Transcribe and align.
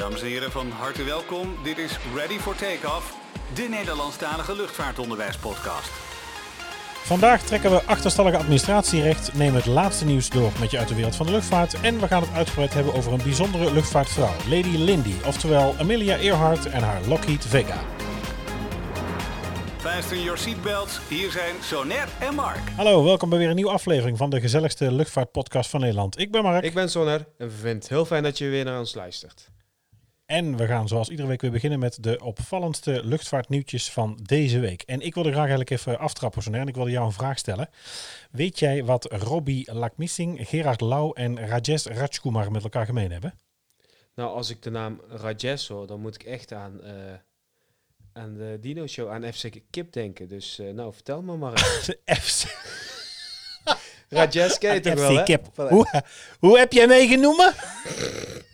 Dames 0.00 0.20
en 0.20 0.26
heren, 0.26 0.50
van 0.50 0.70
harte 0.70 1.04
welkom. 1.04 1.54
Dit 1.64 1.78
is 1.78 1.98
Ready 2.14 2.38
for 2.38 2.54
Takeoff, 2.56 3.16
de 3.54 3.66
Nederlandstalige 3.70 4.56
luchtvaartonderwijspodcast. 4.56 5.90
Vandaag 7.02 7.42
trekken 7.42 7.70
we 7.70 7.82
achterstallige 7.84 8.36
administratierecht, 8.36 9.34
nemen 9.34 9.54
het 9.54 9.66
laatste 9.66 10.04
nieuws 10.04 10.28
door 10.28 10.52
met 10.60 10.70
je 10.70 10.78
uit 10.78 10.88
de 10.88 10.94
wereld 10.94 11.16
van 11.16 11.26
de 11.26 11.32
luchtvaart 11.32 11.80
en 11.80 12.00
we 12.00 12.06
gaan 12.06 12.22
het 12.22 12.32
uitgebreid 12.32 12.74
hebben 12.74 12.94
over 12.94 13.12
een 13.12 13.22
bijzondere 13.22 13.72
luchtvaartvrouw, 13.72 14.34
Lady 14.48 14.76
Lindy, 14.76 15.14
oftewel 15.26 15.74
Amelia 15.78 16.16
Earhart 16.16 16.66
en 16.66 16.82
haar 16.82 17.00
Lockheed 17.06 17.46
Vega. 17.46 17.80
Fasten 19.76 20.22
your 20.22 20.38
seatbelts. 20.38 21.00
Hier 21.08 21.30
zijn 21.30 21.54
Soner 21.62 22.08
en 22.20 22.34
Mark. 22.34 22.70
Hallo, 22.76 23.04
welkom 23.04 23.28
bij 23.28 23.38
weer 23.38 23.48
een 23.48 23.54
nieuwe 23.54 23.70
aflevering 23.70 24.16
van 24.16 24.30
de 24.30 24.40
gezelligste 24.40 24.92
luchtvaartpodcast 24.92 25.70
van 25.70 25.80
Nederland. 25.80 26.18
Ik 26.18 26.30
ben 26.30 26.42
Mark 26.42 26.64
Ik 26.64 26.74
ben 26.74 26.90
Sonner 26.90 27.26
en 27.38 27.46
we 27.46 27.52
vinden 27.54 27.78
het 27.78 27.88
heel 27.88 28.04
fijn 28.04 28.22
dat 28.22 28.38
je 28.38 28.48
weer 28.48 28.64
naar 28.64 28.78
ons 28.78 28.94
luistert. 28.94 29.50
En 30.30 30.56
we 30.56 30.66
gaan 30.66 30.88
zoals 30.88 31.08
iedere 31.08 31.28
week 31.28 31.40
weer 31.40 31.50
beginnen 31.50 31.78
met 31.78 32.02
de 32.02 32.20
opvallendste 32.24 33.04
luchtvaartnieuwtjes 33.04 33.90
van 33.90 34.18
deze 34.22 34.58
week. 34.58 34.82
En 34.82 35.00
ik 35.00 35.14
wilde 35.14 35.28
graag 35.28 35.40
eigenlijk 35.40 35.70
even 35.70 35.98
aftrappen, 35.98 36.42
Soner, 36.42 36.60
en 36.60 36.68
ik 36.68 36.74
wilde 36.74 36.90
jou 36.90 37.06
een 37.06 37.12
vraag 37.12 37.38
stellen. 37.38 37.68
Weet 38.30 38.58
jij 38.58 38.84
wat 38.84 39.04
Robbie 39.12 39.74
Lakmissing, 39.74 40.48
Gerard 40.48 40.80
Lau 40.80 41.10
en 41.14 41.46
Rajesh 41.46 41.84
Rajkumar 41.84 42.50
met 42.50 42.62
elkaar 42.62 42.86
gemeen 42.86 43.12
hebben? 43.12 43.34
Nou, 44.14 44.34
als 44.34 44.50
ik 44.50 44.62
de 44.62 44.70
naam 44.70 45.00
Rajesh 45.08 45.68
hoor, 45.68 45.86
dan 45.86 46.00
moet 46.00 46.14
ik 46.14 46.22
echt 46.22 46.52
aan, 46.52 46.82
eh, 46.82 46.92
aan 48.12 48.34
de 48.34 48.58
Dino 48.60 48.86
Show, 48.86 49.10
aan 49.10 49.32
FC 49.32 49.48
Kip 49.70 49.92
denken. 49.92 50.28
Dus 50.28 50.58
eh, 50.58 50.70
nou, 50.70 50.92
vertel 50.92 51.22
me 51.22 51.36
maar. 51.36 51.58
FC 52.22 52.44
Rajesh 54.08 54.58
ken 54.58 54.74
je 54.74 54.80
toch 54.80 54.94
wel, 54.94 55.16
hè? 55.16 55.22
Kip. 55.22 55.46
Hoe, 55.54 56.02
hoe 56.38 56.58
heb 56.58 56.72
jij 56.72 56.86
meegenomen? 56.86 57.54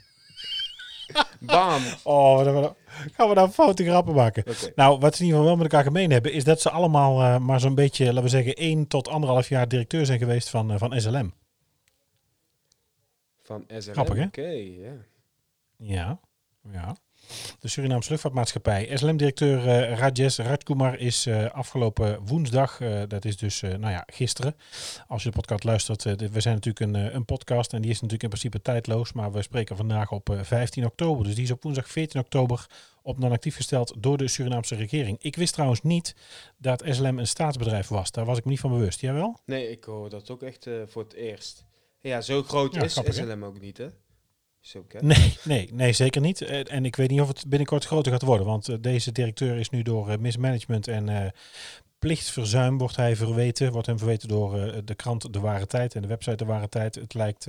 Bam! 1.41 1.83
Oh, 2.02 2.45
dan 2.45 2.77
gaan 3.12 3.28
we 3.28 3.34
daar 3.34 3.48
foute 3.48 3.84
grappen 3.84 4.15
maken. 4.15 4.45
Nou, 4.74 4.99
wat 4.99 5.15
ze 5.16 5.21
in 5.21 5.26
ieder 5.26 5.40
geval 5.40 5.45
wel 5.45 5.57
met 5.57 5.73
elkaar 5.73 5.87
gemeen 5.87 6.10
hebben, 6.10 6.32
is 6.32 6.45
dat 6.45 6.60
ze 6.60 6.71
allemaal 6.71 7.23
eh, 7.23 7.38
maar 7.38 7.60
zo'n 7.60 7.74
beetje, 7.74 8.04
laten 8.04 8.23
we 8.23 8.29
zeggen, 8.29 8.54
1 8.54 8.87
tot 8.87 9.09
anderhalf 9.09 9.48
jaar 9.48 9.68
directeur 9.68 10.07
zijn 10.07 10.18
geweest 10.18 10.51
van, 10.51 10.71
eh, 10.71 10.79
van 10.79 11.01
SLM. 11.01 11.35
Van 13.43 13.65
SLM. 13.79 13.93
Grappig, 13.93 14.16
hè? 14.16 14.24
Oké, 14.24 14.48
ja. 14.48 14.93
Ja, 15.76 16.21
ja. 16.73 16.96
De 17.60 17.69
Surinaamse 17.69 18.09
luchtvaartmaatschappij. 18.09 18.96
SLM-directeur 18.96 19.69
eh 19.69 19.99
Rajesh 19.99 20.38
Rajkumar 20.38 20.99
is 20.99 21.27
eh, 21.27 21.51
afgelopen 21.51 22.27
woensdag, 22.27 22.80
eh, 22.80 23.02
dat 23.09 23.24
is 23.24 23.37
dus 23.37 23.60
nou 23.60 23.88
ja, 23.88 24.05
gisteren, 24.07 24.57
als 25.07 25.23
je 25.23 25.30
de 25.30 25.37
podcast 25.37 25.65
luistert, 25.65 26.02
we 26.02 26.41
zijn 26.41 26.54
natuurlijk 26.54 26.80
een, 26.80 27.15
een 27.15 27.24
podcast 27.24 27.73
en 27.73 27.82
die 27.82 27.91
is 27.91 27.97
natuurlijk 27.97 28.23
in 28.23 28.29
principe 28.29 28.63
tijdloos, 28.63 29.13
maar 29.13 29.32
we 29.32 29.43
spreken 29.43 29.77
vandaag 29.77 30.10
op 30.13 30.30
eh, 30.30 30.43
15 30.43 30.85
oktober. 30.85 31.24
Dus 31.24 31.35
die 31.35 31.45
is 31.45 31.51
op 31.51 31.63
woensdag 31.63 31.88
14 31.88 32.21
oktober 32.21 32.66
op 33.02 33.19
non-actief 33.19 33.57
gesteld 33.57 33.95
door 33.99 34.16
de 34.16 34.29
Surinaamse 34.29 34.74
regering. 34.74 35.19
Ik 35.21 35.37
wist 35.37 35.52
trouwens 35.52 35.82
niet 35.82 36.15
dat 36.57 36.82
SLM 36.87 37.19
een 37.19 37.27
staatsbedrijf 37.27 37.88
was. 37.88 38.10
Daar 38.10 38.24
was 38.24 38.38
ik 38.38 38.45
me 38.45 38.51
niet 38.51 38.60
van 38.60 38.71
bewust. 38.71 39.01
Jij 39.01 39.13
wel? 39.13 39.41
Nee, 39.45 39.71
ik 39.71 39.85
hoor 39.85 40.10
dat 40.10 40.30
ook 40.30 40.43
echt 40.43 40.69
voor 40.87 41.02
het 41.02 41.13
eerst. 41.13 41.65
Ja, 42.01 42.21
zo 42.21 42.43
groot 42.43 42.74
Ja, 42.74 42.82
is 42.82 42.93
grappig, 42.93 43.16
hè? 43.16 43.24
SLM 43.24 43.45
ook 43.45 43.60
niet, 43.60 43.79
hè? 43.79 43.87
Nee, 45.02 45.38
nee, 45.45 45.68
nee, 45.72 45.92
zeker 45.92 46.20
niet. 46.20 46.42
Eh, 46.42 46.72
En 46.72 46.84
ik 46.84 46.96
weet 46.96 47.10
niet 47.10 47.20
of 47.20 47.28
het 47.28 47.45
binnenkort 47.48 47.84
groter 47.84 48.12
gaat 48.12 48.22
worden. 48.22 48.46
Want 48.46 48.68
eh, 48.68 48.76
deze 48.80 49.12
directeur 49.12 49.56
is 49.56 49.70
nu 49.70 49.82
door 49.82 50.10
eh, 50.10 50.18
mismanagement 50.18 50.88
en 50.88 51.32
plichtsverzuim 51.98 52.78
wordt 52.78 52.96
hij 52.96 53.16
verweten. 53.16 53.73
Wordt 53.73 53.86
hem 53.86 53.98
verweten 53.98 54.28
door 54.28 54.84
de 54.84 54.95
krant 54.95 55.32
De 55.32 55.40
Ware 55.40 55.66
Tijd 55.66 55.95
en 55.95 56.02
de 56.02 56.08
website 56.08 56.36
De 56.36 56.45
Ware 56.45 56.68
Tijd. 56.68 56.95
Het 56.95 57.14
lijkt 57.14 57.46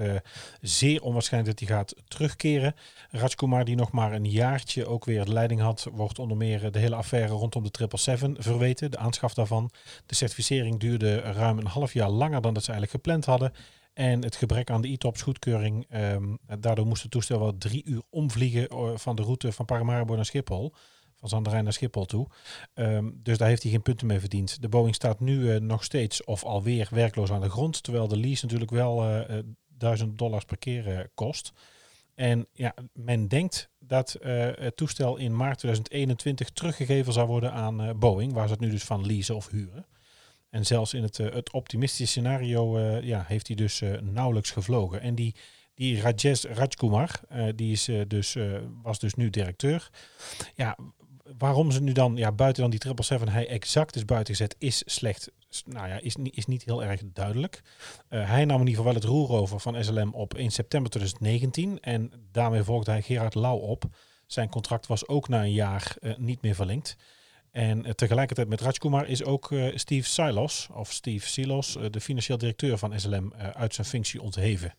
zeer 0.62 1.02
onwaarschijnlijk 1.02 1.60
dat 1.60 1.68
hij 1.68 1.78
gaat 1.78 1.96
terugkeren. 2.08 2.76
Rajkumar, 3.10 3.66
die 3.66 3.76
nog 3.76 3.92
maar 3.92 4.14
een 4.14 4.30
jaartje 4.30 4.86
ook 4.86 5.06
weer 5.06 5.26
leiding 5.26 5.62
had, 5.62 5.88
wordt 5.92 6.20
onder 6.20 6.38
meer 6.38 6.72
de 6.72 6.80
hele 6.80 6.96
affaire 6.96 7.34
rondom 7.34 7.64
de 7.64 7.70
777 7.72 8.44
verweten. 8.44 8.92
De 8.92 8.98
aanschaf 8.98 9.34
daarvan. 9.34 9.72
De 10.06 10.16
certificering 10.16 10.80
duurde 10.80 11.18
ruim 11.20 11.58
een 11.58 11.68
half 11.68 11.94
jaar 11.94 12.10
langer 12.10 12.42
dan 12.42 12.54
dat 12.54 12.64
ze 12.64 12.72
eigenlijk 12.72 13.04
gepland 13.04 13.26
hadden. 13.26 13.54
En 13.98 14.24
het 14.24 14.36
gebrek 14.36 14.70
aan 14.70 14.82
de 14.82 14.88
ITOPS 14.88 15.22
goedkeuring, 15.22 15.86
ehm, 15.90 16.36
daardoor 16.60 16.86
moest 16.86 17.02
het 17.02 17.12
toestel 17.12 17.40
wel 17.40 17.58
drie 17.58 17.86
uur 17.86 18.02
omvliegen 18.10 18.68
eh, 18.68 18.92
van 18.96 19.16
de 19.16 19.22
route 19.22 19.52
van 19.52 19.66
Paramaribo 19.66 20.16
naar 20.16 20.26
Schiphol. 20.26 20.74
Van 21.20 21.30
Zanderijn 21.30 21.64
naar 21.64 21.74
Schiphol 21.74 22.06
toe. 22.06 22.28
Ehm, 22.74 23.10
dus 23.14 23.38
daar 23.38 23.48
heeft 23.48 23.64
hij 23.64 23.72
geen 23.72 23.82
punten 23.82 24.08
mee 24.08 24.20
verdiend. 24.20 24.62
De 24.62 24.70
Boeing 24.70 24.96
staat 24.96 25.20
nu 25.20 25.52
eh, 25.52 25.60
nog 25.62 25.84
steeds 25.84 26.24
of 26.24 26.44
alweer 26.44 26.88
werkloos 26.92 27.32
aan 27.32 27.42
de 27.42 27.50
grond. 27.50 27.84
Terwijl 27.84 28.08
de 28.08 28.18
lease 28.18 28.46
natuurlijk 28.46 28.72
wel 28.72 29.04
eh, 29.04 29.38
eh, 29.38 29.44
1000 29.68 30.18
dollars 30.18 30.46
per 30.46 30.58
keer 30.58 31.10
kost. 31.14 31.54
En 32.16 32.48
ja, 32.54 32.74
men 32.94 33.28
denkt 33.28 33.70
dat 33.80 34.18
het 34.22 34.78
toestel 34.78 35.18
in 35.18 35.36
maart 35.36 35.58
2021 35.58 36.50
teruggegeven 36.50 37.14
zou 37.14 37.28
worden 37.28 37.52
aan 37.52 38.00
Boeing. 38.00 38.34
Waar 38.34 38.48
ze 38.48 38.54
het 38.54 38.62
nu 38.62 38.70
dus 38.70 38.84
van 38.84 39.06
leasen 39.06 39.36
of 39.36 39.50
huren. 39.50 39.86
En 40.50 40.66
zelfs 40.66 40.94
in 40.94 41.04
het, 41.04 41.20
eh, 41.20 41.34
het 41.34 41.52
optimistische 41.52 42.06
scenario 42.06 42.78
eh, 42.78 43.02
ja, 43.04 43.24
heeft 43.28 43.48
hij 43.48 43.56
dus 43.56 43.82
eh, 43.82 44.02
nauwelijks 44.02 44.52
gevlogen. 44.52 45.02
En 45.02 45.16
die, 45.16 45.36
die 45.74 46.02
Rajesh 46.02 46.44
Rajkumar, 46.44 47.20
die 47.56 47.72
is, 47.72 47.90
dus, 48.08 48.36
was 48.84 49.00
dus 49.00 49.14
nu 49.14 49.30
directeur. 49.30 49.90
Ja, 50.56 50.78
waarom 51.38 51.72
ze 51.72 51.82
nu 51.82 51.92
dan, 51.92 52.16
ja, 52.16 52.32
buiten 52.32 52.62
dan 52.62 52.72
die 52.72 52.80
777 52.82 53.34
hij 53.34 53.48
exact 53.48 53.96
is 53.96 54.06
buitengezet, 54.06 54.56
is 54.58 54.84
slecht. 54.86 55.32
Nou 55.66 55.88
ja, 55.88 56.00
is, 56.00 56.16
niet- 56.16 56.38
is 56.38 56.46
niet 56.46 56.64
heel 56.64 56.84
erg 56.84 57.02
duidelijk. 57.06 57.62
Hij 58.08 58.46
nam 58.46 58.62
in 58.62 58.68
ieder 58.68 58.84
geval 58.84 58.84
wel 58.84 58.94
het 58.94 59.04
roer 59.04 59.30
over 59.30 59.60
van 59.60 59.84
SLM 59.84 60.14
op 60.14 60.34
1 60.34 60.52
september 60.52 60.92
2019. 60.92 61.80
En 61.80 62.12
daarmee 62.32 62.64
volgde 62.64 62.92
hij 62.92 63.02
Gerard 63.02 63.36
Lau 63.36 63.62
op. 63.62 63.84
Zijn 64.26 64.50
contract 64.50 64.88
was 64.88 65.08
ook 65.08 65.28
na 65.28 65.42
een 65.42 65.54
jaar 65.54 65.96
niet 66.18 66.42
meer 66.42 66.56
verlengd. 66.56 66.96
En 67.58 67.86
eh, 67.86 67.92
tegelijkertijd 67.92 68.48
met 68.48 68.62
Rajkumar 68.62 69.08
is 69.08 69.24
ook 69.24 69.52
eh, 69.52 69.66
Steve 69.76 70.10
Silos, 70.10 70.68
of 70.74 70.92
Steve 70.92 71.28
Silos, 71.28 71.78
eh, 71.78 71.84
de 71.92 72.02
financieel 72.02 72.38
directeur 72.38 72.78
van 72.78 73.00
SLM, 73.00 73.34
uit 73.54 73.74
zijn 73.74 73.88
functie 73.88 74.22
ontheven. 74.22 74.74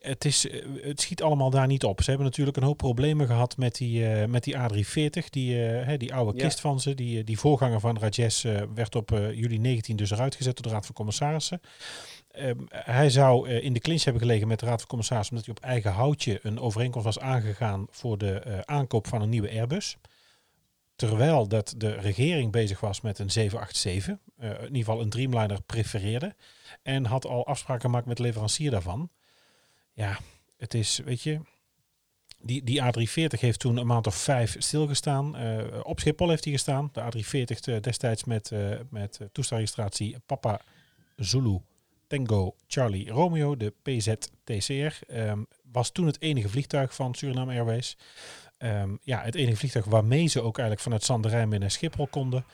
Het, 0.00 0.24
is, 0.24 0.46
het 0.80 1.00
schiet 1.00 1.22
allemaal 1.22 1.50
daar 1.50 1.66
niet 1.66 1.84
op. 1.84 2.02
Ze 2.02 2.08
hebben 2.08 2.26
natuurlijk 2.26 2.56
een 2.56 2.62
hoop 2.62 2.76
problemen 2.76 3.26
gehad 3.26 3.56
met 3.56 3.74
die, 3.74 4.04
met 4.26 4.44
die 4.44 4.54
A340, 4.56 5.30
die, 5.30 5.54
hè, 5.56 5.96
die 5.96 6.14
oude 6.14 6.38
Ja. 6.38 6.44
kist 6.44 6.60
van 6.60 6.80
ze. 6.80 6.94
Die, 6.94 7.24
die 7.24 7.38
voorganger 7.38 7.80
van 7.80 7.98
Rajesh 7.98 8.44
werd 8.74 8.94
op 8.94 9.10
juli 9.10 9.58
19 9.58 9.96
dus 9.96 10.10
eruit 10.10 10.34
gezet 10.34 10.54
door 10.54 10.64
de 10.64 10.72
Raad 10.72 10.86
van 10.86 10.94
Commissarissen. 10.94 11.60
Ehm, 12.30 12.56
hij 12.68 13.10
zou 13.10 13.48
in 13.48 13.72
de 13.72 13.80
clinch 13.80 14.04
hebben 14.04 14.22
gelegen 14.22 14.48
met 14.48 14.60
de 14.60 14.66
Raad 14.66 14.78
van 14.78 14.88
Commissarissen 14.88 15.36
omdat 15.36 15.50
hij 15.50 15.62
op 15.62 15.70
eigen 15.70 15.92
houtje 15.92 16.38
een 16.42 16.60
overeenkomst 16.60 17.06
was 17.06 17.18
aangegaan 17.18 17.86
voor 17.90 18.18
de 18.18 18.62
aankoop 18.64 19.06
van 19.06 19.22
een 19.22 19.28
nieuwe 19.28 19.50
Airbus. 19.50 19.96
Terwijl 21.08 21.48
dat 21.48 21.74
de 21.76 21.90
regering 21.90 22.52
bezig 22.52 22.80
was 22.80 23.00
met 23.00 23.18
een 23.18 23.30
787, 23.30 24.18
eh, 24.36 24.48
in 24.50 24.66
ieder 24.66 24.76
geval 24.76 25.00
een 25.00 25.10
Dreamliner 25.10 25.62
prefereerde. 25.62 26.34
En 26.82 27.04
had 27.04 27.26
al 27.26 27.46
afspraken 27.46 27.82
gemaakt 27.82 28.06
met 28.06 28.18
leverancier 28.18 28.70
daarvan. 28.70 29.10
Ja, 29.92 30.18
het 30.56 30.74
is, 30.74 30.98
weet 31.04 31.22
je, 31.22 31.40
die, 32.40 32.64
die 32.64 32.82
A340 32.82 33.40
heeft 33.40 33.58
toen 33.58 33.76
een 33.76 33.86
maand 33.86 34.06
of 34.06 34.14
vijf 34.14 34.56
stilgestaan. 34.58 35.36
Eh, 35.36 35.80
op 35.82 36.00
Schiphol 36.00 36.28
heeft 36.28 36.44
hij 36.44 36.52
gestaan. 36.52 36.90
De 36.92 37.00
A340 37.00 37.64
eh, 37.64 37.80
destijds 37.80 38.24
met, 38.24 38.52
met 38.90 39.20
toestelregistratie 39.32 40.16
Papa 40.26 40.60
Zulu 41.16 41.60
Tango 42.06 42.56
Charlie 42.66 43.10
Romeo, 43.10 43.56
de 43.56 43.72
PZTCR. 43.82 45.04
ehm, 45.06 45.42
was 45.72 45.90
toen 45.90 46.06
het 46.06 46.20
enige 46.20 46.48
vliegtuig 46.48 46.94
van 46.94 47.14
Suriname 47.14 47.52
Airways. 47.52 47.96
Ehm, 48.62 48.96
ja, 49.02 49.22
het 49.22 49.34
enige 49.34 49.56
vliegtuig 49.56 49.84
waarmee 49.84 50.26
ze 50.26 50.40
ook 50.40 50.58
eigenlijk 50.58 50.80
vanuit 50.80 51.04
Sanderijn 51.04 51.50
weer 51.50 51.58
naar 51.58 51.70
Schiphol 51.70 52.06
konden. 52.06 52.44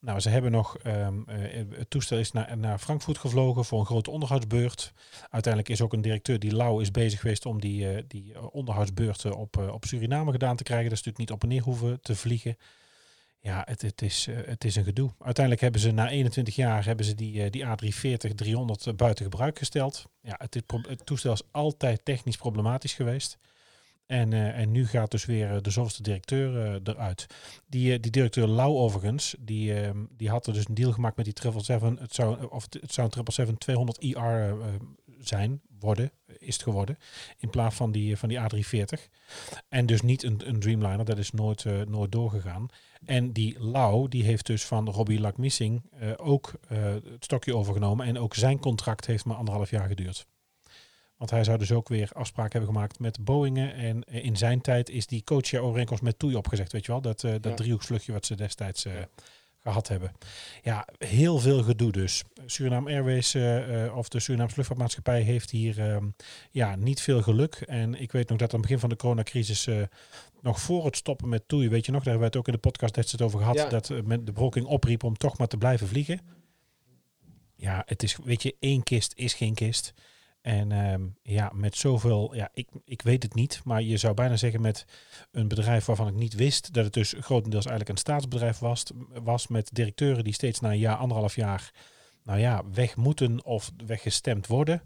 Nou, 0.00 0.20
ze 0.20 0.28
hebben 0.28 0.50
nog, 0.50 0.78
ehm, 0.78 1.22
eh, 1.26 1.64
het 1.70 1.90
toestel 1.90 2.18
is 2.18 2.32
naar, 2.32 2.58
naar 2.58 2.78
Frankfurt 2.78 3.18
gevlogen 3.18 3.64
voor 3.64 3.80
een 3.80 3.86
grote 3.86 4.10
onderhoudsbeurt. 4.10 4.92
Uiteindelijk 5.30 5.72
is 5.72 5.80
ook 5.80 5.92
een 5.92 6.00
directeur 6.00 6.38
die 6.38 6.54
Lau 6.54 6.80
is 6.82 6.90
bezig 6.90 7.20
geweest 7.20 7.46
om 7.46 7.60
die, 7.60 7.92
eh, 7.92 8.02
die 8.08 8.50
onderhoudsbeurten 8.50 9.36
op, 9.36 9.56
eh, 9.56 9.72
op 9.72 9.84
Suriname 9.84 10.32
gedaan 10.32 10.56
te 10.56 10.62
krijgen. 10.62 10.88
Dat 10.88 10.98
is 10.98 11.04
natuurlijk 11.04 11.30
niet 11.30 11.36
op 11.36 11.42
en 11.42 11.48
neer 11.48 11.62
hoeven 11.62 12.00
te 12.02 12.16
vliegen. 12.16 12.56
Ja, 13.40 13.62
het, 13.66 13.82
het, 13.82 14.02
is, 14.02 14.28
het 14.30 14.64
is 14.64 14.76
een 14.76 14.84
gedoe. 14.84 15.10
Uiteindelijk 15.18 15.64
hebben 15.64 15.80
ze 15.80 15.90
na 15.90 16.08
21 16.08 16.54
jaar 16.54 16.84
hebben 16.84 17.04
ze 17.04 17.14
die, 17.14 17.50
die 17.50 17.64
A340-300 17.64 18.86
eh, 18.86 18.94
buiten 18.94 19.24
gebruik 19.24 19.58
gesteld. 19.58 20.06
Ja, 20.22 20.34
het, 20.38 20.62
het 20.88 21.06
toestel 21.06 21.32
is 21.32 21.42
altijd 21.50 22.04
technisch 22.04 22.36
problematisch 22.36 22.94
geweest. 22.94 23.38
En, 24.10 24.32
eh, 24.32 24.58
en 24.58 24.70
nu 24.70 24.86
gaat 24.86 25.10
dus 25.10 25.24
weer 25.24 25.50
eh, 25.50 25.56
de 25.62 25.70
zoveelste 25.70 26.02
directeur 26.02 26.66
eh, 26.66 26.80
eruit. 26.84 27.26
Die, 27.66 28.00
die 28.00 28.10
directeur 28.10 28.46
Lau 28.46 28.76
overigens, 28.76 29.34
die, 29.40 29.74
ehm, 29.74 30.04
die 30.16 30.28
had 30.28 30.46
er 30.46 30.52
dus 30.52 30.68
een 30.68 30.74
deal 30.74 30.92
gemaakt 30.92 31.16
met 31.16 31.24
die 31.24 31.34
777. 31.42 32.02
Het 32.02 32.14
zou, 32.14 32.50
of 32.50 32.66
het, 32.70 32.92
zou 32.92 33.06
een 33.06 33.32
777 33.32 33.58
200 33.58 33.98
IR 33.98 34.60
eh, 34.60 34.74
zijn, 35.18 35.60
worden, 35.78 36.10
is 36.38 36.54
het 36.54 36.62
geworden. 36.62 36.98
In 37.38 37.50
plaats 37.50 37.76
van 37.76 37.92
die, 37.92 38.16
van 38.16 38.28
die 38.28 38.38
A340. 38.38 39.10
En 39.68 39.86
dus 39.86 40.02
niet 40.02 40.22
een, 40.22 40.48
een 40.48 40.60
Dreamliner, 40.60 41.04
dat 41.04 41.18
is 41.18 41.30
nooit, 41.30 41.64
nooit 41.88 42.12
doorgegaan. 42.12 42.66
En 43.04 43.32
die 43.32 43.60
Lau, 43.60 44.08
die 44.08 44.24
heeft 44.24 44.46
dus 44.46 44.64
van 44.64 44.88
Robbie 44.88 45.20
Lakmissing 45.20 45.82
eh 45.98 46.10
ook 46.16 46.52
het 46.68 47.24
stokje 47.24 47.56
overgenomen. 47.56 48.06
En 48.06 48.18
ook 48.18 48.34
zijn 48.34 48.58
contract 48.58 49.06
heeft 49.06 49.24
maar 49.24 49.36
anderhalf 49.36 49.70
jaar 49.70 49.88
geduurd. 49.88 50.26
Want 51.20 51.32
hij 51.32 51.44
zou 51.44 51.58
dus 51.58 51.72
ook 51.72 51.88
weer 51.88 52.10
afspraken 52.12 52.52
hebben 52.58 52.74
gemaakt 52.74 52.98
met 52.98 53.24
Boeingen. 53.24 53.74
En 53.74 54.04
eh, 54.04 54.24
in 54.24 54.36
zijn 54.36 54.60
tijd 54.60 54.90
is 54.90 55.06
die 55.06 55.24
coach-overeenkomst 55.24 56.02
met 56.02 56.18
Toei 56.18 56.36
opgezegd. 56.36 56.72
Weet 56.72 56.86
je 56.86 56.92
wel, 56.92 57.00
dat, 57.00 57.24
eh, 57.24 57.30
dat 57.32 57.44
Ja. 57.44 57.54
driehoeksvluchtje 57.54 58.12
wat 58.12 58.26
ze 58.26 58.34
destijds 58.34 58.84
eh, 58.84 58.94
Ja. 58.94 59.08
gehad 59.58 59.88
hebben. 59.88 60.12
Ja, 60.62 60.88
heel 60.98 61.38
veel 61.38 61.62
gedoe 61.62 61.92
dus. 61.92 62.22
Suriname 62.46 62.90
Airways 62.90 63.34
of 63.94 64.08
de 64.08 64.20
Surinaamse 64.20 64.54
luchtvaartmaatschappij 64.56 65.20
heeft 65.22 65.50
hier 65.50 65.80
ehm, 65.90 66.08
ja, 66.50 66.76
niet 66.76 67.00
veel 67.00 67.22
geluk. 67.22 67.54
En 67.54 67.94
ik 67.94 68.12
weet 68.12 68.28
nog 68.28 68.38
dat 68.38 68.48
aan 68.48 68.58
het 68.58 68.62
begin 68.66 68.80
van 68.80 68.88
de 68.88 68.96
coronacrisis, 68.96 69.68
nog 70.40 70.60
voor 70.60 70.84
het 70.84 70.96
stoppen 70.96 71.28
met 71.28 71.48
Toei, 71.48 71.68
weet 71.68 71.86
je 71.86 71.92
nog, 71.92 72.02
daar 72.02 72.12
hebben 72.12 72.30
we 72.30 72.36
het 72.36 72.36
ook 72.36 72.46
in 72.54 72.60
de 72.62 72.68
podcast 72.68 72.94
destijds 72.94 73.24
over 73.24 73.38
gehad, 73.38 73.56
Ja. 73.56 73.68
dat 73.68 73.88
men 74.04 74.24
de 74.24 74.32
bevolking 74.32 74.66
opriep 74.66 75.02
om 75.02 75.16
toch 75.16 75.38
maar 75.38 75.48
te 75.48 75.56
blijven 75.56 75.88
vliegen. 75.88 76.20
Ja, 77.56 77.82
het 77.86 78.02
is, 78.02 78.16
weet 78.24 78.42
je, 78.42 78.56
één 78.60 78.82
kist 78.82 79.12
is 79.16 79.34
geen 79.34 79.54
kist. 79.54 79.94
En 80.40 80.72
ehm, 80.72 81.06
ja, 81.22 81.50
met 81.54 81.76
zoveel, 81.76 82.34
ja, 82.34 82.50
ik, 82.54 82.68
ik 82.84 83.02
weet 83.02 83.22
het 83.22 83.34
niet, 83.34 83.60
maar 83.64 83.82
je 83.82 83.96
zou 83.96 84.14
bijna 84.14 84.36
zeggen 84.36 84.60
met 84.60 84.84
een 85.30 85.48
bedrijf 85.48 85.84
waarvan 85.84 86.08
ik 86.08 86.14
niet 86.14 86.34
wist 86.34 86.72
dat 86.72 86.84
het 86.84 86.92
dus 86.92 87.14
grotendeels 87.18 87.64
eigenlijk 87.66 87.88
een 87.98 88.04
staatsbedrijf 88.04 88.58
was, 88.58 88.84
was 89.22 89.46
met 89.46 89.70
directeuren 89.72 90.24
die 90.24 90.32
steeds 90.32 90.60
na 90.60 90.70
een 90.70 90.78
jaar, 90.78 90.96
anderhalf 90.96 91.34
jaar, 91.36 91.72
nou 92.24 92.38
ja, 92.38 92.64
weg 92.72 92.96
moeten 92.96 93.44
of 93.44 93.70
weggestemd 93.86 94.46
worden. 94.46 94.82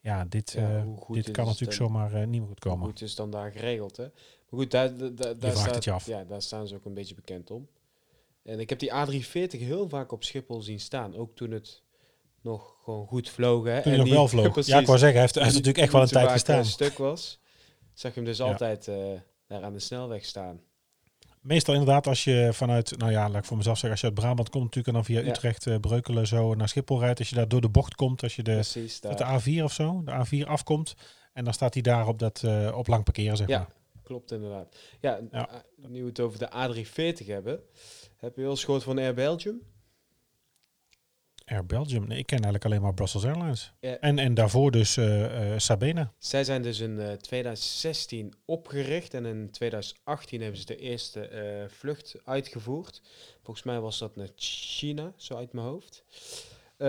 Ja, 0.00 0.24
dit, 0.24 0.52
Ja, 0.52 0.76
eh, 0.76 0.82
hoe 0.96 1.14
dit 1.16 1.30
kan 1.30 1.46
natuurlijk 1.46 1.78
dan? 1.78 1.88
zomaar 1.88 2.12
eh, 2.14 2.26
niet 2.26 2.40
meer 2.40 2.48
goed 2.48 2.62
Hoe 2.62 2.72
komen. 2.72 2.86
goed 2.86 3.00
is 3.00 3.14
dan 3.14 3.30
daar 3.30 3.50
geregeld, 3.52 3.96
hè? 3.96 4.02
Maar 4.48 4.60
goed, 4.60 4.70
daar, 4.70 4.96
daar, 4.96 5.14
daar, 5.14 5.38
daar 5.38 5.56
staat- 5.56 5.88
af. 5.88 6.06
Ja, 6.06 6.24
daar 6.24 6.42
staan 6.42 6.66
ze 6.68 6.74
ook 6.74 6.84
een 6.84 6.94
beetje 6.94 7.14
bekend 7.14 7.50
om. 7.50 7.68
En 8.42 8.60
ik 8.60 8.68
heb 8.68 8.78
die 8.78 8.90
A340 8.92 9.58
heel 9.58 9.88
vaak 9.88 10.12
op 10.12 10.24
Schiphol 10.24 10.62
zien 10.62 10.80
staan. 10.80 11.16
Ook 11.16 11.34
toen 11.36 11.50
het 11.50 11.82
nog 12.44 12.76
gewoon 12.84 13.06
goed? 13.06 13.34
Toen 13.34 13.64
hij 13.66 13.82
En 13.82 13.96
nog 13.96 14.04
niet- 14.04 14.14
wel 14.14 14.28
vloog. 14.28 14.52
Precies. 14.52 14.72
Ja, 14.72 14.80
ik 14.80 14.86
wou 14.86 14.98
zeggen, 14.98 15.16
hij 15.18 15.26
heeft, 15.26 15.34
hij 15.44 15.44
natuurlijk 15.44 15.78
echt 15.78 15.92
wel 15.92 16.02
een 16.02 16.08
tijd 16.08 16.30
gestaan. 16.30 16.64
stuk 16.64 16.98
was. 16.98 17.40
Zag 17.92 18.10
je 18.14 18.20
hem 18.20 18.28
dus 18.28 18.38
Ja. 18.38 18.44
altijd 18.44 18.88
eh, 18.88 18.96
daar 19.46 19.62
aan 19.62 19.72
de 19.72 19.78
snelweg 19.78 20.24
staan. 20.24 20.60
Meestal 21.40 21.74
inderdaad 21.74 22.06
als 22.06 22.24
je 22.24 22.48
vanuit, 22.52 22.98
nou 22.98 23.12
ja, 23.12 23.28
laat 23.28 23.38
ik 23.40 23.44
voor 23.44 23.56
mezelf 23.56 23.74
zeggen, 23.78 23.90
als 23.90 24.00
je 24.00 24.06
uit 24.06 24.14
Brabant 24.16 24.48
komt 24.50 24.64
natuurlijk 24.64 24.88
en 24.88 24.94
dan 24.94 25.04
via. 25.04 25.30
Utrecht, 25.30 25.66
eh, 25.66 25.76
Breukelen 25.80 26.26
zo 26.26 26.54
naar 26.54 26.68
Schiphol 26.68 27.00
rijdt. 27.00 27.18
Als 27.18 27.28
je 27.28 27.34
daar 27.34 27.48
door 27.48 27.60
de 27.60 27.68
bocht 27.68 27.94
komt, 27.94 28.22
als 28.22 28.36
je 28.36 28.42
de, 28.42 28.52
Precies, 28.52 29.00
de 29.00 29.24
A4 29.40 29.62
of 29.64 29.72
zo, 29.72 30.02
de 30.04 30.10
A4 30.44 30.48
afkomt. 30.48 30.94
En 31.32 31.44
dan 31.44 31.52
staat 31.52 31.74
hij 31.74 31.82
daar 31.82 32.08
op, 32.08 32.18
dat, 32.18 32.42
eh, 32.44 32.72
op 32.76 32.86
lang 32.86 33.04
parkeren, 33.04 33.36
zeg 33.36 33.48
Ja. 33.48 33.58
maar. 33.58 33.72
Klopt 34.02 34.32
inderdaad. 34.32 34.76
Ja, 35.00 35.20
nu 35.76 36.00
we 36.02 36.08
het 36.08 36.20
over 36.20 36.38
de 36.38 36.48
A340 36.52 37.26
hebben. 37.26 37.60
Heb 38.16 38.36
je 38.36 38.42
wel 38.42 38.50
eens 38.50 38.64
gehoord 38.64 38.82
van 38.82 38.98
Air 38.98 39.14
Belgium? 39.14 39.60
Air 41.44 41.66
Belgium, 41.66 42.06
nee, 42.06 42.18
ik 42.18 42.26
ken 42.26 42.36
eigenlijk 42.36 42.64
alleen 42.64 42.82
maar 42.82 42.94
Brussels 42.94 43.24
Airlines. 43.24 43.72
Ja. 43.80 43.96
En, 43.98 44.18
en 44.18 44.34
daarvoor 44.34 44.70
dus 44.70 44.96
eh, 44.96 45.52
eh, 45.52 45.58
Sabena. 45.58 46.12
Zij 46.18 46.44
zijn 46.44 46.62
dus 46.62 46.80
in 46.80 47.00
eh, 47.00 47.12
2016 47.12 48.34
opgericht 48.44 49.14
en 49.14 49.24
in 49.26 49.50
2018 49.50 50.40
hebben 50.40 50.60
ze 50.60 50.66
de 50.66 50.76
eerste 50.76 51.20
eh, 51.28 51.68
vlucht 51.68 52.14
uitgevoerd. 52.24 53.02
Volgens 53.42 53.66
mij 53.66 53.80
was 53.80 53.98
dat 53.98 54.16
naar 54.16 54.28
China, 54.36 55.12
zo 55.16 55.36
uit 55.36 55.52
mijn 55.52 55.66
hoofd. 55.66 56.04
Eh, 56.76 56.88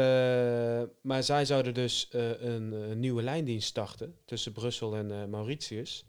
maar 1.01 1.23
zij 1.23 1.45
zouden 1.45 1.73
dus 1.73 2.07
eh, 2.11 2.29
een, 2.29 2.71
een 2.71 2.99
nieuwe 2.99 3.23
lijndienst 3.23 3.67
starten 3.67 4.15
tussen 4.25 4.51
Brussel 4.51 4.95
en 4.95 5.11
eh, 5.11 5.25
Mauritius. 5.25 6.05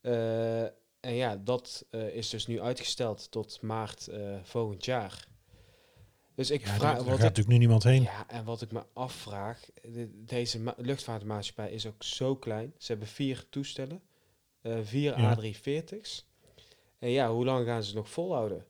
Eh, 0.00 0.62
en 1.00 1.14
ja, 1.14 1.36
dat 1.36 1.84
eh, 1.90 2.08
is 2.14 2.30
dus 2.30 2.46
nu 2.46 2.60
uitgesteld 2.60 3.30
tot 3.30 3.58
maart 3.62 4.06
eh, 4.06 4.20
volgend 4.42 4.84
jaar. 4.84 5.26
Dus 6.34 6.50
ik 6.50 6.60
Ja, 6.60 6.66
vraag 6.66 6.80
daar 6.80 6.96
wat 6.96 7.04
gaat 7.06 7.14
ik 7.14 7.20
natuurlijk 7.22 7.48
nu 7.48 7.58
niemand 7.58 7.82
heen. 7.82 8.02
ja, 8.02 8.28
en 8.28 8.44
wat 8.44 8.62
ik 8.62 8.72
me 8.72 8.82
afvraag, 8.92 9.60
de- 9.82 10.22
deze 10.24 10.60
ma- 10.60 10.74
luchtvaartmaatschappij 10.76 11.70
is 11.70 11.86
ook 11.86 12.02
zo 12.02 12.36
klein. 12.36 12.72
Ze 12.78 12.90
hebben 12.92 13.08
vier 13.08 13.44
toestellen, 13.50 14.02
eh, 14.60 14.78
vier 14.82 15.18
Ja. 15.18 15.36
A340's. 15.36 16.26
En 16.98 17.10
ja, 17.10 17.30
hoe 17.32 17.44
lang 17.44 17.66
gaan 17.66 17.82
ze 17.82 17.94
nog 17.94 18.08
volhouden? 18.10 18.64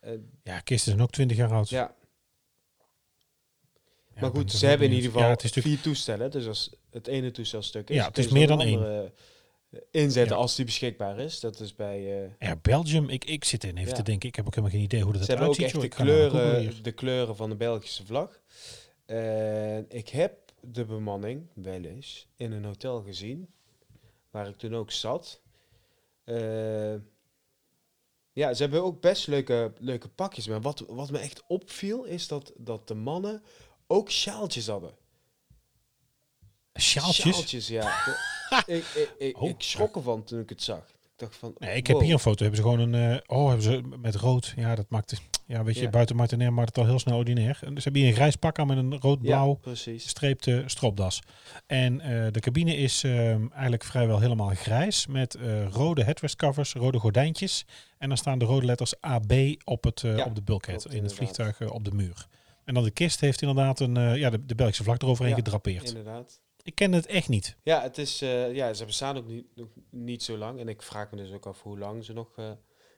Eh, 0.00 0.12
Ja, 0.42 0.60
kisten 0.60 0.90
zijn 0.92 1.02
ook 1.04 1.10
20 1.10 1.36
jaar 1.36 1.52
oud. 1.52 1.68
ja, 1.68 1.94
Ja, 4.14 4.20
maar 4.22 4.30
goed, 4.30 4.52
ze 4.52 4.66
hebben 4.66 4.86
in 4.88 4.92
ieder 4.94 5.10
geval 5.10 5.36
vier 5.40 5.80
toestellen. 5.80 6.30
Dus 6.30 6.46
als 6.46 6.70
het 6.90 7.06
ene 7.06 7.30
toestel 7.30 7.62
stuk 7.62 7.90
is, 7.90 7.96
Ja, 7.96 8.06
het 8.06 8.18
is 8.18 8.26
je 8.26 8.32
meer 8.32 8.46
dan 8.46 8.60
één. 8.60 9.12
Inzetten 9.90 10.34
Ja. 10.36 10.40
als 10.42 10.54
die 10.54 10.64
beschikbaar 10.64 11.18
is. 11.18 11.40
Dat 11.40 11.60
is 11.60 11.74
bij... 11.74 12.30
Air 12.38 12.58
Belgium, 12.60 13.08
ik, 13.08 13.24
ik 13.24 13.44
zit 13.44 13.64
in 13.64 13.76
even 13.76 13.88
Ja. 13.88 13.94
te 13.94 14.02
denken, 14.02 14.28
ik 14.28 14.36
heb 14.36 14.46
ook 14.46 14.54
helemaal 14.54 14.76
geen 14.76 14.84
idee 14.84 15.02
hoe 15.02 15.12
dat 15.12 15.24
Ze 15.24 15.30
hebben 15.30 15.48
ook 15.48 15.56
echt 15.56 15.80
de 15.80 15.88
kleuren, 15.88 16.82
de 16.82 16.92
kleuren 16.92 17.36
van 17.36 17.50
de 17.50 17.56
Belgische 17.56 18.06
vlag. 18.06 18.40
En 19.06 19.86
ik 19.88 20.08
heb 20.08 20.52
de 20.60 20.84
bemanning 20.84 21.46
wel 21.54 21.82
eens 21.84 22.26
in 22.36 22.52
een 22.52 22.64
hotel 22.64 23.02
gezien, 23.02 23.48
waar 24.30 24.48
ik 24.48 24.56
toen 24.56 24.74
ook 24.74 24.90
zat. 24.90 25.40
Eh, 26.24 26.94
ja, 28.32 28.54
ze 28.54 28.62
hebben 28.62 28.82
ook 28.82 29.00
best 29.00 29.26
leuke, 29.26 29.72
leuke 29.78 30.08
pakjes. 30.08 30.46
Maar 30.46 30.60
wat, 30.60 30.84
wat 30.88 31.10
me 31.10 31.18
echt 31.18 31.42
opviel, 31.46 32.04
is 32.04 32.28
dat, 32.28 32.52
dat 32.56 32.88
de 32.88 32.94
mannen 32.94 33.42
ook 33.86 34.10
sjaaltjes 34.10 34.66
hadden. 34.66 34.94
Sjaaltjes? 36.80 37.34
Sjaaltjes, 37.34 37.68
ja. 37.68 37.94
ik, 38.66 38.84
ik, 38.94 39.14
ik, 39.18 39.40
Oh. 39.42 39.48
ik 39.48 39.54
schrok 39.58 39.96
ervan 39.96 40.24
toen 40.24 40.40
ik 40.40 40.48
het 40.48 40.62
zag. 40.62 40.78
Ik 40.78 41.22
dacht 41.22 41.36
van, 41.36 41.54
Nee, 41.58 41.76
ik 41.76 41.86
heb 41.86 42.00
hier 42.00 42.12
een 42.12 42.18
foto. 42.18 42.44
Hebben 42.44 42.56
ze 42.62 42.68
gewoon 42.68 42.92
een. 42.92 43.10
eh, 43.12 43.36
oh, 43.38 43.44
hebben 43.46 43.62
ze 43.64 43.82
met 44.00 44.14
rood. 44.14 44.52
Ja, 44.56 44.74
dat 44.74 44.86
maakt. 44.88 45.10
het- 45.10 45.20
Ja, 45.48 45.64
weet 45.64 45.74
je, 45.76 45.82
Ja. 45.82 45.90
buiten 45.90 46.16
Martinair 46.16 46.52
maakt 46.52 46.68
het 46.68 46.78
al 46.78 46.84
heel 46.84 46.98
snel 46.98 47.16
ordinair. 47.16 47.58
En 47.64 47.74
dus 47.74 47.84
hebben 47.84 48.02
hier 48.02 48.10
een 48.10 48.16
grijs 48.16 48.36
pak 48.36 48.58
aan 48.58 48.66
met 48.66 48.76
een 48.76 48.98
rood-blauw 49.00 49.58
Ja, 49.64 49.70
gestreepte 49.74 50.62
stropdas. 50.66 51.20
En 51.66 52.00
eh, 52.00 52.32
de 52.32 52.40
cabine 52.40 52.76
is 52.76 53.04
ehm, 53.04 53.46
eigenlijk 53.52 53.84
vrijwel 53.84 54.18
helemaal 54.20 54.48
grijs 54.48 55.06
met 55.06 55.34
eh, 55.34 55.66
rode 55.68 56.02
headrest 56.04 56.36
covers, 56.36 56.72
rode 56.72 56.98
gordijntjes. 56.98 57.64
En 57.98 58.08
dan 58.08 58.16
staan 58.16 58.38
de 58.38 58.44
rode 58.44 58.66
letters 58.66 59.00
AB 59.00 59.32
op, 59.64 59.84
het, 59.84 60.00
Ja, 60.00 60.24
op 60.24 60.34
de 60.34 60.42
bulkhead 60.42 60.80
klopt, 60.82 60.96
in 60.96 61.02
het 61.02 61.14
vliegtuig 61.14 61.70
op 61.70 61.84
de 61.84 61.90
muur. 61.94 62.26
En 62.64 62.74
dan 62.74 62.84
de 62.84 62.90
kist 62.90 63.20
heeft 63.20 63.42
inderdaad 63.42 63.80
een, 63.80 64.18
ja, 64.18 64.30
de, 64.30 64.46
de 64.46 64.54
Belgische 64.54 64.82
vlag 64.84 64.98
eroverheen 64.98 65.34
gedrapeerd. 65.34 65.88
Inderdaad. 65.88 66.40
Ik 66.66 66.74
ken 66.74 66.92
het 66.92 67.06
echt 67.06 67.28
niet. 67.28 67.56
Ja, 67.62 67.82
het 67.82 67.98
is, 67.98 68.22
eh, 68.22 68.54
ja, 68.54 68.74
ze 68.74 68.84
bestaan 68.84 69.16
ook 69.16 69.26
niet, 69.26 69.46
nog 69.54 69.68
niet 69.90 70.22
zo 70.22 70.36
lang. 70.36 70.58
En 70.60 70.68
ik 70.68 70.82
vraag 70.82 71.10
me 71.10 71.16
dus 71.16 71.32
ook 71.32 71.46
af 71.46 71.62
hoe 71.62 71.78
lang 71.78 72.04
ze 72.04 72.12
nog 72.12 72.32
eh, 72.36 72.50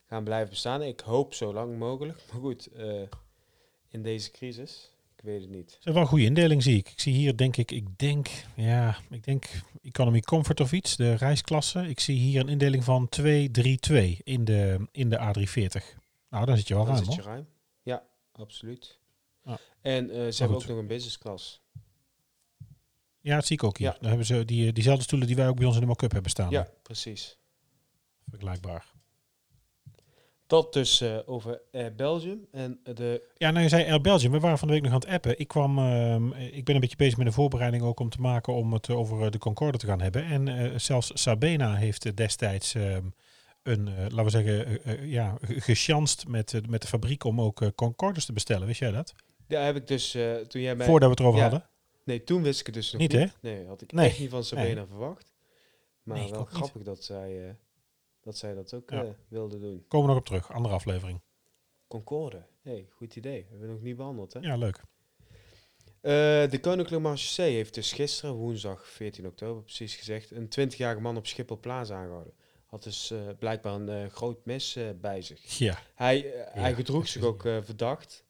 gaan 0.06 0.24
blijven 0.24 0.48
bestaan. 0.48 0.82
Ik 0.82 1.00
hoop 1.00 1.34
zo 1.34 1.52
lang 1.52 1.78
mogelijk. 1.78 2.18
Maar 2.32 2.40
goed, 2.40 2.66
eh, 2.66 3.02
in 3.88 4.02
deze 4.02 4.30
crisis, 4.30 4.92
ik 5.16 5.22
weet 5.24 5.40
het 5.40 5.50
niet. 5.50 5.74
Het 5.74 5.86
is 5.86 5.92
wel 5.92 6.02
een 6.02 6.08
goede 6.08 6.24
indeling, 6.24 6.62
zie 6.62 6.76
ik. 6.76 6.88
Ik 6.88 7.00
zie 7.00 7.14
hier, 7.14 7.36
denk 7.36 7.56
ik, 7.56 7.70
ik 7.70 7.98
denk, 7.98 8.28
ja, 8.56 8.96
ik 9.10 9.24
denk 9.24 9.46
Economy 9.82 10.20
Comfort 10.20 10.60
of 10.60 10.72
iets, 10.72 10.96
de 10.96 11.14
reisklasse. 11.14 11.88
Ik 11.88 12.00
zie 12.00 12.18
hier 12.18 12.40
een 12.40 12.48
indeling 12.48 12.84
van 12.84 13.08
232 13.08 14.22
in 14.22 14.44
de, 14.44 14.88
in 14.92 15.08
de 15.08 15.16
A340. 15.16 15.98
Nou, 16.30 16.46
dan 16.46 16.56
zit 16.56 16.68
je 16.68 16.75
wel 16.75 16.84
Dan 16.84 16.94
ruim, 16.94 17.04
zit 17.04 17.14
je 17.14 17.20
hoor. 17.20 17.30
ruim. 17.30 17.46
Ja, 17.82 18.02
absoluut. 18.32 18.98
En 19.80 20.06
ze 20.08 20.42
hebben 20.42 20.60
goed. 20.60 20.62
ook 20.62 20.68
nog 20.68 20.78
een 20.78 20.87
business 20.87 21.18
class. 21.18 21.62
Ja, 23.20 23.34
dat 23.34 23.46
zie 23.46 23.56
ik 23.56 23.64
ook 23.64 23.78
hier. 23.78 23.87
Ja. 23.88 23.96
Dan 24.00 24.08
hebben 24.08 24.26
ze 24.26 24.44
die, 24.44 24.72
diezelfde 24.72 25.02
stoelen 25.02 25.26
die 25.26 25.37
wij 25.37 25.48
ook 25.48 25.56
bij 25.56 25.64
ons 25.66 25.75
in 25.75 25.80
de 25.80 25.87
mock-up 25.87 26.12
hebben 26.12 26.30
staan. 26.30 26.50
Ja, 26.50 26.68
precies. 26.82 27.38
Vergelijkbaar. 28.30 28.87
Dat 30.46 30.72
dus 30.72 31.00
eh, 31.00 31.18
over 31.26 31.60
Air 31.72 31.94
Belgium. 31.94 32.46
En 32.52 32.80
de, 32.82 33.22
Ja, 33.37 33.50
nou 33.50 33.62
je 33.62 33.68
zei 33.68 33.90
Air 33.90 34.00
Belgium. 34.00 34.32
We 34.32 34.38
waren 34.40 34.58
van 34.58 34.68
de 34.68 34.75
week 34.75 34.82
nog 34.82 34.92
aan 34.92 34.98
het 34.98 35.08
appen. 35.08 35.38
Ik, 35.38 35.48
kwam, 35.48 35.78
ehm, 35.78 36.32
ik 36.32 36.64
ben 36.64 36.75
een 36.75 36.80
beetje 36.80 36.96
bezig 36.96 37.16
met 37.18 37.26
een 37.26 37.32
voorbereiding 37.32 37.82
ook 37.82 38.00
om 38.00 38.08
te 38.08 38.20
maken 38.20 38.54
om 38.54 38.72
het 38.72 38.90
over 38.90 39.25
eh, 39.25 39.30
de 39.30 39.38
Concorde 39.38 39.78
te 39.78 39.87
gaan 39.87 40.00
hebben. 40.00 40.25
En 40.25 40.48
eh, 40.48 40.78
zelfs 40.78 41.10
Sabena 41.14 41.75
heeft 41.75 42.04
eh, 42.06 42.14
destijds 42.14 42.75
ehm, 42.75 43.06
een, 43.62 43.88
eh, 43.88 43.94
laten 43.98 44.25
we 44.25 44.30
zeggen, 44.30 44.66
eh, 44.84 44.92
eh, 44.92 45.10
ja, 45.10 45.37
ge- 45.40 45.60
gechanst 45.60 46.26
met, 46.28 46.54
eh, 46.54 46.60
met 46.68 46.82
de 46.82 46.88
fabriek 46.88 47.25
om 47.25 47.40
ook 47.40 47.62
eh, 47.62 47.68
Concordes 47.75 48.25
te 48.25 48.32
bestellen. 48.32 48.66
Wist 48.66 48.80
jij 48.80 48.90
dat? 48.90 49.14
daar 49.48 49.64
heb 49.64 49.76
ik 49.76 49.87
dus, 49.87 50.14
eh, 50.14 50.34
toen 50.34 50.60
jij 50.60 50.75
mij... 50.76 50.87
Voordat 50.87 51.08
we 51.08 51.14
het 51.14 51.20
erover 51.20 51.40
Ja. 51.40 51.48
hadden. 51.50 51.68
Nee, 52.08 52.24
toen 52.24 52.42
wist 52.42 52.60
ik 52.60 52.66
het 52.66 52.74
dus 52.74 52.92
nog 52.92 53.00
Niet? 53.00 53.32
Nee, 53.40 53.66
had 53.66 53.82
ik 53.82 53.92
Nee. 53.92 54.06
echt 54.08 54.18
niet 54.18 54.30
van 54.30 54.44
Sabena 54.44 54.86
verwacht. 54.86 55.32
Maar 56.02 56.18
Nee, 56.18 56.30
wel 56.30 56.40
niet. 56.40 56.48
grappig 56.48 56.82
dat 56.82 57.04
zij, 57.04 57.48
eh, 57.48 57.54
dat 58.20 58.36
zij 58.36 58.54
dat 58.54 58.74
ook 58.74 58.90
Ja. 58.90 59.02
eh, 59.04 59.10
wilde 59.28 59.58
doen. 59.58 59.84
Komen 59.88 60.06
we 60.06 60.12
nog 60.12 60.22
op 60.22 60.26
terug. 60.26 60.52
Andere 60.52 60.74
aflevering. 60.74 61.20
Concorde. 61.86 62.42
hey, 62.62 62.86
goed 62.90 63.16
idee. 63.16 63.40
We 63.42 63.46
hebben 63.50 63.66
we 63.68 63.74
nog 63.74 63.82
niet 63.82 63.96
behandeld, 63.96 64.32
hè? 64.32 64.40
Ja, 64.40 64.56
leuk. 64.56 64.76
Eh, 66.00 66.12
de 66.50 66.58
Koninklijke 66.60 66.98
Marseille 67.08 67.56
heeft 67.56 67.74
dus 67.74 67.92
gisteren, 67.92 68.34
woensdag 68.34 68.88
14 68.88 69.26
oktober 69.26 69.62
precies 69.62 69.96
gezegd, 69.96 70.30
een 70.30 70.48
20-jarige 70.48 71.00
man 71.00 71.16
op 71.16 71.26
Schiphol 71.26 71.58
Plaza 71.60 71.96
aangehouden. 71.96 72.32
Had 72.66 72.82
dus 72.82 73.12
blijkbaar 73.38 73.74
een 73.74 74.10
groot 74.10 74.44
mes 74.44 74.78
bij 75.00 75.22
zich. 75.22 75.58
Ja. 75.58 75.78
Hij, 75.94 76.32
hij 76.50 76.74
gedroeg 76.74 77.08
zich 77.08 77.22
ook 77.22 77.40
verdacht. 77.42 78.24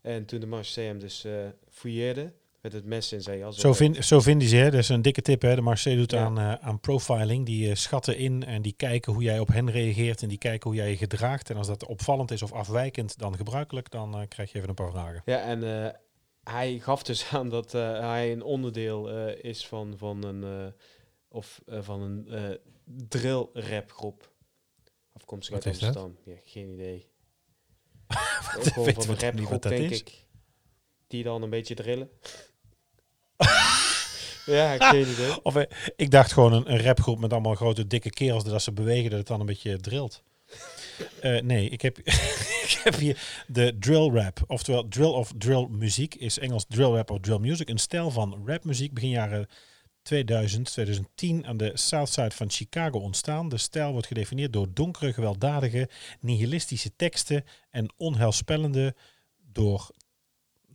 En 0.00 0.24
toen 0.24 0.40
de 0.40 0.46
Marseille 0.46 0.88
hem 0.90 0.98
dus 0.98 1.26
fouilleerde, 1.68 2.32
met 2.60 2.72
het 2.72 2.84
mes 2.84 3.12
in 3.12 3.22
zijn 3.22 3.38
jas. 3.38 3.58
Zo, 3.58 3.72
vind, 3.72 4.04
zo 4.04 4.20
vinden 4.20 4.48
ze, 4.48 4.56
hè. 4.56 4.70
dat 4.70 4.80
is 4.80 4.88
een 4.88 5.02
dikke 5.02 5.22
tip. 5.22 5.42
Hè. 5.42 5.54
De 5.54 5.60
Marseille 5.60 5.98
doet 5.98 6.10
Ja. 6.10 6.24
aan, 6.24 6.38
eh, 6.38 6.52
aan 6.54 6.80
profiling. 6.80 7.46
Die 7.46 7.68
eh, 7.68 7.74
schatten 7.74 8.16
in 8.16 8.44
en 8.44 8.62
die 8.62 8.72
kijken 8.72 9.12
hoe 9.12 9.22
jij 9.22 9.38
op 9.38 9.48
hen 9.48 9.70
reageert. 9.70 10.22
En 10.22 10.28
die 10.28 10.38
kijken 10.38 10.70
hoe 10.70 10.78
jij 10.78 10.90
je 10.90 10.96
gedraagt. 10.96 11.50
En 11.50 11.56
als 11.56 11.66
dat 11.66 11.86
opvallend 11.86 12.30
is 12.30 12.42
of 12.42 12.52
afwijkend 12.52 13.18
dan 13.18 13.36
gebruikelijk, 13.36 13.90
dan 13.90 14.14
eh, 14.14 14.28
krijg 14.28 14.50
je 14.52 14.56
even 14.56 14.68
een 14.68 14.74
paar 14.74 14.90
vragen. 14.90 15.22
Ja, 15.24 15.40
en 15.40 15.94
hij 16.42 16.78
gaf 16.78 17.02
dus 17.02 17.28
aan 17.32 17.48
dat 17.48 17.72
hij 17.72 18.32
een 18.32 18.42
onderdeel 18.42 19.08
is 19.28 19.66
van, 19.66 19.94
van 19.96 20.24
een, 20.24 20.72
of, 21.28 21.60
van 21.66 22.00
een 22.00 22.58
drill 23.08 23.46
rap 23.52 23.92
groep. 23.92 24.32
Afkomstig 25.12 25.54
uit? 25.54 25.66
Amsterdam. 25.66 26.16
Ja, 26.24 26.34
geen 26.44 26.68
idee. 26.68 27.06
Wat 28.54 28.56
Ook 28.56 28.72
gewoon 28.72 28.92
van 28.92 29.16
een 29.20 29.42
wat 29.44 29.62
dat 29.62 29.72
denk 29.72 29.90
is? 29.90 30.00
ik. 30.00 30.26
Die 31.06 31.22
dan 31.22 31.42
een 31.42 31.50
beetje 31.50 31.74
drillen. 31.74 32.10
ja, 34.56 34.72
ik 34.72 34.82
geen 34.82 35.08
idee. 35.08 35.42
Of, 35.44 35.56
eh, 35.56 35.76
ik 35.96 36.10
dacht 36.10 36.32
gewoon 36.32 36.52
een, 36.52 36.72
een 36.72 36.82
rapgroep 36.82 37.18
met 37.18 37.32
allemaal 37.32 37.54
grote 37.54 37.86
dikke 37.86 38.10
kerels 38.10 38.44
dat 38.44 38.52
als 38.52 38.64
ze 38.64 38.72
bewegen 38.72 39.10
dat 39.10 39.18
het 39.18 39.28
dan 39.28 39.40
een 39.40 39.46
beetje 39.46 39.76
drilt. 39.76 40.22
Eh, 41.20 41.40
nee, 41.40 41.68
ik 41.68 41.82
heb, 41.82 41.98
ik 42.68 42.80
heb 42.84 42.94
hier 42.94 43.44
de 43.46 43.76
drill 43.78 44.10
rap. 44.10 44.40
Oftewel, 44.46 44.88
drill 44.88 45.10
of 45.10 45.32
drill 45.38 45.66
muziek 45.70 46.14
is 46.14 46.38
Engels 46.38 46.64
drill 46.68 46.90
rap 46.90 47.10
of 47.10 47.18
drill 47.20 47.38
music. 47.38 47.68
Een 47.68 47.78
stijl 47.78 48.10
van 48.10 48.42
rapmuziek 48.46 48.94
begin 48.94 49.08
jaren 49.08 49.48
2000, 50.02 50.64
2010 50.66 51.46
aan 51.46 51.56
de 51.56 51.70
Southside 51.74 52.30
van 52.30 52.50
Chicago 52.50 52.98
ontstaan. 52.98 53.48
De 53.48 53.58
stijl 53.58 53.92
wordt 53.92 54.06
gedefinieerd 54.06 54.52
door 54.52 54.66
donkere, 54.72 55.12
gewelddadige, 55.12 55.88
nihilistische 56.20 56.96
teksten 56.96 57.44
en 57.70 57.92
onheilspellende 57.96 58.94
door 59.52 59.90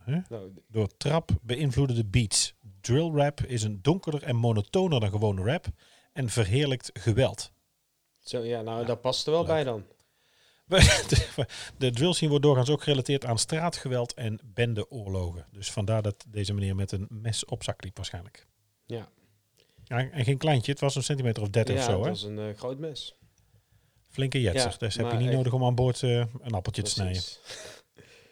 Nou, 0.06 0.52
door 0.68 0.98
trap 0.98 1.30
beïnvloedende 1.42 2.06
beats. 2.06 2.54
Drill 2.82 3.12
rap 3.12 3.42
is 3.42 3.64
een 3.64 3.82
donkerder 3.82 4.24
en 4.24 4.36
monotoner 4.36 5.00
dan 5.00 5.10
gewone 5.10 5.44
rap 5.44 5.66
en 6.14 6.30
verheerlijkt 6.30 6.90
geweld. 6.94 7.52
zo, 8.20 8.40
ja, 8.44 8.62
nou, 8.62 8.86
dat 8.86 9.02
past 9.02 9.26
er 9.26 9.32
wel 9.32 9.42
leuk. 9.42 9.50
bij 9.50 9.64
dan. 9.64 9.84
De, 10.68 11.46
de 11.78 11.92
drill 11.92 12.14
scene 12.14 12.30
wordt 12.30 12.46
doorgaans 12.46 12.70
ook 12.70 12.84
gerelateerd 12.84 13.26
aan 13.26 13.38
straatgeweld 13.38 14.14
en 14.14 14.40
bendeoorlogen. 14.44 15.46
Dus 15.52 15.72
vandaar 15.72 16.02
dat 16.02 16.26
deze 16.28 16.54
meneer 16.54 16.76
met 16.76 16.92
een 16.92 17.08
mes 17.10 17.46
op 17.46 17.64
zak 17.64 17.84
liep 17.84 17.96
waarschijnlijk. 17.96 18.48
Ja, 18.86 19.10
Ja, 19.84 20.10
en 20.12 20.24
geen 20.26 20.38
kleintje, 20.38 20.72
het 20.72 20.82
was 20.82 20.96
een 20.96 21.04
centimeter 21.04 21.44
of 21.44 21.50
30 21.50 21.76
ja 21.76 21.82
of 21.82 21.86
zo. 21.88 21.92
dat 21.96 22.04
Hè? 22.04 22.10
was 22.10 22.24
een 22.24 22.40
eh, 22.40 22.58
groot 22.58 22.80
mes. 22.80 23.16
Flinke 24.08 24.42
jetser. 24.42 24.72
Ja, 24.72 24.78
dus 24.78 24.96
heb 24.96 25.12
je 25.12 25.18
niet 25.18 25.28
echt- 25.28 25.36
nodig 25.36 25.54
om 25.54 25.64
aan 25.66 25.76
boord 25.76 26.04
eh, 26.04 26.10
een 26.42 26.54
appeltje 26.54 26.82
te 26.82 26.90
snijden. 26.90 27.22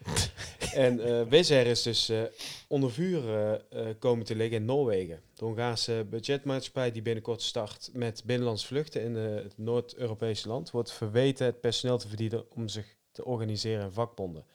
En 0.74 1.30
Wizz 1.30 1.52
Air 1.52 1.68
is 1.68 1.82
dus 1.82 2.10
eh, 2.10 2.22
onder 2.68 2.92
vuur 2.92 3.24
eh, 3.70 3.88
komen 4.00 4.26
te 4.26 4.36
liggen 4.36 4.58
in 4.58 4.66
Noorwegen. 4.66 5.22
De 5.34 5.46
Hongaarse 5.46 6.06
budgetmaatschappij 6.10 6.92
die 6.92 7.02
binnenkort 7.02 7.42
start 7.42 7.90
met 7.94 8.24
binnenlands 8.26 8.66
vluchten 8.66 9.02
in 9.02 9.16
het 9.16 9.58
Noord-Europese 9.58 10.48
land, 10.48 10.72
wordt 10.72 10.92
verweten 10.92 11.46
het 11.46 11.62
personeel 11.62 11.98
te 11.98 12.08
verdienen 12.08 12.52
om 12.52 12.68
zich 12.68 12.96
te 13.12 13.26
organiseren 13.26 13.84
in 13.84 13.92
vakbonden. 13.92 14.46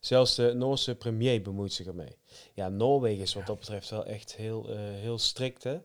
Zelfs 0.00 0.34
de 0.34 0.52
Noorse 0.52 0.94
premier 0.94 1.42
bemoeit 1.42 1.72
zich 1.72 1.86
ermee. 1.86 2.16
Ja, 2.54 2.68
Noorwegen 2.68 3.22
is 3.22 3.34
wat 3.34 3.46
dat 3.46 3.58
betreft 3.58 3.90
wel 3.90 4.04
echt 4.04 4.36
heel, 4.36 4.76
heel 4.76 5.18
strikt, 5.18 5.62
hè? 5.62 5.78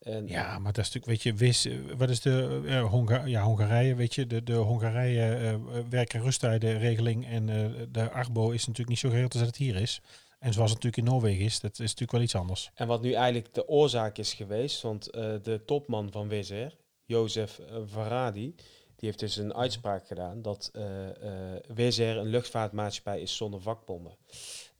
En, 0.00 0.26
Ja, 0.26 0.58
maar 0.58 0.72
dat 0.72 0.84
is 0.84 0.92
natuurlijk, 0.92 1.06
weet 1.06 1.22
je, 1.22 1.34
wis, 1.34 1.64
eh, 1.64 1.74
wat 1.96 2.10
is 2.10 2.20
de 2.20 2.62
eh, 2.66 2.84
Honga 2.84 3.24
ja, 3.24 3.42
Hongarije, 3.42 3.94
weet 3.94 4.14
je, 4.14 4.26
de, 4.26 4.42
de 4.42 4.54
Hongarije 4.54 5.20
eh, 5.34 5.52
eh, 5.52 5.60
werk- 5.90 6.14
en 6.14 6.22
rusttijdenregeling 6.22 7.26
en 7.26 7.48
eh, 7.48 7.82
de 7.92 8.10
Arbo 8.10 8.50
is 8.50 8.60
natuurlijk 8.60 8.88
niet 8.88 8.98
zo 8.98 9.08
geregeld 9.08 9.32
als 9.32 9.42
dat 9.42 9.50
het 9.50 9.58
hier 9.60 9.76
is. 9.76 10.00
En 10.38 10.52
zoals 10.52 10.70
het 10.70 10.82
natuurlijk 10.82 11.08
in 11.08 11.12
Noorwegen 11.14 11.44
is, 11.44 11.60
dat 11.60 11.72
is 11.72 11.78
natuurlijk 11.78 12.12
wel 12.12 12.20
iets 12.20 12.34
anders. 12.34 12.70
En 12.74 12.86
wat 12.86 13.02
nu 13.02 13.12
eigenlijk 13.12 13.54
de 13.54 13.68
oorzaak 13.68 14.18
is 14.18 14.34
geweest, 14.34 14.82
want 14.82 15.10
eh, 15.10 15.34
de 15.42 15.62
topman 15.66 16.10
van 16.12 16.28
Wizz 16.28 16.50
Air, 16.50 16.76
Jozef 17.04 17.58
eh, 17.58 17.76
Varadi, 17.86 18.54
die 18.96 19.08
heeft 19.08 19.18
dus 19.18 19.36
een 19.36 19.54
uitspraak 19.54 20.06
gedaan 20.06 20.42
dat 20.42 20.70
eh 20.72 21.08
eh 21.08 21.62
Wizz 21.74 21.98
Air 22.00 22.16
een 22.16 22.26
luchtvaartmaatschappij 22.26 23.20
is 23.20 23.36
zonder 23.36 23.60
vakbonden. 23.60 24.16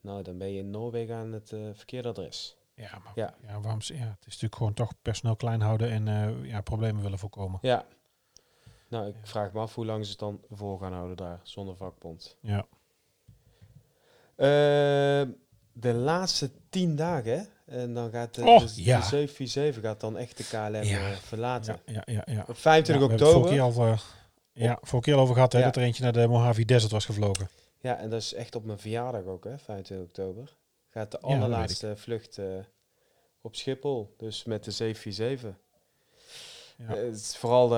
Nou, 0.00 0.22
dan 0.22 0.38
ben 0.38 0.52
je 0.52 0.58
in 0.58 0.70
Noorwegen 0.70 1.14
aan 1.14 1.32
het 1.32 1.52
eh, 1.52 1.60
verkeerde 1.72 2.08
adres. 2.08 2.56
Ja, 2.80 2.98
maar 3.04 3.12
Ja. 3.14 3.34
ja. 3.46 3.60
waarom, 3.60 3.80
ja, 3.82 3.94
het 3.94 4.18
is 4.20 4.24
natuurlijk 4.26 4.54
gewoon 4.54 4.74
toch 4.74 4.92
personeel 5.02 5.36
klein 5.36 5.60
houden 5.60 5.90
en 5.90 6.08
eh, 6.08 6.50
ja, 6.50 6.60
problemen 6.60 7.02
willen 7.02 7.18
voorkomen. 7.18 7.58
Ja. 7.62 7.84
Nou, 8.88 9.06
ik 9.08 9.14
vraag 9.22 9.52
me 9.52 9.60
af 9.60 9.74
hoe 9.74 9.84
lang 9.86 10.04
ze 10.04 10.10
het 10.10 10.18
dan 10.20 10.40
vol 10.50 10.78
gaan 10.78 10.92
houden 10.92 11.16
daar, 11.16 11.40
zonder 11.42 11.76
vakbond. 11.76 12.36
Ja. 12.40 12.66
Eh, 14.36 15.28
de 15.72 15.92
laatste 15.92 16.50
tien 16.70 16.96
dagen? 16.96 17.48
En 17.66 17.94
dan 17.94 18.10
gaat 18.10 18.34
de, 18.34 18.40
de, 18.42 18.48
ja. 18.82 18.98
de 18.98 19.06
747 19.06 19.82
gaat 19.82 20.00
dan 20.00 20.18
echt 20.18 20.36
de 20.36 20.44
KLM 20.44 20.74
eh, 20.74 21.10
verlaten. 21.10 21.80
Ja, 21.86 22.02
ja, 22.04 22.14
ja. 22.14 22.22
ja. 22.34 22.40
Op 22.40 22.46
Ja, 22.46 22.54
25 22.54 22.86
we 22.86 22.92
hebben 22.92 23.26
het 23.26 23.36
oktober. 23.36 23.60
al, 23.60 23.86
eh, 23.92 23.98
ja, 24.52 24.78
vorige 24.82 25.00
keer 25.10 25.14
al 25.14 25.20
over 25.20 25.34
gehad 25.34 25.52
hè, 25.52 25.62
dat 25.62 25.76
er 25.76 25.82
eentje 25.82 26.02
naar 26.02 26.12
de 26.12 26.26
Mojave 26.28 26.64
Desert 26.64 26.92
was 26.92 27.04
gevlogen. 27.04 27.48
Ja, 27.80 27.96
en 27.96 28.10
dat 28.10 28.20
is 28.20 28.34
echt 28.34 28.54
op 28.54 28.64
mijn 28.64 28.78
verjaardag 28.78 29.24
ook, 29.24 29.44
hè, 29.44 29.58
25 29.58 30.06
oktober. 30.06 30.56
Gaat 30.90 31.10
de 31.10 31.20
allerlaatste 31.20 31.96
vlucht 31.96 32.38
eh, 32.38 32.58
op 33.40 33.56
Schiphol, 33.56 34.14
dus 34.16 34.44
met 34.44 34.64
de 34.64 34.70
747. 34.70 35.62
Ja. 36.88 36.94
Eh, 36.94 37.02
het 37.04 37.16
is 37.16 37.36
vooral 37.36 37.68
de, 37.68 37.76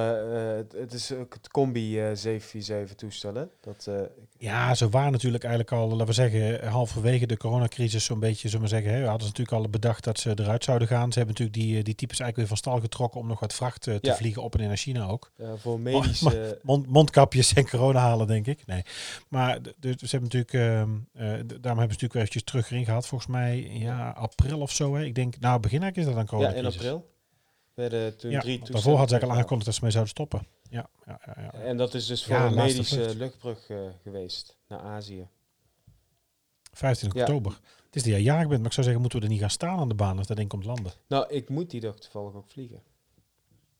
eh, 0.50 0.56
het, 0.56 0.72
het 0.72 0.92
is 0.92 1.12
ook 1.12 1.34
het 1.34 1.48
combi 1.48 1.98
eh 2.00 2.04
747 2.14 2.94
toestellen. 2.96 3.50
Dat, 3.60 3.86
eh, 3.88 3.94
Ja, 4.38 4.74
ze 4.74 4.88
waren 4.88 5.12
natuurlijk 5.12 5.44
eigenlijk 5.44 5.72
al, 5.74 5.88
laten 5.88 6.06
we 6.06 6.12
zeggen, 6.12 6.68
halverwege 6.68 7.26
de 7.26 7.36
coronacrisis 7.36 8.04
zo'n 8.04 8.18
beetje, 8.20 8.48
zullen 8.48 8.64
we 8.64 8.70
zeggen, 8.70 8.92
hè, 8.92 9.00
hadden 9.00 9.20
ze 9.20 9.26
natuurlijk 9.28 9.56
al 9.64 9.68
bedacht 9.70 10.04
dat 10.04 10.18
ze 10.18 10.32
eruit 10.36 10.64
zouden 10.64 10.88
gaan. 10.88 11.12
Ze 11.12 11.18
hebben 11.18 11.36
natuurlijk 11.38 11.66
die, 11.66 11.76
eh, 11.78 11.84
die 11.84 11.94
types 11.94 12.20
eigenlijk 12.20 12.36
weer 12.36 12.46
van 12.46 12.56
stal 12.56 12.80
getrokken 12.80 13.20
om 13.20 13.26
nog 13.26 13.40
wat 13.40 13.54
vracht 13.54 13.86
eh, 13.86 13.94
te 13.94 14.06
Ja. 14.06 14.14
vliegen 14.16 14.42
op 14.42 14.54
en 14.54 14.60
in 14.60 14.66
naar 14.68 14.76
China 14.76 15.06
ook. 15.06 15.30
eh, 15.36 15.52
voor 15.56 15.80
medische... 15.80 16.58
Mond, 16.62 16.86
mondkapjes 16.86 17.52
en 17.52 17.68
corona 17.68 18.00
halen, 18.00 18.26
denk 18.26 18.46
ik. 18.46 18.66
Nee. 18.66 18.82
Maar 19.28 19.58
dus 19.78 19.96
ze 19.96 20.16
hebben 20.16 20.30
natuurlijk, 20.42 20.52
eh, 20.52 20.82
d- 21.22 21.62
daarom 21.62 21.62
hebben 21.62 21.62
ze 21.62 21.78
natuurlijk 21.78 22.12
weer 22.12 22.22
eventjes 22.22 22.44
terug 22.44 22.70
erin 22.70 22.84
gehad. 22.84 23.06
Volgens 23.06 23.30
mij, 23.30 23.70
ja, 23.72 24.10
april 24.10 24.60
of 24.60 24.70
zo. 24.70 24.94
Hè. 24.94 25.04
Ik 25.04 25.14
denk, 25.14 25.38
nou, 25.40 25.60
begin 25.60 25.82
eigenlijk 25.82 25.96
is 26.10 26.14
dat 26.14 26.28
dan 26.28 26.40
ja, 26.40 26.46
corona 26.46 26.58
in 26.68 26.74
april. 26.74 27.10
Werden 27.74 28.16
toen 28.16 28.30
Ja, 28.30 28.40
drie 28.40 28.56
toestellen 28.58 28.82
daarvoor 28.82 28.98
hadden 28.98 29.08
ze 29.08 29.14
eigenlijk 29.14 29.22
al 29.24 29.30
aangekondigd 29.36 29.64
dat 29.66 29.74
ze 29.74 29.80
mee 29.82 29.90
zouden 29.90 30.12
stoppen. 30.12 30.46
Ja, 30.70 30.88
ja, 31.06 31.20
ja. 31.26 31.42
ja. 31.42 31.52
En 31.52 31.76
dat 31.76 31.94
is 31.94 32.06
dus 32.06 32.24
voor 32.24 32.34
Ja, 32.36 32.46
een 32.46 32.54
medische 32.54 33.16
luchtbrug 33.16 33.68
eh, 33.70 33.78
geweest 34.02 34.56
naar 34.68 34.80
Azië. 34.80 35.28
25 36.72 37.18
Ja. 37.20 37.26
oktober. 37.26 37.60
Het 37.86 37.96
is 37.96 38.02
die 38.02 38.12
jij 38.12 38.22
jarig 38.22 38.46
bent, 38.48 38.58
maar 38.58 38.66
ik 38.66 38.72
zou 38.72 38.82
zeggen, 38.84 39.00
moeten 39.02 39.18
we 39.20 39.24
er 39.24 39.30
niet 39.32 39.40
gaan 39.40 39.50
staan 39.50 39.78
aan 39.78 39.88
de 39.88 39.94
baan 39.94 40.18
als 40.18 40.26
dat 40.26 40.36
ding 40.36 40.48
komt 40.48 40.64
landen. 40.64 40.92
Nou, 41.06 41.28
ik 41.28 41.48
moet 41.48 41.70
die 41.70 41.80
dag 41.80 41.98
toevallig 41.98 42.34
ook 42.34 42.48
vliegen. 42.50 42.82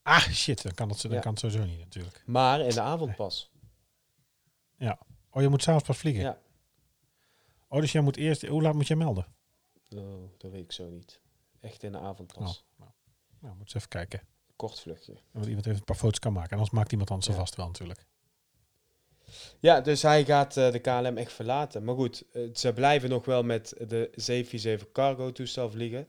Ah, 0.03 0.19
shit, 0.29 0.63
dan 0.63 0.75
kan 0.75 0.89
het, 0.89 1.03
dan 1.03 1.13
Ja. 1.13 1.21
kan 1.21 1.31
het 1.31 1.41
sowieso 1.41 1.65
niet 1.65 1.79
natuurlijk. 1.79 2.23
Maar 2.27 2.61
in 2.61 2.75
de 2.75 2.81
avond 2.81 3.17
pas. 3.17 3.51
Oh, 5.35 5.43
je 5.43 5.49
moet 5.49 5.63
s'avonds 5.63 5.87
pas 5.87 5.97
vliegen? 5.99 6.23
Ja. 6.23 6.39
Oh, 7.69 7.81
dus 7.81 7.93
jij 7.93 8.03
moet 8.03 8.17
eerst, 8.17 8.47
hoe 8.47 8.63
laat 8.63 8.75
moet 8.75 8.87
jij 8.87 8.97
melden? 8.97 9.27
Oh, 9.97 10.31
dat 10.39 10.51
weet 10.51 10.63
ik 10.63 10.73
zo 10.73 10.89
niet. 10.89 11.21
Echt 11.61 11.83
in 11.83 11.93
de 11.93 11.99
avond 11.99 12.33
Oh, 12.37 12.39
pas. 12.43 12.65
nou, 12.77 12.91
nou, 13.43 13.55
moet 13.57 13.65
eens 13.65 13.75
even 13.75 13.89
kijken. 13.89 14.21
Kort 14.57 14.81
vluchtje. 14.81 15.15
Want 15.31 15.47
iemand 15.47 15.67
even 15.67 15.79
een 15.79 15.85
paar 15.85 15.97
foto's 15.97 16.19
kan 16.19 16.33
maken. 16.33 16.51
En 16.51 16.57
anders 16.57 16.75
maakt 16.75 16.93
iemand 16.93 17.11
anders 17.11 17.29
Ja. 17.29 17.35
vast 17.35 17.55
wel 17.57 17.67
natuurlijk. 17.67 18.07
Ja, 19.61 19.81
dus 19.81 20.03
hij 20.03 20.25
gaat 20.25 20.57
eh, 20.57 20.73
de 20.73 20.79
KLM 20.79 21.17
echt 21.17 21.33
verlaten. 21.33 21.85
Maar 21.85 21.95
goed, 21.95 22.25
eh, 22.33 22.43
ze 22.55 22.73
blijven 22.73 23.09
nog 23.09 23.25
wel 23.25 23.43
met 23.43 23.69
de 23.79 24.11
747 24.15 24.93
cargo 24.93 25.33
toestel 25.33 25.71
vliegen. 25.71 26.07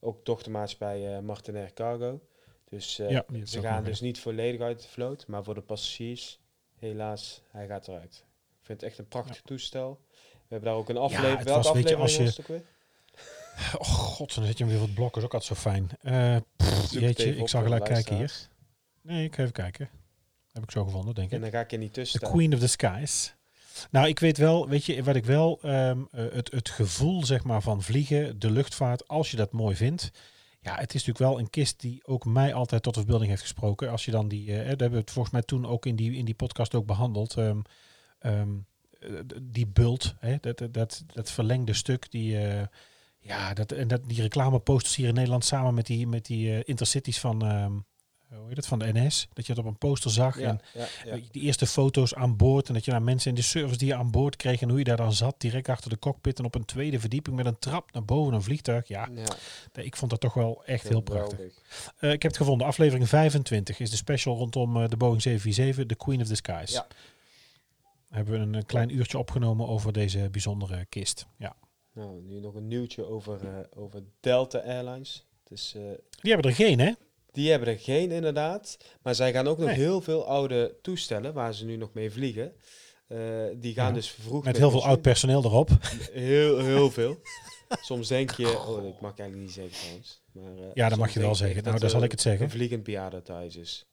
Ook 0.00 0.24
dochtermaatschappij 0.24 1.14
eh 1.16 1.20
Martinair 1.22 1.72
Cargo. 1.72 2.20
Dus 2.68 2.96
Ja, 2.96 3.24
ze 3.44 3.60
gaan 3.60 3.84
dus 3.84 4.00
niet 4.00 4.20
volledig 4.20 4.60
uit 4.60 4.82
de 4.82 4.88
vloot. 4.88 5.26
Maar 5.26 5.44
voor 5.44 5.54
de 5.54 5.60
passagiers, 5.60 6.40
helaas, 6.78 7.42
hij 7.50 7.66
gaat 7.66 7.88
eruit. 7.88 8.24
Ik 8.60 8.66
vind 8.66 8.80
het 8.80 8.90
echt 8.90 8.98
een 8.98 9.08
prachtig 9.08 9.40
toestel. 9.42 10.00
We 10.32 10.52
hebben 10.54 10.68
daar 10.68 10.78
ook 10.78 10.88
een 10.88 10.96
aflevering. 10.96 11.42
Welke 11.42 11.62
je, 11.62 11.68
aflevering 11.68 11.88
je- 11.88 11.96
was 11.96 12.16
het 12.36 12.40
ook 12.40 12.46
weer? 12.46 12.62
Oh 13.78 13.88
god, 13.88 14.34
dan 14.34 14.44
zit 14.44 14.58
je 14.58 14.64
hem 14.64 14.72
weer 14.72 14.82
wat 14.82 14.94
blokken. 14.94 15.20
is 15.20 15.26
ook 15.26 15.34
altijd 15.34 15.58
zo 15.58 15.70
fijn. 15.70 15.88
Eh 16.02 16.36
pff, 16.56 16.90
jeetje, 16.92 17.36
ik 17.36 17.48
zal 17.48 17.60
de 17.60 17.66
gelijk 17.66 17.84
kijken 17.84 18.16
hier. 18.16 18.48
Nee, 19.02 19.24
ik 19.24 19.34
ga 19.34 19.40
even 19.40 19.52
kijken. 19.54 19.88
Heb 20.52 20.62
ik 20.62 20.70
zo 20.70 20.84
gevonden, 20.84 21.14
denk 21.14 21.30
En 21.30 21.36
ik. 21.36 21.42
dan 21.42 21.50
ga 21.50 21.60
ik 21.60 21.72
er 21.72 21.78
niet 21.78 21.92
tussen 21.92 22.20
The. 22.20 22.26
Queen 22.26 22.54
of 22.54 22.60
the 22.60 22.66
Skies. 22.66 23.34
Nou, 23.90 24.08
ik 24.08 24.18
weet 24.18 24.38
wel, 24.38 24.68
weet 24.68 24.84
je, 24.84 25.02
wat 25.02 25.16
ik 25.16 25.24
wel, 25.24 25.58
ehm, 25.62 26.00
eh, 26.10 26.24
het, 26.32 26.50
het 26.50 26.68
gevoel 26.70 27.24
zeg 27.24 27.44
maar 27.44 27.62
van 27.62 27.82
vliegen, 27.82 28.38
de 28.38 28.50
luchtvaart, 28.50 29.08
als 29.08 29.30
je 29.30 29.36
dat 29.36 29.52
mooi 29.52 29.76
vindt. 29.76 30.10
Ja, 30.60 30.72
het 30.74 30.94
is 30.94 31.04
natuurlijk 31.04 31.30
wel 31.30 31.38
een 31.38 31.50
kist 31.50 31.80
die 31.80 32.06
ook 32.06 32.24
mij 32.24 32.54
altijd 32.54 32.82
tot 32.82 32.94
de 32.94 33.00
verbeelding 33.00 33.30
heeft 33.30 33.42
gesproken. 33.42 33.90
Als 33.90 34.04
je 34.04 34.10
dan 34.10 34.28
die, 34.28 34.50
eh, 34.52 34.56
dat 34.58 34.66
hebben 34.66 34.90
we 34.90 34.96
het 34.96 35.10
volgens 35.10 35.34
mij 35.34 35.42
toen 35.42 35.66
ook 35.66 35.86
in 35.86 35.96
die, 35.96 36.12
in 36.16 36.24
die 36.24 36.34
podcast 36.34 36.74
ook 36.74 36.86
behandeld. 36.86 37.36
ehm, 37.36 37.60
ehm, 38.18 38.48
eh, 39.00 39.08
die 39.42 39.66
bult, 39.66 40.14
hè, 40.18 40.36
dat, 40.40 40.58
dat, 40.58 40.74
dat, 40.74 41.04
dat 41.12 41.30
verlengde 41.30 41.72
stuk, 41.72 42.10
die, 42.10 42.38
eh, 42.38 42.66
ja, 43.26 43.54
dat, 43.54 43.72
en 43.72 43.88
dat, 43.88 44.00
die 44.08 44.20
reclameposters 44.22 44.96
hier 44.96 45.08
in 45.08 45.14
Nederland 45.14 45.44
samen 45.44 45.74
met 45.74 45.86
die, 45.86 46.06
met 46.06 46.26
die 46.26 46.50
eh, 46.52 46.62
intercities 46.64 47.18
van, 47.20 47.44
ehm, 47.46 47.72
hoe 48.28 48.48
heet 48.48 48.56
het, 48.56 48.66
van 48.66 48.78
de 48.78 48.92
NS. 48.92 49.28
Dat 49.32 49.46
je 49.46 49.52
het 49.52 49.60
op 49.60 49.66
een 49.68 49.78
poster 49.78 50.10
zag 50.10 50.36
en 50.38 50.42
Ja, 50.42 50.80
ja, 50.80 50.86
ja. 51.04 51.10
eh, 51.10 51.22
Die 51.30 51.42
eerste 51.42 51.66
foto's 51.66 52.14
aan 52.14 52.36
boord 52.36 52.68
en 52.68 52.74
dat 52.74 52.84
je 52.84 52.90
naar 52.90 53.02
mensen 53.02 53.30
in 53.30 53.36
de 53.36 53.42
service 53.42 53.78
die 53.78 53.88
je 53.88 53.94
aan 53.94 54.10
boord 54.10 54.36
kreeg 54.36 54.60
en 54.62 54.68
hoe 54.68 54.78
je 54.78 54.84
daar 54.84 54.96
dan 54.96 55.12
zat, 55.12 55.34
direct 55.40 55.68
achter 55.68 55.90
de 55.90 55.98
cockpit 55.98 56.38
en 56.38 56.44
op 56.44 56.54
een 56.54 56.64
tweede 56.64 57.00
verdieping 57.00 57.36
met 57.36 57.46
een 57.46 57.58
trap 57.58 57.92
naar 57.92 58.04
boven 58.04 58.34
een 58.34 58.42
vliegtuig. 58.42 58.88
Ja, 58.88 59.08
ik 59.72 59.96
vond 59.96 60.10
dat 60.10 60.20
toch 60.20 60.34
wel 60.34 60.62
echt 60.64 60.88
heel 60.88 61.00
prachtig. 61.00 61.38
Eh, 61.98 62.12
ik 62.12 62.22
heb 62.22 62.30
het 62.30 62.36
gevonden. 62.36 62.66
Aflevering 62.66 63.08
25 63.08 63.78
is 63.80 63.90
de 63.90 63.96
special 63.96 64.36
rondom 64.36 64.82
eh, 64.82 64.88
de 64.88 64.96
Boeing 64.96 65.22
747, 65.22 65.86
The 65.86 66.04
Queen 66.04 66.20
of 66.20 66.26
the 66.26 66.34
Skies. 66.34 66.72
Ja. 66.72 66.86
Hebben 68.10 68.34
we 68.34 68.40
een, 68.40 68.54
eh, 68.54 68.62
klein 68.66 68.96
uurtje 68.96 69.18
opgenomen 69.18 69.68
over 69.68 69.92
deze 69.92 70.28
bijzondere 70.30 70.84
kist. 70.84 71.26
Ja. 71.36 71.56
Nou, 71.96 72.22
nu 72.22 72.40
nog 72.40 72.54
een 72.54 72.68
nieuwtje 72.68 73.04
over, 73.04 73.40
eh, 73.46 73.58
over 73.82 74.02
Delta 74.20 74.58
Airlines. 74.58 75.26
Eh, 75.48 75.56
Die 76.22 76.32
hebben 76.32 76.50
er 76.50 76.56
geen, 76.56 76.78
hè? 76.78 76.92
die 77.32 77.50
hebben 77.50 77.68
er 77.68 77.78
geen 77.78 78.10
inderdaad. 78.10 78.76
Maar 79.02 79.14
zij 79.14 79.32
gaan 79.32 79.46
ook 79.46 79.58
nog 79.58 79.66
Nee. 79.66 79.76
heel 79.76 80.00
veel 80.00 80.26
oude 80.26 80.76
toestellen 80.82 81.34
waar 81.34 81.54
ze 81.54 81.64
nu 81.64 81.76
nog 81.76 81.92
mee 81.92 82.10
vliegen. 82.10 82.52
eh, 83.06 83.18
die 83.56 83.74
gaan 83.74 83.88
Ja, 83.88 83.92
dus 83.94 84.10
vervroegd 84.10 84.44
Met 84.44 84.56
heel 84.56 84.70
veel 84.70 84.84
oud 84.84 85.00
personeel 85.02 85.44
erop. 85.44 85.68
Heel, 86.12 86.58
heel 86.58 86.90
veel. 86.90 87.16
Soms 87.68 88.08
denk 88.08 88.30
je, 88.30 88.46
oh, 88.48 88.82
dat 88.82 89.00
mag 89.00 89.12
ik 89.12 89.18
eigenlijk 89.18 89.36
niet 89.36 89.52
zeggen 89.52 89.78
trouwens. 89.78 90.22
Maar, 90.32 90.70
Ja, 90.74 90.88
dat 90.88 90.98
mag 90.98 91.12
je 91.14 91.20
wel 91.20 91.34
zeggen. 91.34 91.56
Nou, 91.62 91.70
dat, 91.70 91.80
dan 91.80 91.90
zal 91.90 92.02
ik 92.02 92.10
het 92.10 92.20
zeggen. 92.20 92.44
Een 92.44 92.50
vliegend 92.50 92.82
bejaarde 92.82 93.22
thuis 93.22 93.56
is. 93.56 93.86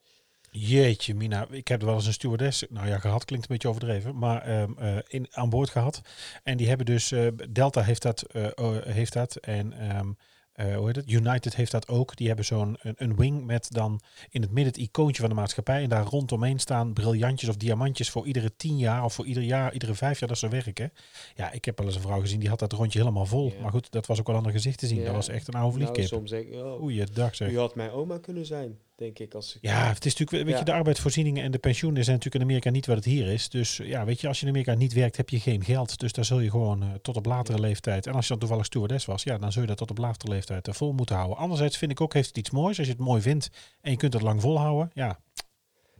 Jeetje, 0.55 1.15
Mina. 1.15 1.47
Ik 1.49 1.67
heb 1.67 1.81
wel 1.81 1.93
eens 1.93 2.05
een 2.05 2.13
stewardess, 2.13 2.63
nou 2.69 2.87
ja, 2.87 2.99
gehad 2.99 3.25
klinkt 3.25 3.45
een 3.45 3.51
beetje 3.53 3.69
overdreven, 3.69 4.17
maar 4.17 4.41
ehm, 4.41 4.71
eh, 4.77 4.97
in, 5.07 5.27
aan 5.31 5.49
boord 5.49 5.69
gehad. 5.69 6.01
En 6.43 6.57
die 6.57 6.67
hebben 6.67 6.85
dus, 6.85 7.11
eh, 7.11 7.27
Delta 7.49 7.81
heeft 7.81 8.01
dat, 8.01 8.21
eh, 8.21 8.77
heeft 8.83 9.13
dat 9.13 9.35
en 9.35 9.73
ehm, 9.73 10.11
eh, 10.53 10.75
hoe 10.75 10.85
heet 10.87 10.95
het? 10.95 11.11
United 11.11 11.55
heeft 11.55 11.71
dat 11.71 11.87
ook. 11.87 12.15
Die 12.15 12.27
hebben 12.27 12.45
zo'n 12.45 12.77
een, 12.81 12.93
een 12.97 13.15
wing 13.15 13.45
met 13.45 13.67
dan 13.71 13.99
in 14.29 14.41
het 14.41 14.51
midden 14.51 14.73
het 14.73 14.81
icoontje 14.81 15.21
van 15.21 15.29
de 15.29 15.35
maatschappij. 15.35 15.83
En 15.83 15.89
daar 15.89 16.05
rondomheen 16.05 16.59
staan 16.59 16.93
briljantjes 16.93 17.49
of 17.49 17.55
diamantjes 17.55 18.09
voor 18.09 18.25
iedere 18.27 18.55
tien 18.55 18.77
jaar 18.77 19.03
of 19.03 19.13
voor 19.13 19.25
ieder 19.25 19.43
jaar, 19.43 19.73
iedere 19.73 19.93
vijf 19.93 20.19
jaar 20.19 20.29
dat 20.29 20.37
ze 20.37 20.47
werken. 20.47 20.93
Ja, 21.35 21.51
ik 21.51 21.65
heb 21.65 21.77
wel 21.77 21.87
eens 21.87 21.95
een 21.95 22.01
vrouw 22.01 22.19
gezien 22.19 22.39
die 22.39 22.49
had 22.49 22.59
dat 22.59 22.71
rondje 22.71 22.99
helemaal 22.99 23.25
vol. 23.25 23.51
Ja. 23.55 23.61
Maar 23.61 23.71
goed, 23.71 23.91
dat 23.91 24.05
was 24.05 24.19
ook 24.19 24.27
wel 24.27 24.35
een 24.35 24.41
ander 24.41 24.57
gezicht 24.57 24.79
te 24.79 24.87
zien. 24.87 24.99
Ja. 24.99 25.05
Dat 25.05 25.15
was 25.15 25.27
echt 25.27 25.47
een 25.47 25.53
oude 25.53 25.77
Nou, 25.77 25.89
vliegkip. 25.93 26.17
soms 26.17 26.29
denk 26.29 26.47
ik, 26.47 26.53
oh, 26.53 26.73
Goeiedag 26.73 27.35
zeg. 27.35 27.51
u 27.51 27.57
had 27.57 27.75
mijn 27.75 27.91
oma 27.91 28.17
kunnen 28.17 28.45
zijn, 28.45 28.79
denk 29.03 29.19
ik. 29.19 29.33
Als 29.33 29.55
ik, 29.55 29.61
Ja, 29.61 29.87
het 29.87 30.05
is 30.05 30.15
natuurlijk, 30.15 30.47
weet 30.49 30.59
je, 30.59 30.65
de 30.65 30.73
arbeidsvoorzieningen 30.73 31.43
en 31.43 31.51
de 31.51 31.57
pensioenen 31.57 32.03
zijn 32.03 32.15
natuurlijk 32.15 32.43
in 32.43 32.49
Amerika 32.49 32.69
niet 32.69 32.85
wat 32.85 32.95
het 32.95 33.05
hier 33.05 33.27
is. 33.27 33.49
Dus 33.49 33.77
ja, 33.77 34.05
weet 34.05 34.21
je, 34.21 34.27
als 34.27 34.39
je 34.39 34.43
in 34.45 34.51
Amerika 34.51 34.73
niet 34.73 34.93
werkt, 34.93 35.17
heb 35.17 35.29
je 35.29 35.39
geen 35.39 35.63
geld. 35.63 35.99
Dus 35.99 36.11
daar 36.11 36.25
zul 36.25 36.39
je 36.39 36.49
gewoon 36.49 36.83
eh, 36.83 36.89
tot 37.01 37.15
op 37.15 37.25
latere 37.25 37.59
leeftijd. 37.59 38.07
En 38.07 38.13
als 38.13 38.23
je 38.23 38.29
dan 38.29 38.39
toevallig 38.39 38.65
stewardess 38.65 39.05
was, 39.05 39.23
ja, 39.23 39.37
dan 39.37 39.51
zul 39.51 39.61
je 39.61 39.67
dat 39.67 39.77
tot 39.77 39.89
op 39.89 39.97
latere 39.97 40.31
leeftijd 40.31 40.67
eh, 40.67 40.73
vol 40.73 40.91
moeten 40.91 41.15
houden. 41.15 41.37
Anderzijds 41.37 41.77
vind 41.77 41.91
ik 41.91 42.01
ook, 42.01 42.13
heeft 42.13 42.27
het 42.27 42.37
iets 42.37 42.51
moois. 42.51 42.77
Als 42.77 42.87
je 42.87 42.93
het 42.93 43.01
mooi 43.01 43.21
vindt 43.21 43.49
en 43.81 43.91
je 43.91 43.97
kunt 43.97 44.13
het 44.13 44.21
lang 44.21 44.41
volhouden, 44.41 44.91
ja, 44.93 45.19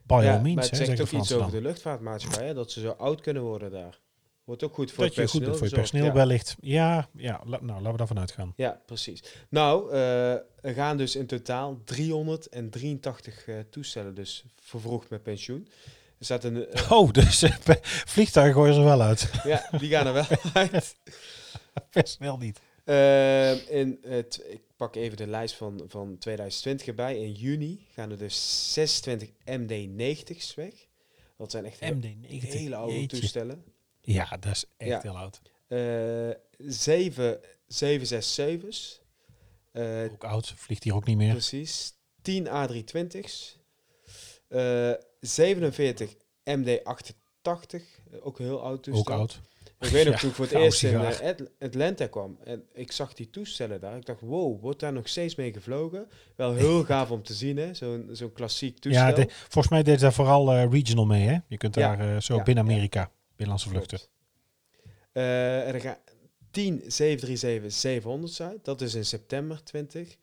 by 0.04 0.22
Ja, 0.24 0.36
all 0.36 0.42
means, 0.42 0.56
maar 0.56 0.66
het 0.66 0.76
zegt 0.76 1.02
ook 1.02 1.22
iets 1.22 1.34
over 1.34 1.52
de 1.52 1.62
luchtvaartmaatschappij, 1.62 2.48
hè, 2.48 2.54
dat 2.54 2.72
ze 2.72 2.80
zo 2.80 2.90
oud 2.90 3.22
kunnen 3.22 3.44
worden 3.44 3.72
daar. 3.72 4.02
Wordt 4.44 4.64
ook 4.64 4.74
goed 4.74 4.92
voor 4.92 5.04
Dat 5.06 5.16
je 5.16 5.28
goed 5.28 5.44
bent 5.44 5.58
voor 5.58 5.68
je 5.68 5.74
personeel 5.76 6.06
ja. 6.06 6.14
wellicht. 6.14 6.56
Ja, 6.60 7.10
ja 7.14 7.42
la- 7.46 7.60
nou, 7.62 7.78
laten 7.78 7.92
we 7.92 7.98
daarvan 7.98 8.20
uitgaan. 8.20 8.54
Ja, 8.56 8.82
precies. 8.86 9.24
Nou, 9.50 9.92
eh, 9.92 10.32
er 10.62 10.74
gaan 10.74 10.98
dus 10.98 11.16
in 11.16 11.26
totaal 11.28 11.82
383 11.84 13.48
eh, 13.48 13.60
toestellen 13.70 14.16
dus 14.16 14.44
vervroegd 14.62 15.10
met 15.10 15.24
pensioen. 15.24 15.68
Er 16.20 16.26
staat 16.26 16.44
een, 16.44 16.68
eh, 16.68 16.92
Oh, 16.92 17.12
dus 17.12 17.44
vliegtuigen 18.06 18.54
gooien 18.56 18.74
ze 18.74 18.82
wel 18.82 19.02
uit. 19.02 19.30
ja, 19.44 19.70
die 19.78 19.90
gaan 19.90 20.08
er 20.08 20.14
wel 20.14 20.26
uit. 20.54 20.96
Personeel 21.90 22.38
niet. 22.38 22.60
In 23.70 24.00
ik 24.50 24.62
pak 24.78 24.96
even 24.96 25.18
de 25.18 25.28
lijst 25.28 25.56
van, 25.56 25.84
van 25.88 26.18
2020 26.18 26.88
erbij. 26.88 27.18
In 27.18 27.32
juni 27.32 27.86
gaan 27.94 28.12
er 28.12 28.18
dus 28.18 28.74
26 28.74 29.30
MD-90's 29.46 30.56
weg. 30.56 30.74
Dat 31.38 31.52
zijn 31.52 31.66
echt 31.66 31.80
he- 31.80 31.92
MD-90. 31.94 32.28
hele 32.48 32.76
oude 32.76 32.94
jeetje. 32.94 33.18
toestellen. 33.20 33.64
Ja, 34.06 34.38
dat 34.40 34.52
is 34.52 34.66
echt 34.78 34.90
Ja. 34.90 35.00
heel 35.02 35.18
oud. 35.18 35.42
Eh 35.68 36.30
7 36.58 37.40
767's. 37.68 39.02
Eh, 39.72 40.04
Ook 40.12 40.24
oud, 40.24 40.54
vliegt 40.56 40.84
hier 40.84 40.96
ook 40.96 41.06
niet 41.06 41.18
meer. 41.18 41.32
Precies. 41.32 41.94
10 42.22 42.48
A320's. 42.48 43.58
eh 44.48 44.92
47 45.20 46.16
MD88. 46.44 48.02
eh, 48.12 48.26
Ook 48.26 48.38
heel 48.38 48.62
oud 48.62 48.84
toestel. 48.84 49.14
Ook 49.14 49.20
oud. 49.20 49.42
Ik 49.80 49.90
weet 49.90 50.06
nog 50.06 50.14
Ja, 50.14 50.20
toen 50.20 50.30
ik 50.30 50.36
voor 50.36 50.46
het 50.46 50.54
eerst 50.54 50.84
in 50.84 50.94
eh, 50.96 51.20
Atl- 51.30 51.44
Atlanta 51.60 52.08
kwam. 52.08 52.38
En 52.44 52.64
ik 52.74 52.92
zag 52.92 53.14
die 53.14 53.30
toestellen 53.30 53.80
daar. 53.80 53.98
Ik 53.98 54.06
dacht, 54.06 54.22
wow, 54.22 54.62
wordt 54.62 54.80
daar 54.80 54.94
nog 54.94 55.08
steeds 55.08 55.36
mee 55.36 55.54
gevlogen? 55.54 56.08
Wel 56.36 56.54
heel 56.54 56.84
gaaf 56.94 57.12
om 57.12 57.24
te 57.24 57.34
zien, 57.34 57.58
hè? 57.58 57.74
Zo'n 57.74 58.10
zo'n 58.12 58.34
klassiek 58.34 58.80
toestel. 58.80 59.06
Ja, 59.08 59.12
de- 59.12 59.28
volgens 59.30 59.68
mij 59.70 59.84
deed 59.84 60.00
daar 60.00 60.14
vooral 60.14 60.56
regional 60.70 61.06
mee, 61.06 61.28
hè? 61.28 61.38
Je 61.48 61.58
kunt 61.58 61.76
Ja, 61.76 61.96
daar 61.96 62.22
zo 62.24 62.36
ja, 62.36 62.44
binnen. 62.44 62.64
Amerika, 62.64 63.12
binnenlandse 63.36 63.70
vluchten. 63.70 64.00
Er 65.12 65.80
gaan 65.82 65.98
10 66.52 66.82
737-700's 66.82 68.42
uit. 68.42 68.66
Dat 68.66 68.82
is 68.82 68.94
in 68.96 69.06
september 69.06 69.64
20. 69.64 70.18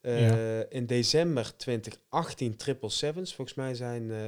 Eh, 0.00 0.60
In 0.72 0.86
december 0.86 1.56
2018 1.56 2.56
777's. 2.56 3.34
Volgens 3.34 3.54
mij 3.56 3.74
zijn 3.74 4.10
eh, 4.10 4.18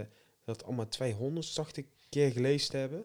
dat 0.45 0.65
allemaal 0.65 0.89
200, 0.89 1.55
dacht 1.55 1.77
ik, 1.77 1.87
keer 2.09 2.31
gelezen 2.31 2.71
te 2.71 2.77
hebben. 2.77 3.05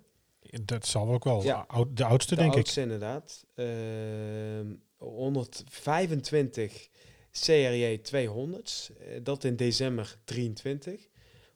Dat 0.61 0.85
zal 0.85 1.07
ook 1.13 1.23
wel 1.23 1.43
Ja. 1.43 1.63
oud- 1.67 1.97
de 1.97 2.03
oudste, 2.05 2.35
De 2.35 2.41
denk 2.41 2.53
oudste 2.53 2.81
inderdaad. 2.81 3.45
Ehm 3.55 4.73
125 4.97 6.89
CRJ 7.31 7.97
200's. 7.97 8.91
eh, 8.99 9.19
dat 9.23 9.43
in 9.43 9.55
december 9.55 10.17
23. 10.23 11.09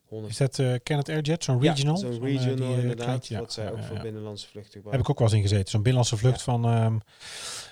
Ik. 0.06 0.12
100 0.12 0.32
Is 0.32 0.38
dat 0.38 0.60
eh 0.60 0.74
Kenneth 0.84 1.10
Airjet, 1.10 1.44
zo'n 1.44 1.62
regional? 1.62 1.94
Ja, 1.96 2.00
zo'n 2.00 2.12
eh, 2.12 2.20
regional 2.34 2.56
die, 2.56 2.66
eh, 2.66 2.82
inderdaad. 2.82 3.06
kleintje. 3.06 3.38
Wat 3.40 3.54
zij 3.54 3.72
ook 3.72 3.84
voor 3.84 4.00
binnenlandse 4.00 4.48
vluchten 4.48 4.74
Heb 4.74 4.82
gebruiken. 4.82 5.02
ik 5.04 5.10
ook 5.10 5.20
wel 5.20 5.28
eens 5.28 5.38
in 5.38 5.42
gezeten. 5.50 5.70
Zo'n 5.70 5.82
binnenlandse 5.84 6.18
vlucht 6.18 6.42
van, 6.42 6.66
ehm, 6.66 6.98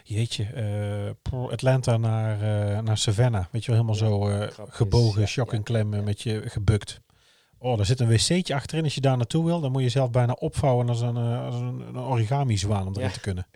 jeetje, 0.03 1.15
Atlanta 1.31 1.97
naar, 1.97 2.37
naar 2.83 2.97
Savannah. 2.97 3.45
Weet 3.51 3.65
je 3.65 3.71
wel, 3.71 3.81
helemaal 3.85 4.29
zo 4.29 4.47
gebogen, 4.69 5.27
shock 5.27 5.53
en 5.53 5.63
klem, 5.63 6.03
met 6.03 6.21
je 6.21 6.41
gebukt. 6.49 7.01
Oh, 7.57 7.77
daar 7.77 7.85
zit 7.85 7.99
een 7.99 8.09
wc'tje 8.09 8.53
achterin. 8.55 8.83
Als 8.83 8.95
je 8.95 9.01
daar 9.01 9.17
naartoe 9.17 9.45
wil, 9.45 9.59
dan 9.61 9.71
moet 9.71 9.81
je 9.81 9.89
zelf 9.89 10.09
bijna 10.11 10.33
opvouwen 10.33 10.89
als 10.89 11.01
een, 11.01 11.17
als 11.17 11.55
een, 11.55 11.79
een 11.79 11.97
origami 11.97 12.57
zwaan 12.57 12.87
om 12.87 12.93
erin 12.93 13.07
Ja. 13.07 13.13
te 13.13 13.19
kunnen. 13.19 13.47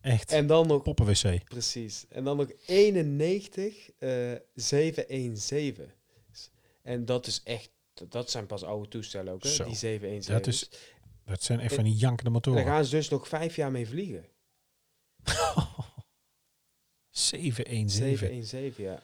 Echt, 0.00 0.32
En 0.32 0.46
dan 0.46 0.66
nog 0.66 0.82
poppen 0.82 1.06
wc. 1.06 1.44
Precies. 1.44 2.04
En 2.08 2.24
dan 2.24 2.36
nog 2.36 2.46
91 2.66 3.90
eh 3.98 4.10
717. 4.54 5.92
En 6.82 7.04
dat 7.04 7.26
is 7.26 7.40
echt, 7.44 7.70
dat 8.08 8.30
zijn 8.30 8.46
pas 8.46 8.62
oude 8.64 8.88
toestellen 8.88 9.32
ook, 9.32 9.42
hè? 9.42 9.48
Zo. 9.48 9.64
die 9.64 9.74
717. 9.74 10.34
Dat 10.34 10.46
is 10.46 10.70
Dat 11.24 11.42
zijn 11.42 11.60
echt 11.60 11.70
En- 11.70 11.74
van 11.76 11.84
die 11.84 11.94
jankende 11.94 12.22
Daar 12.22 12.32
motoren. 12.32 12.64
gaan 12.64 12.84
ze 12.84 12.90
dus 12.96 13.08
nog 13.08 13.28
vijf 13.28 13.56
jaar 13.56 13.70
mee 13.70 13.86
vliegen. 13.88 14.24
717. 17.10 17.88
717, 17.90 18.84
ja. 18.84 19.02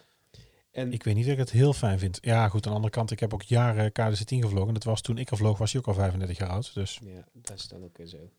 En 0.70 0.92
Ik 0.92 1.02
weet 1.02 1.14
niet 1.14 1.24
dat 1.24 1.33
ik 1.33 1.38
het 1.38 1.50
heel 1.50 1.72
fijn 1.72 1.98
vind. 1.98 2.18
Ja, 2.20 2.48
goed, 2.48 2.64
aan 2.64 2.70
de 2.70 2.76
andere 2.76 2.94
kant, 2.94 3.11
ik 3.11 3.20
heb 3.20 3.35
ook 3.35 3.42
jaren 3.42 3.92
KDC-10 3.92 4.38
gevlogen. 4.38 4.74
Dat 4.74 4.85
was 4.85 5.00
toen 5.00 5.18
ik 5.18 5.31
er 5.31 5.37
vloog, 5.37 5.59
was 5.59 5.72
hij 5.72 5.81
ook 5.81 5.87
al 5.87 5.94
35 5.94 6.38
jaar 6.38 6.48
oud. 6.48 6.74
Dus 6.74 7.00
ja, 7.05 7.24
dat 7.33 7.59
is 7.59 7.68
dan 7.68 7.85
ook 7.85 7.96
weer 7.96 8.07
zo. 8.07 8.31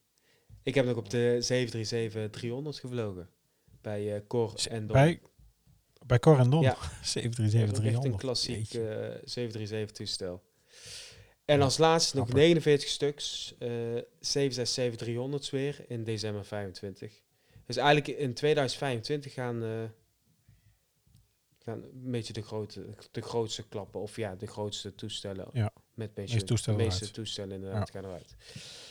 Ik 0.63 0.75
heb 0.75 0.85
nog 0.85 0.97
op 0.97 1.09
de 1.09 1.37
737-300 2.73 2.79
gevlogen. 2.79 3.29
Bij 3.81 4.15
eh 4.15 4.21
Cor 4.27 4.53
en 4.69 4.87
bij, 4.87 5.21
bij 6.05 6.19
Cor 6.19 6.39
en 6.39 6.49
Don, 6.49 6.61
Ja. 6.61 6.77
737 7.01 7.51
Dat 7.51 7.59
is 7.59 7.63
echt 7.63 7.75
een 7.75 7.81
300. 8.01 8.21
klassiek 8.21 8.55
Jeetje. 8.55 8.87
eh 8.89 9.21
737 9.25 9.91
toestel. 9.95 10.43
En 11.45 11.57
Ja, 11.57 11.63
als 11.63 11.77
laatste 11.77 12.15
nog 12.17 12.25
grappig. 12.25 12.43
49 12.45 12.89
stuks 12.89 13.53
eh 13.59 13.69
767-300's 14.19 15.49
weer 15.49 15.85
in 15.87 16.03
december 16.03 16.45
25. 16.45 17.13
Dus 17.65 17.77
eigenlijk 17.77 18.07
in 18.19 18.33
2025 18.33 19.33
gaan, 19.33 19.63
eh, 19.63 19.69
gaan 21.63 21.83
een 21.83 22.11
beetje 22.11 22.33
de, 22.33 22.41
grote, 22.41 22.85
de 23.11 23.21
grootste 23.21 23.63
klappen, 23.69 24.01
of 24.01 24.15
ja, 24.15 24.35
de 24.35 24.47
grootste 24.47 24.95
toestellen 24.95 25.47
Ja. 25.53 25.71
met 25.93 26.13
pensioen. 26.13 26.45
toestellen 26.45 26.79
de 26.79 26.85
meeste 26.85 26.99
eruit. 27.01 27.15
toestellen 27.15 27.55
inderdaad 27.55 27.89
gaan 27.91 28.05
eruit. 28.05 28.35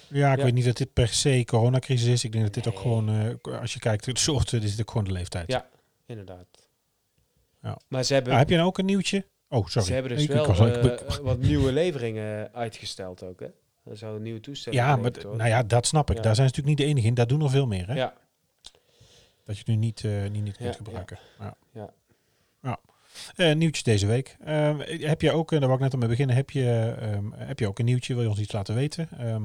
Ja, 0.09 0.33
ik 0.33 0.39
Ja. 0.39 0.45
weet 0.45 0.55
niet 0.55 0.65
dat 0.65 0.77
dit 0.77 0.93
per 0.93 1.09
se 1.09 1.43
coronacrisis 1.47 2.09
is. 2.09 2.25
Ik 2.25 2.33
denk 2.33 2.45
dat 2.45 2.55
dit 2.55 2.67
ook 2.69 2.79
gewoon, 2.79 3.39
als 3.43 3.73
je 3.73 3.79
kijkt, 3.79 4.07
het 4.07 4.19
soorten, 4.19 4.63
is 4.63 4.71
het 4.71 4.81
ook 4.81 4.91
gewoon 4.91 5.05
de 5.07 5.13
leeftijd. 5.13 5.49
Ja. 5.49 5.69
Inderdaad. 6.07 6.62
Ja. 7.63 7.79
Maar 7.89 8.05
ze 8.05 8.15
hebben, 8.15 8.33
Ah, 8.33 8.39
heb 8.39 8.49
je 8.49 8.55
nou 8.57 8.67
ook 8.69 8.79
een 8.79 8.85
nieuwtje? 8.85 9.27
Oh, 9.49 9.67
sorry. 9.67 9.87
ze 9.87 9.93
hebben 9.93 10.13
dus 10.13 10.23
Ik- 10.23 10.31
wel 10.31 10.47
was- 10.47 10.59
ik- 10.59 10.85
eh, 11.01 11.17
wat 11.17 11.39
nieuwe 11.39 11.73
leveringen 11.73 12.53
uitgesteld 12.55 13.23
ook, 13.23 13.41
hè? 13.41 13.47
Er 13.85 13.97
zou 13.97 14.17
een 14.17 14.23
nieuwe 14.23 14.41
toestel 14.41 14.73
ja, 14.73 14.97
maar 14.97 15.11
nou 15.23 15.49
ja, 15.49 15.63
dat 15.63 15.87
snap 15.87 16.11
ik. 16.11 16.17
Ja. 16.17 16.23
Daar 16.23 16.35
zijn 16.35 16.49
ze 16.49 16.55
natuurlijk 16.55 16.79
niet 16.79 16.87
de 16.89 16.93
enige 16.93 17.07
in. 17.07 17.15
Daar 17.15 17.27
doen 17.27 17.43
er 17.43 17.51
veel 17.51 17.67
meer. 17.67 17.87
Hè? 17.87 17.95
Ja, 17.95 18.15
Dat 19.45 19.55
je 19.55 19.63
het 19.67 19.67
nu 19.67 19.77
niet, 19.77 20.05
eh, 20.05 20.23
niet, 20.31 20.43
niet 20.45 20.57
kunt 20.57 20.77
gebruiken. 20.77 21.19
Ja. 21.39 21.57
Ja. 21.73 21.93
Ja. 22.63 22.79
Eh, 23.37 23.55
nieuwtje 23.55 23.83
deze 23.83 24.07
week. 24.07 24.37
Ehm, 24.45 24.79
heb 25.01 25.21
je 25.21 25.33
ook, 25.33 25.53
en 25.53 25.59
daar 25.59 25.69
wou 25.69 25.75
ik 25.81 25.85
net 25.85 25.93
al 25.93 25.99
mee 25.99 26.09
beginnen, 26.09 26.37
heb 26.37 26.51
je, 26.51 26.95
ehm, 27.01 27.31
heb 27.33 27.59
je 27.59 27.69
ook 27.69 27.79
een 27.79 27.85
nieuwtje? 27.85 28.15
Wil 28.15 28.23
je 28.23 28.29
ons 28.29 28.39
iets 28.39 28.53
laten 28.53 28.75
weten? 28.75 29.09
Ehm, 29.19 29.45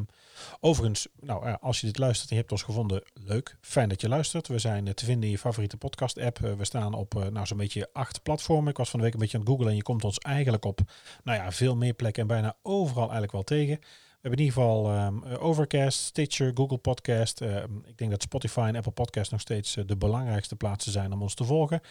overigens, 0.60 1.08
nou, 1.19 1.45
eh, 1.45 1.54
als 1.60 1.80
je 1.80 1.86
dit 1.88 1.97
luistert 1.97 2.30
en 2.30 2.36
je 2.36 2.41
hebt 2.41 2.54
ons 2.54 2.63
gevonden, 2.63 3.04
leuk. 3.13 3.58
Fijn 3.62 3.89
dat 3.89 4.02
je 4.02 4.10
luistert. 4.10 4.47
We 4.47 4.60
zijn 4.60 4.88
eh, 4.88 4.93
te 4.93 5.06
vinden 5.06 5.23
in 5.23 5.32
je 5.32 5.38
favoriete 5.38 5.78
podcast 5.78 6.17
app. 6.17 6.38
we 6.38 6.65
staan 6.65 6.93
op 6.93 7.15
eh, 7.15 7.28
nou, 7.28 7.45
zo'n 7.45 7.58
beetje 7.58 7.89
acht 7.93 8.23
platformen. 8.23 8.69
Ik 8.69 8.78
was 8.78 8.89
van 8.89 9.00
de 9.00 9.06
week 9.06 9.13
een 9.13 9.19
beetje 9.19 9.38
aan 9.38 9.43
het 9.43 9.52
googlen 9.52 9.69
en 9.69 9.76
je 9.76 9.84
komt 9.84 10.04
ons 10.04 10.17
eigenlijk 10.17 10.65
op 10.65 10.80
nou 11.23 11.38
ja, 11.38 11.52
veel 11.52 11.76
meer 11.76 11.93
plekken 11.93 12.21
en 12.21 12.28
bijna 12.28 12.56
overal 12.62 13.04
eigenlijk 13.04 13.32
wel 13.32 13.43
tegen. 13.43 13.80
We 14.17 14.23
hebben 14.23 14.39
in 14.39 14.45
ieder 14.45 14.62
geval 14.62 14.91
ehm, 14.91 15.34
eh, 15.34 15.43
Overcast, 15.43 16.00
Stitcher, 16.00 16.52
Google 16.54 16.78
Podcast. 16.78 17.41
ehm, 17.41 17.78
ik 17.86 17.97
denk 17.97 18.12
dat 18.12 18.21
Spotify 18.21 18.65
en 18.67 18.76
Apple 18.76 18.91
Podcast 18.91 19.32
nog 19.32 19.41
steeds 19.41 19.76
eh, 19.76 19.84
de 19.88 19.97
belangrijkste 19.97 20.56
plaatsen 20.56 20.91
zijn 20.91 21.13
om 21.13 21.21
ons 21.21 21.34
te 21.34 21.43
volgen. 21.43 21.82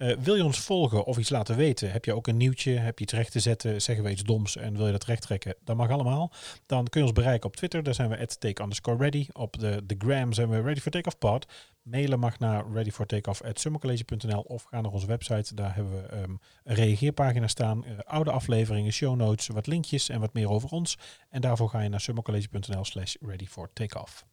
Eh, 0.00 0.16
wil 0.16 0.34
je 0.34 0.44
ons 0.44 0.60
volgen 0.60 1.04
of 1.04 1.18
iets 1.18 1.30
laten 1.30 1.56
weten? 1.56 1.92
Heb 1.92 2.04
je 2.04 2.14
ook 2.14 2.26
een 2.26 2.36
nieuwtje? 2.36 2.72
Heb 2.72 2.98
je 2.98 3.04
iets 3.04 3.12
recht 3.12 3.32
te 3.32 3.40
zetten? 3.40 3.82
Zeggen 3.82 4.04
we 4.04 4.10
iets 4.10 4.22
doms 4.22 4.56
en 4.56 4.76
wil 4.76 4.86
je 4.86 4.92
dat 4.92 5.04
recht 5.04 5.22
trekken? 5.22 5.54
Dat 5.64 5.76
mag 5.76 5.90
allemaal. 5.90 6.32
Dan 6.66 6.84
kun 6.84 7.00
je 7.00 7.06
ons 7.06 7.16
bereiken 7.16 7.48
op 7.48 7.56
Twitter. 7.56 7.82
Daar 7.82 7.94
zijn 7.94 8.08
we 8.08 8.18
at 8.18 8.40
take 8.40 8.62
underscore 8.62 8.96
ready. 8.96 9.26
Op 9.32 9.58
de, 9.58 9.82
de 9.86 9.94
gram 9.98 10.32
zijn 10.32 10.48
we 10.48 10.60
ready 10.60 10.80
for 10.80 10.90
take 10.90 11.06
off 11.06 11.18
pod. 11.18 11.46
Mailen 11.82 12.18
mag 12.18 12.38
naar 12.38 12.64
readyfortakeoff.summercollege.nl 12.72 14.40
of 14.40 14.62
ga 14.62 14.80
naar 14.80 14.92
onze 14.92 15.06
website. 15.06 15.54
Daar 15.54 15.74
hebben 15.74 16.02
we 16.02 16.08
ehm, 16.08 16.34
een 16.64 16.74
reageerpagina 16.74 17.46
staan. 17.46 17.84
eh, 17.84 17.98
oude 18.04 18.30
afleveringen, 18.30 18.92
show 18.92 19.16
notes, 19.16 19.46
wat 19.46 19.66
linkjes 19.66 20.08
en 20.08 20.20
wat 20.20 20.32
meer 20.32 20.48
over 20.50 20.70
ons. 20.70 20.98
En 21.28 21.40
daarvoor 21.40 21.68
ga 21.68 21.80
je 21.80 21.88
naar 21.88 22.00
summercollege.nl 22.00 22.84
slash 22.84 23.14
readyfortakeoff. 23.20 24.24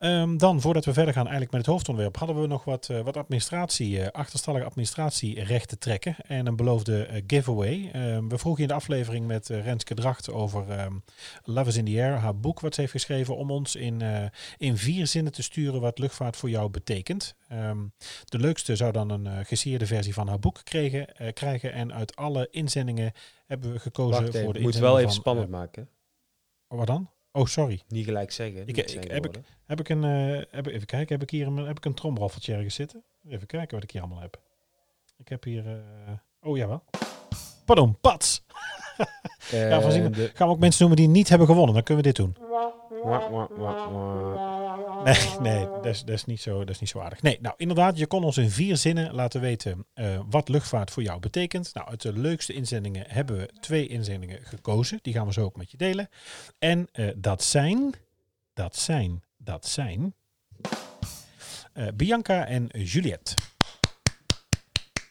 Ehm, 0.00 0.36
dan, 0.36 0.60
voordat 0.60 0.84
we 0.84 0.92
verder 0.92 1.14
gaan 1.14 1.22
eigenlijk 1.22 1.52
met 1.52 1.60
het 1.60 1.70
hoofdonderwerp, 1.70 2.16
hadden 2.16 2.40
we 2.40 2.46
nog 2.46 2.64
wat, 2.64 2.88
eh, 2.88 3.00
wat 3.00 3.16
administratie, 3.16 4.00
eh, 4.00 4.10
achterstallige 4.10 4.64
administratierecht 4.64 5.68
te 5.68 5.78
trekken 5.78 6.16
en 6.26 6.46
een 6.46 6.56
beloofde 6.56 7.04
eh, 7.04 7.22
giveaway. 7.26 7.90
Ehm, 7.92 8.28
we 8.28 8.38
vroegen 8.38 8.62
in 8.62 8.68
de 8.68 8.74
aflevering 8.74 9.26
met 9.26 9.48
Renske 9.48 9.94
Dracht 9.94 10.30
over 10.30 10.70
ehm, 10.70 10.94
Love 11.44 11.68
is 11.68 11.76
in 11.76 11.84
the 11.84 11.90
Air, 11.90 12.12
haar 12.12 12.36
boek 12.36 12.60
wat 12.60 12.74
ze 12.74 12.80
heeft 12.80 12.92
geschreven, 12.92 13.36
om 13.36 13.50
ons 13.50 13.76
in, 13.76 14.02
in 14.58 14.76
vier 14.76 15.06
zinnen 15.06 15.32
te 15.32 15.42
sturen 15.42 15.80
wat 15.80 15.98
luchtvaart 15.98 16.36
voor 16.36 16.50
jou 16.50 16.70
betekent. 16.70 17.34
De 18.24 18.38
leukste 18.38 18.76
zou 18.76 18.92
dan 18.92 19.10
een 19.10 19.24
uh, 19.24 19.38
gesierde 19.42 19.86
versie 19.86 20.14
van 20.14 20.28
haar 20.28 20.38
boek 20.38 20.60
kregen, 20.64 21.32
krijgen 21.32 21.72
en 21.72 21.92
uit 21.92 22.16
alle 22.16 22.48
inzendingen 22.50 23.12
hebben 23.46 23.72
we 23.72 23.78
gekozen 23.78 24.22
Wacht 24.22 24.38
voor 24.38 24.52
de 24.52 24.60
moet 24.60 24.74
inzending 24.74 24.92
wel 24.92 24.98
even 24.98 25.10
van, 25.10 25.20
spannend 25.20 25.48
maken. 25.48 25.88
wat 26.68 26.86
dan? 26.86 27.10
Oh, 27.32 27.44
sorry. 27.46 27.82
Niet 27.88 28.04
gelijk 28.04 28.30
zeggen. 28.32 28.66
Ik- 28.66 28.76
heb 29.10 29.24
ik-. 29.26 29.40
Heb 29.66 29.80
ik 29.80 29.88
een, 29.88 30.04
eh, 30.04 30.42
heb, 30.50 30.66
even 30.66 30.86
kijken, 30.86 31.12
heb 31.14 31.22
ik 31.22 31.30
hier 31.30 31.46
een, 31.46 31.56
heb 31.56 31.76
ik 31.76 31.84
een 31.84 31.94
tromroffeltje 31.94 32.54
ergens 32.54 32.74
zitten? 32.74 33.02
Even 33.28 33.46
kijken 33.46 33.74
wat 33.74 33.82
ik 33.84 33.90
hier 33.90 34.00
allemaal 34.00 34.20
heb. 34.20 34.40
Ik 35.18 35.28
heb 35.28 35.44
hier, 35.44 35.66
eh, 35.66 36.12
oh 36.42 36.56
jawel. 36.56 36.84
Pardon, 37.64 37.98
pats. 38.00 38.42
Ja, 39.50 39.80
van 39.80 39.92
zien 39.92 40.02
En 40.02 40.10
we- 40.10 40.16
de- 40.16 40.30
Gaan 40.34 40.46
we 40.46 40.52
ook 40.54 40.60
mensen 40.60 40.86
noemen 40.86 41.04
die 41.04 41.12
niet 41.14 41.28
hebben 41.28 41.46
gewonnen, 41.46 41.74
dan 41.74 41.82
kunnen 41.82 42.04
we 42.04 42.12
dit 42.12 42.24
doen. 42.24 42.36
Nee, 45.04 45.38
nee 45.40 45.66
dat, 45.66 45.86
is, 45.86 46.04
dat, 46.04 46.14
is 46.14 46.24
niet 46.24 46.40
zo, 46.40 46.58
dat 46.58 46.68
is 46.68 46.80
niet 46.80 46.88
zo 46.88 47.00
aardig. 47.00 47.22
Nee, 47.22 47.38
nou 47.40 47.54
inderdaad, 47.56 47.98
je 47.98 48.06
kon 48.06 48.24
ons 48.24 48.36
in 48.36 48.50
vier 48.50 48.76
zinnen 48.76 49.14
laten 49.14 49.40
weten 49.40 49.86
eh, 49.94 50.20
wat 50.30 50.48
luchtvaart 50.48 50.90
voor 50.90 51.02
jou 51.02 51.20
betekent. 51.20 51.70
Nou, 51.74 51.88
uit 51.88 52.02
de 52.02 52.12
leukste 52.12 52.52
inzendingen 52.52 53.04
hebben 53.08 53.36
we 53.36 53.50
twee 53.60 53.86
inzendingen 53.86 54.38
gekozen. 54.42 54.98
Die 55.02 55.12
gaan 55.12 55.26
we 55.26 55.32
zo 55.32 55.44
ook 55.44 55.56
met 55.56 55.70
je 55.70 55.76
delen. 55.76 56.08
En 56.58 56.88
eh, 56.92 57.08
dat 57.16 57.42
zijn, 57.42 57.94
dat 58.54 58.76
zijn, 58.76 59.22
dat 59.36 59.66
zijn 59.66 60.14
eh, 61.72 61.86
Bianca 61.94 62.46
en 62.46 62.66
Juliette. 62.72 63.34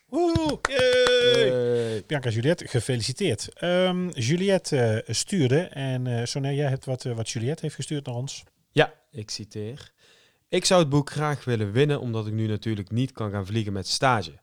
Woe! 0.09 0.59
yay! 0.69 1.49
Hey. 1.49 2.03
Bianca 2.07 2.29
Juliette, 2.29 2.67
gefeliciteerd. 2.67 3.53
Ehm, 3.53 4.09
Juliette 4.09 5.03
eh, 5.03 5.13
stuurde, 5.13 5.59
en 5.59 6.05
uh, 6.05 6.25
Sonia, 6.25 6.51
jij 6.51 6.69
hebt 6.69 6.85
wat, 6.85 7.05
eh, 7.05 7.15
wat 7.15 7.29
Juliette 7.29 7.61
heeft 7.61 7.75
gestuurd 7.75 8.05
naar 8.05 8.15
ons. 8.15 8.43
Ja, 8.71 8.93
ik 9.11 9.29
citeer. 9.29 9.91
Ik 10.47 10.65
zou 10.65 10.81
het 10.81 10.89
boek 10.89 11.09
graag 11.09 11.45
willen 11.45 11.71
winnen, 11.71 11.99
omdat 11.99 12.27
ik 12.27 12.33
nu 12.33 12.47
natuurlijk 12.47 12.91
niet 12.91 13.11
kan 13.11 13.31
gaan 13.31 13.45
vliegen 13.45 13.73
met 13.73 13.87
stage. 13.87 14.39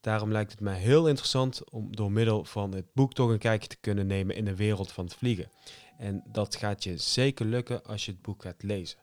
Daarom 0.00 0.32
lijkt 0.32 0.50
het 0.50 0.60
mij 0.60 0.78
heel 0.78 1.08
interessant 1.08 1.70
om 1.70 1.96
door 1.96 2.12
middel 2.12 2.44
van 2.44 2.74
het 2.74 2.86
boek 2.92 3.14
toch 3.14 3.30
een 3.30 3.38
kijkje 3.38 3.68
te 3.68 3.76
kunnen 3.80 4.06
nemen 4.06 4.36
in 4.36 4.44
de 4.44 4.56
wereld 4.56 4.92
van 4.92 5.04
het 5.04 5.14
vliegen. 5.14 5.50
En 5.98 6.22
dat 6.26 6.56
gaat 6.56 6.84
je 6.84 6.96
zeker 6.96 7.46
lukken 7.46 7.84
als 7.84 8.04
je 8.04 8.12
het 8.12 8.22
boek 8.22 8.42
gaat 8.42 8.62
lezen. 8.62 8.98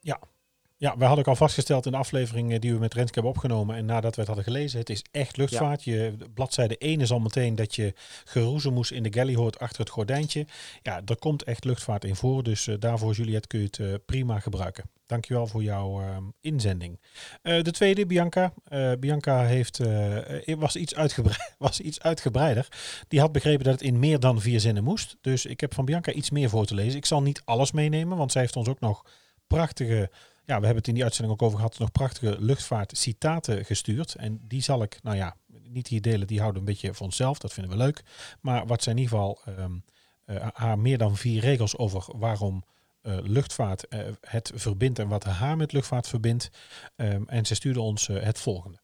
Ja, 0.00 0.20
we 0.92 1.04
hadden 1.04 1.18
ook 1.18 1.26
al 1.26 1.36
vastgesteld 1.36 1.86
in 1.86 1.92
de 1.92 1.98
aflevering 1.98 2.52
eh, 2.52 2.60
die 2.60 2.72
we 2.72 2.78
met 2.78 2.94
Renske 2.94 3.14
hebben 3.14 3.32
opgenomen. 3.32 3.76
En 3.76 3.84
nadat 3.84 4.14
we 4.14 4.18
het 4.20 4.26
hadden 4.26 4.44
gelezen, 4.44 4.78
het 4.78 4.90
is 4.90 5.04
echt 5.10 5.36
luchtvaart. 5.36 5.84
Je, 5.84 6.14
bladzijde 6.34 6.78
1 6.78 7.00
is 7.00 7.10
al 7.10 7.18
meteen 7.18 7.54
dat 7.54 7.74
je 7.74 7.94
geroezemoes 8.24 8.90
in 8.90 9.02
de 9.02 9.12
galley 9.12 9.34
hoort 9.34 9.58
achter 9.58 9.80
het 9.80 9.90
gordijntje. 9.90 10.46
Ja, 10.82 11.00
er 11.06 11.16
komt 11.16 11.42
echt 11.42 11.64
luchtvaart 11.64 12.04
in 12.04 12.16
voor. 12.16 12.42
Dus 12.42 12.66
eh, 12.66 12.74
daarvoor, 12.78 13.12
Juliette, 13.12 13.48
kun 13.48 13.58
je 13.58 13.64
het 13.64 13.78
eh, 13.78 13.94
prima 14.06 14.40
gebruiken. 14.40 14.84
Dankjewel 15.06 15.46
voor 15.46 15.62
jouw 15.62 16.02
inzending. 16.40 17.00
De 17.42 17.70
tweede, 17.70 18.06
Bianca. 18.06 18.52
Bianca 18.98 19.44
heeft, 19.44 19.80
was, 20.58 20.76
iets 20.76 20.94
was 21.58 21.80
iets 21.80 22.00
uitgebreider. 22.00 22.68
Die 23.08 23.20
had 23.20 23.32
begrepen 23.32 23.64
dat 23.64 23.72
het 23.72 23.82
in 23.82 23.98
meer 23.98 24.20
dan 24.20 24.40
vier 24.40 24.60
zinnen 24.60 24.84
moest. 24.84 25.16
Dus 25.20 25.46
ik 25.46 25.60
heb 25.60 25.74
van 25.74 25.84
Bianca 25.84 26.12
iets 26.12 26.30
meer 26.30 26.48
voor 26.48 26.66
te 26.66 26.74
lezen. 26.74 26.96
Ik 26.96 27.06
zal 27.06 27.22
niet 27.22 27.42
alles 27.44 27.72
meenemen, 27.72 28.16
want 28.16 28.32
zij 28.32 28.40
heeft 28.40 28.56
ons 28.56 28.68
ook 28.68 28.80
nog 28.80 29.04
prachtige 29.46 29.94
ja, 29.96 30.18
we 30.46 30.52
hebben 30.52 30.76
het 30.76 30.88
in 30.88 30.94
die 30.94 31.02
uitzending 31.02 31.34
ook 31.34 31.42
over 31.46 31.58
gehad, 31.58 31.78
nog 31.78 31.92
prachtige 31.92 32.36
luchtvaartcitaten 32.38 33.64
gestuurd. 33.64 34.14
En 34.14 34.40
die 34.48 34.62
zal 34.62 34.82
ik, 34.82 34.98
nou 35.02 35.16
ja, 35.16 35.36
niet 35.62 35.88
hier 35.88 36.02
delen, 36.02 36.26
die 36.26 36.40
houden 36.40 36.60
een 36.60 36.66
beetje 36.66 36.94
voor 36.94 37.06
onszelf, 37.06 37.38
dat 37.38 37.52
vinden 37.52 37.72
we 37.72 37.84
leuk. 37.84 38.02
Maar 38.40 38.66
wat 38.66 38.82
zijn 38.82 38.96
in 38.96 39.02
ieder 39.02 39.18
geval 39.18 39.40
ehm, 39.44 39.76
eh, 40.24 40.48
haar 40.52 40.78
meer 40.78 40.98
dan 40.98 41.16
vier 41.16 41.40
regels 41.40 41.76
over 41.76 42.04
waarom 42.16 42.64
eh, 43.00 43.16
luchtvaart 43.22 43.88
eh, 43.88 44.00
het 44.20 44.52
verbindt 44.54 44.98
en 44.98 45.08
wat 45.08 45.24
haar 45.24 45.56
met 45.56 45.72
luchtvaart 45.72 46.08
verbindt. 46.08 46.50
Ehm, 46.96 47.22
en 47.26 47.46
ze 47.46 47.54
stuurde 47.54 47.80
ons 47.80 48.06
het 48.06 48.38
volgende. 48.38 48.82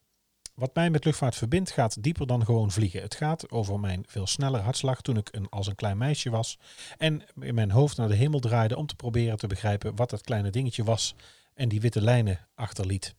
Wat 0.55 0.75
mij 0.75 0.91
met 0.91 1.05
luchtvaart 1.05 1.35
verbindt 1.35 1.71
gaat 1.71 2.03
dieper 2.03 2.27
dan 2.27 2.45
gewoon 2.45 2.71
vliegen. 2.71 3.03
Het 3.03 3.15
gaat 3.15 3.51
over 3.51 3.81
mijn 3.81 4.05
veel 4.07 4.27
sneller 4.27 4.61
hartslag 4.61 5.01
toen 5.01 5.17
ik 5.17 5.29
een, 5.33 5.49
als 5.49 5.67
een 5.67 5.75
klein 5.75 5.99
meisje 5.99 6.31
was. 6.31 6.59
En 6.99 7.23
in 7.41 7.55
mijn 7.55 7.71
hoofd 7.71 7.97
naar 7.97 8.09
de 8.09 8.15
hemel 8.15 8.41
draaide 8.41 8.77
om 8.77 8.87
te 8.87 8.97
proberen 8.97 9.39
te 9.39 9.47
begrijpen 9.47 9.97
wat 9.97 10.11
dat 10.11 10.23
kleine 10.23 10.51
dingetje 10.51 10.85
was 10.85 11.15
en 11.61 11.69
die 11.69 11.81
witte 11.81 12.03
lijnen 12.03 12.49
achterliet. 12.55 13.15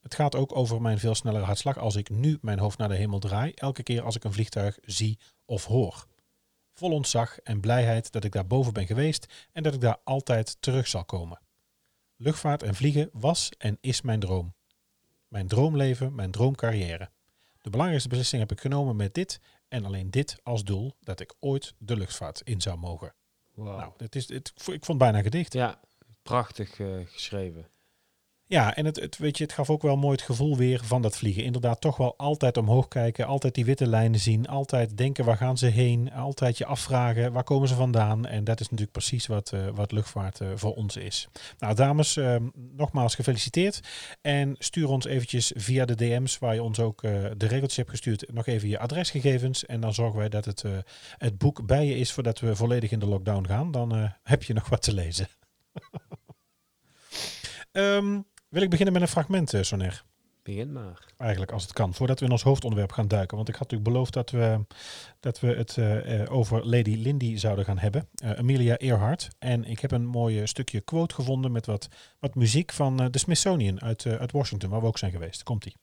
Het 0.00 0.14
gaat 0.14 0.34
ook 0.34 0.56
over 0.56 0.82
mijn 0.82 0.98
veel 0.98 1.14
snellere 1.14 1.44
hartslag 1.44 1.78
als 1.78 1.96
ik 1.96 2.10
nu 2.10 2.38
mijn 2.40 2.58
hoofd 2.58 2.78
naar 2.78 2.88
de 2.88 2.96
hemel 2.96 3.18
draai, 3.18 3.52
elke 3.54 3.82
keer 3.82 4.02
als 4.02 4.16
ik 4.16 4.24
een 4.24 4.32
vliegtuig 4.32 4.78
zie 4.82 5.18
of 5.44 5.64
hoor. 5.64 6.06
Vol 6.72 6.92
ontzag 6.92 7.38
en 7.38 7.60
blijheid 7.60 8.12
dat 8.12 8.24
ik 8.24 8.32
daar 8.32 8.46
boven 8.46 8.72
ben 8.72 8.86
geweest 8.86 9.48
en 9.52 9.62
dat 9.62 9.74
ik 9.74 9.80
daar 9.80 9.98
altijd 10.04 10.56
terug 10.60 10.88
zal 10.88 11.04
komen. 11.04 11.40
Luchtvaart 12.16 12.62
en 12.62 12.74
vliegen 12.74 13.10
was 13.12 13.50
en 13.58 13.78
is 13.80 14.02
mijn 14.02 14.20
droom. 14.20 14.54
Mijn 15.28 15.48
droomleven, 15.48 16.14
mijn 16.14 16.30
droomcarrière. 16.30 17.10
De 17.62 17.70
belangrijkste 17.70 18.08
beslissing 18.08 18.40
heb 18.40 18.52
ik 18.52 18.60
genomen 18.60 18.96
met 18.96 19.14
dit 19.14 19.40
en 19.68 19.84
alleen 19.84 20.10
dit 20.10 20.36
als 20.42 20.64
doel 20.64 20.96
dat 21.00 21.20
ik 21.20 21.34
ooit 21.38 21.74
de 21.78 21.96
luchtvaart 21.96 22.40
in 22.44 22.60
zou 22.60 22.78
mogen. 22.78 23.14
Wow. 23.54 23.78
Nou, 23.78 23.92
het 23.96 24.16
is, 24.16 24.26
ik 24.26 24.50
vond 24.54 24.86
het 24.86 24.98
bijna 24.98 25.22
gedicht. 25.22 25.52
Ja, 25.52 25.80
prachtig 26.30 26.80
eh, 26.80 26.86
geschreven. 27.06 27.68
Ja, 28.46 28.76
en 28.76 28.84
het, 28.84 29.00
het, 29.00 29.18
weet 29.18 29.38
je, 29.38 29.44
het 29.44 29.52
gaf 29.52 29.70
ook 29.70 29.82
wel 29.82 29.96
mooi 29.96 30.12
het 30.12 30.24
gevoel 30.24 30.56
weer 30.56 30.80
van 30.84 31.02
dat 31.02 31.16
vliegen. 31.16 31.44
Inderdaad, 31.44 31.80
toch 31.80 31.96
wel 31.96 32.14
altijd 32.16 32.56
omhoog 32.56 32.88
kijken, 32.88 33.26
altijd 33.26 33.54
die 33.54 33.64
witte 33.64 33.86
lijnen 33.86 34.20
zien, 34.20 34.48
altijd 34.48 34.96
denken 34.96 35.24
waar 35.24 35.36
gaan 35.36 35.58
ze 35.58 35.66
heen, 35.66 36.12
altijd 36.12 36.58
je 36.58 36.66
afvragen 36.66 37.32
waar 37.32 37.44
komen 37.44 37.68
ze 37.68 37.74
vandaan. 37.74 38.26
En 38.26 38.44
dat 38.44 38.60
is 38.60 38.68
natuurlijk 38.68 38.92
precies 38.92 39.26
wat, 39.26 39.52
uh, 39.54 39.68
wat 39.74 39.92
luchtvaart 39.92 40.40
uh, 40.40 40.48
voor 40.54 40.74
ons 40.74 40.96
is. 40.96 41.28
Nou, 41.58 41.74
dames, 41.74 42.18
nogmaals 42.76 43.14
gefeliciteerd. 43.14 43.80
En 44.20 44.54
stuur 44.58 44.88
ons 44.88 45.06
eventjes 45.06 45.52
via 45.56 45.84
de 45.84 45.94
DM's, 45.94 46.38
waar 46.38 46.54
je 46.54 46.62
ons 46.62 46.80
ook 46.80 47.00
de 47.00 47.46
regeltjes 47.46 47.76
hebt 47.76 47.90
gestuurd, 47.90 48.32
nog 48.32 48.46
even 48.46 48.68
je 48.68 48.78
adresgegevens. 48.78 49.66
En 49.66 49.80
dan 49.80 49.94
zorgen 49.94 50.18
wij 50.18 50.28
dat 50.28 50.44
het, 50.44 50.64
het 51.18 51.38
boek 51.38 51.66
bij 51.66 51.86
je 51.86 51.96
is 51.96 52.12
voordat 52.12 52.40
we 52.40 52.56
volledig 52.56 52.90
in 52.90 52.98
de 52.98 53.06
lockdown 53.06 53.46
gaan. 53.46 53.70
Dan 53.70 54.12
heb 54.22 54.42
je 54.42 54.54
nog 54.54 54.68
wat 54.68 54.82
te 54.82 54.94
lezen. 54.94 55.28
um, 57.72 58.24
wil 58.48 58.62
ik 58.62 58.70
beginnen 58.70 58.92
met 58.92 59.02
een 59.02 59.08
fragment, 59.08 59.52
uh, 59.52 59.62
Soner? 59.62 60.04
Begin 60.42 60.72
maar. 60.72 61.06
Eigenlijk, 61.16 61.52
als 61.52 61.62
het 61.62 61.72
kan. 61.72 61.94
Voordat 61.94 62.18
we 62.18 62.24
in 62.24 62.30
ons 62.30 62.42
hoofdonderwerp 62.42 62.92
gaan 62.92 63.08
duiken. 63.08 63.36
Want 63.36 63.48
ik 63.48 63.54
had 63.54 63.62
natuurlijk 63.62 63.90
beloofd 63.90 64.12
dat 64.12 64.30
we, 64.30 64.66
dat 65.20 65.40
we 65.40 65.46
het 65.46 65.76
uh, 65.76 66.20
uh, 66.20 66.32
over 66.32 66.66
Lady 66.66 66.94
Lindy 66.94 67.36
zouden 67.36 67.64
gaan 67.64 67.78
hebben. 67.78 68.08
Uh, 68.24 68.30
Amelia 68.30 68.76
Earhart. 68.76 69.28
En 69.38 69.64
ik 69.64 69.80
heb 69.80 69.90
een 69.90 70.06
mooi 70.06 70.46
stukje 70.46 70.80
quote 70.80 71.14
gevonden 71.14 71.52
met 71.52 71.66
wat, 71.66 71.88
wat 72.18 72.34
muziek 72.34 72.72
van 72.72 72.96
de 72.96 73.18
Smithsonian 73.18 73.82
uit, 73.82 74.06
uit 74.06 74.32
Washington, 74.32 74.70
waar 74.70 74.80
we 74.80 74.86
ook 74.86 74.98
zijn 74.98 75.12
geweest. 75.12 75.42
Komt-ie. 75.42 75.74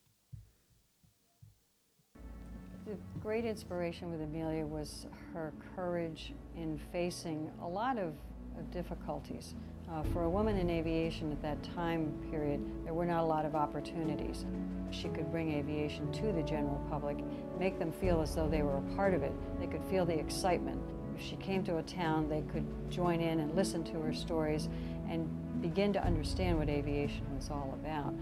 The 2.85 2.97
great 3.19 3.43
inspiration 3.43 4.11
with 4.11 4.21
Amelia 4.21 4.65
was 4.65 5.05
her 5.33 5.53
courage 5.75 6.31
in 6.53 6.79
facing 6.91 7.49
a 7.61 7.67
lot 7.67 7.95
of, 7.95 8.13
of 8.55 8.63
difficulties. 8.69 9.53
Uh, 9.91 10.03
for 10.11 10.23
a 10.23 10.29
woman 10.29 10.57
in 10.57 10.69
aviation 10.69 11.31
at 11.31 11.41
that 11.41 11.63
time 11.75 12.11
period, 12.29 12.59
there 12.83 12.93
were 12.93 13.05
not 13.05 13.23
a 13.23 13.25
lot 13.25 13.45
of 13.45 13.55
opportunities. 13.55 14.45
She 14.91 15.07
could 15.07 15.31
bring 15.31 15.53
aviation 15.53 16.11
to 16.11 16.33
the 16.33 16.43
general 16.43 16.81
public, 16.89 17.17
make 17.57 17.79
them 17.79 17.93
feel 17.93 18.21
as 18.21 18.35
though 18.35 18.49
they 18.49 18.63
were 18.63 18.77
a 18.77 18.95
part 18.95 19.13
of 19.13 19.23
it. 19.23 19.31
They 19.59 19.67
could 19.67 19.83
feel 19.85 20.05
the 20.05 20.17
excitement. 20.17 20.81
If 21.15 21.23
she 21.23 21.37
came 21.37 21.63
to 21.63 21.77
a 21.77 21.83
town, 21.83 22.27
they 22.27 22.41
could 22.51 22.65
join 22.91 23.21
in 23.21 23.39
and 23.39 23.55
listen 23.55 23.83
to 23.85 23.99
her 24.01 24.13
stories 24.13 24.67
and 25.09 25.29
begin 25.61 25.93
to 25.93 26.03
understand 26.03 26.59
what 26.59 26.69
aviation 26.69 27.23
was 27.33 27.49
all 27.49 27.77
about. 27.81 28.13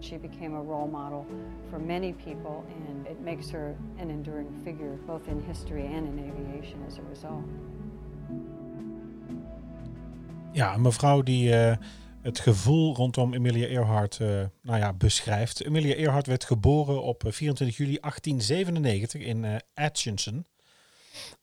She 0.00 0.16
became 0.16 0.54
a 0.54 0.62
role 0.62 0.88
model 0.88 1.26
for 1.70 1.78
many 1.78 2.14
people, 2.14 2.66
and 2.88 3.06
it 3.06 3.20
makes 3.20 3.50
her 3.50 3.76
an 3.98 4.10
enduring 4.10 4.62
figure 4.64 4.98
both 5.06 5.28
in 5.28 5.40
history 5.42 5.86
and 5.86 6.08
in 6.08 6.30
aviation 6.30 6.82
as 6.88 6.98
a 6.98 7.02
result. 7.02 7.44
Ja, 10.52 10.74
een 10.74 10.80
mevrouw 10.80 11.22
die 11.22 11.50
uh, 11.50 11.74
het 12.22 12.38
gevoel 12.38 12.94
rondom 12.94 13.34
Amelia 13.34 13.66
Earhart 13.66 14.18
uh, 14.22 14.28
nou 14.62 14.78
ja, 14.78 14.92
beschrijft. 14.92 15.66
Amelia 15.66 15.94
Earhart 15.94 16.26
werd 16.26 16.44
geboren 16.44 17.02
op 17.02 17.22
24 17.26 17.76
juli 17.76 17.98
1897 18.00 19.20
in 19.20 19.44
uh, 19.44 19.56
Atchison. 19.74 20.46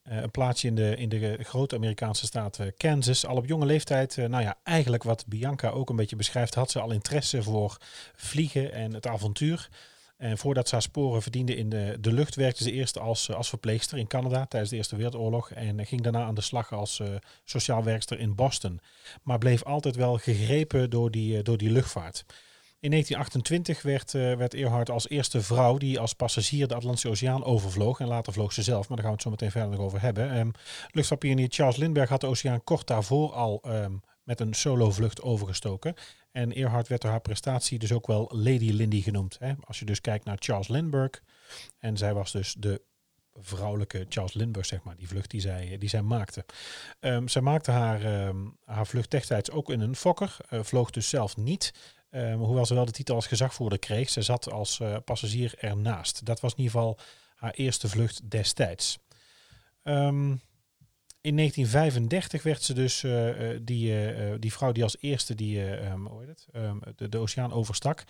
een 0.03 0.31
plaatsje 0.31 0.67
in 0.67 0.75
de, 0.75 0.95
in 0.95 1.09
de 1.09 1.37
grote 1.41 1.75
Amerikaanse 1.75 2.25
staat 2.25 2.59
Kansas. 2.77 3.25
Al 3.25 3.35
op 3.35 3.47
jonge 3.47 3.65
leeftijd, 3.65 4.15
nou 4.17 4.43
ja, 4.43 4.55
eigenlijk 4.63 5.03
wat 5.03 5.25
Bianca 5.27 5.69
ook 5.69 5.89
een 5.89 5.95
beetje 5.95 6.15
beschrijft, 6.15 6.55
had 6.55 6.71
ze 6.71 6.79
al 6.79 6.91
interesse 6.91 7.43
voor 7.43 7.77
vliegen 8.15 8.73
en 8.73 8.93
het 8.93 9.07
avontuur. 9.07 9.69
En 10.19 10.37
voordat 10.37 10.67
ze 10.67 10.73
haar 10.73 10.81
sporen 10.81 11.21
verdiende 11.21 11.55
in 11.55 11.69
de, 11.69 11.97
de 11.99 12.13
lucht, 12.13 12.35
werkte 12.35 12.63
ze 12.63 12.71
eerst 12.71 12.99
als, 12.99 13.33
als 13.33 13.49
verpleegster 13.49 13.97
in 13.97 14.07
Canada 14.07 14.45
tijdens 14.45 14.71
de 14.71 14.77
Eerste 14.77 14.95
Wereldoorlog. 14.95 15.51
En 15.51 15.85
ging 15.85 16.01
daarna 16.01 16.23
aan 16.23 16.35
de 16.35 16.41
slag 16.41 16.73
als 16.73 16.99
uh, 16.99 17.07
sociaal 17.43 17.83
werkster 17.83 18.19
in 18.19 18.35
Boston. 18.35 18.79
Maar 19.23 19.37
bleef 19.37 19.63
altijd 19.63 19.95
wel 19.95 20.17
gegrepen 20.17 20.89
door 20.89 21.11
die, 21.11 21.41
door 21.41 21.57
die 21.57 21.69
luchtvaart. 21.71 22.25
In 22.79 22.89
1928 22.89 23.81
werd, 23.81 24.11
werd 24.37 24.53
Earhart 24.53 24.89
als 24.89 25.09
eerste 25.09 25.41
vrouw 25.41 25.77
die 25.77 25.99
als 25.99 26.13
passagier 26.13 26.67
de 26.67 26.75
Atlantische 26.75 27.09
Oceaan 27.09 27.43
overvloog. 27.43 27.99
En 27.99 28.07
later 28.07 28.33
vloog 28.33 28.53
ze 28.53 28.63
zelf, 28.63 28.87
maar 28.87 28.97
daar 28.97 29.05
gaan 29.05 29.15
we 29.15 29.21
het 29.21 29.21
zo 29.21 29.29
meteen 29.29 29.51
verder 29.51 29.69
nog 29.69 29.79
over 29.79 30.01
hebben. 30.01 30.37
Um, 30.37 30.51
luchtvaartpionier 30.91 31.47
Charles 31.49 31.75
Lindbergh 31.75 32.11
had 32.11 32.21
de 32.21 32.27
oceaan 32.27 32.63
kort 32.63 32.87
daarvoor 32.87 33.33
al 33.33 33.61
um, 33.67 34.01
met 34.29 34.39
een 34.39 34.53
solo-vlucht 34.53 35.21
overgestoken. 35.21 35.93
En 36.31 36.53
Earhart 36.53 36.87
werd 36.87 37.01
door 37.01 37.11
haar 37.11 37.21
prestatie 37.21 37.79
dus 37.79 37.91
ook 37.91 38.07
wel 38.07 38.29
Lady 38.33 38.71
Lindy 38.71 39.01
genoemd. 39.01 39.37
Hè? 39.39 39.53
Als 39.61 39.79
je 39.79 39.85
dus 39.85 40.01
kijkt 40.01 40.25
naar 40.25 40.37
Charles 40.39 40.67
Lindbergh. 40.67 41.19
En 41.79 41.97
zij 41.97 42.13
was 42.13 42.31
dus 42.31 42.55
de 42.57 42.81
vrouwelijke 43.33 44.05
Charles 44.09 44.33
Lindbergh, 44.33 44.69
zeg 44.69 44.83
maar, 44.83 44.95
die 44.95 45.07
vlucht 45.07 45.31
die 45.31 45.41
zij, 45.41 45.77
die 45.77 45.89
zij 45.89 46.01
maakte. 46.01 46.45
Um, 46.99 47.27
zij 47.27 47.41
maakte 47.41 47.71
haar, 47.71 48.27
um, 48.27 48.57
haar 48.65 48.87
vlucht 48.87 49.11
destijds 49.11 49.51
ook 49.51 49.69
in 49.69 49.79
een 49.79 49.95
Fokker, 49.95 50.37
uh, 50.49 50.63
vloog 50.63 50.89
dus 50.89 51.09
zelf 51.09 51.37
niet. 51.37 51.73
Um, 52.11 52.39
hoewel 52.39 52.65
ze 52.65 52.73
wel 52.73 52.85
de 52.85 52.91
titel 52.91 53.15
als 53.15 53.27
gezagvoerder 53.27 53.79
kreeg. 53.79 54.09
Ze 54.09 54.21
zat 54.21 54.51
als 54.51 54.79
uh, 54.79 54.97
passagier 55.05 55.53
ernaast. 55.57 56.25
Dat 56.25 56.39
was 56.39 56.51
in 56.51 56.57
ieder 56.57 56.73
geval 56.73 56.97
haar 57.35 57.53
eerste 57.53 57.89
vlucht 57.89 58.31
destijds. 58.31 58.99
In 61.21 61.35
1935 61.35 62.43
werd 62.43 62.63
ze 62.63 62.73
dus 62.73 63.03
uh, 63.03 63.59
die, 63.61 63.91
uh, 63.91 64.33
die 64.39 64.53
vrouw 64.53 64.71
die 64.71 64.83
als 64.83 64.97
eerste 64.99 65.35
die, 65.35 65.59
heet 65.59 66.27
het? 66.27 66.47
Um, 66.55 66.81
de, 66.95 67.17
oceaan 67.17 67.53
overstak. 67.53 68.03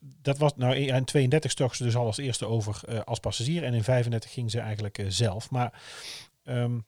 Dat 0.00 0.38
was, 0.38 0.56
nou 0.56 0.74
in 0.74 1.04
32 1.04 1.50
stok 1.50 1.74
ze 1.74 1.82
dus 1.82 1.96
al 1.96 2.06
als 2.06 2.18
eerste 2.18 2.46
over 2.46 3.04
als 3.04 3.20
passagier 3.20 3.64
en 3.64 3.74
in 3.74 3.84
35 3.84 4.32
ging 4.32 4.50
ze 4.50 4.60
eigenlijk 4.60 5.04
zelf. 5.08 5.50
Maar 5.50 5.82
um, 6.44 6.86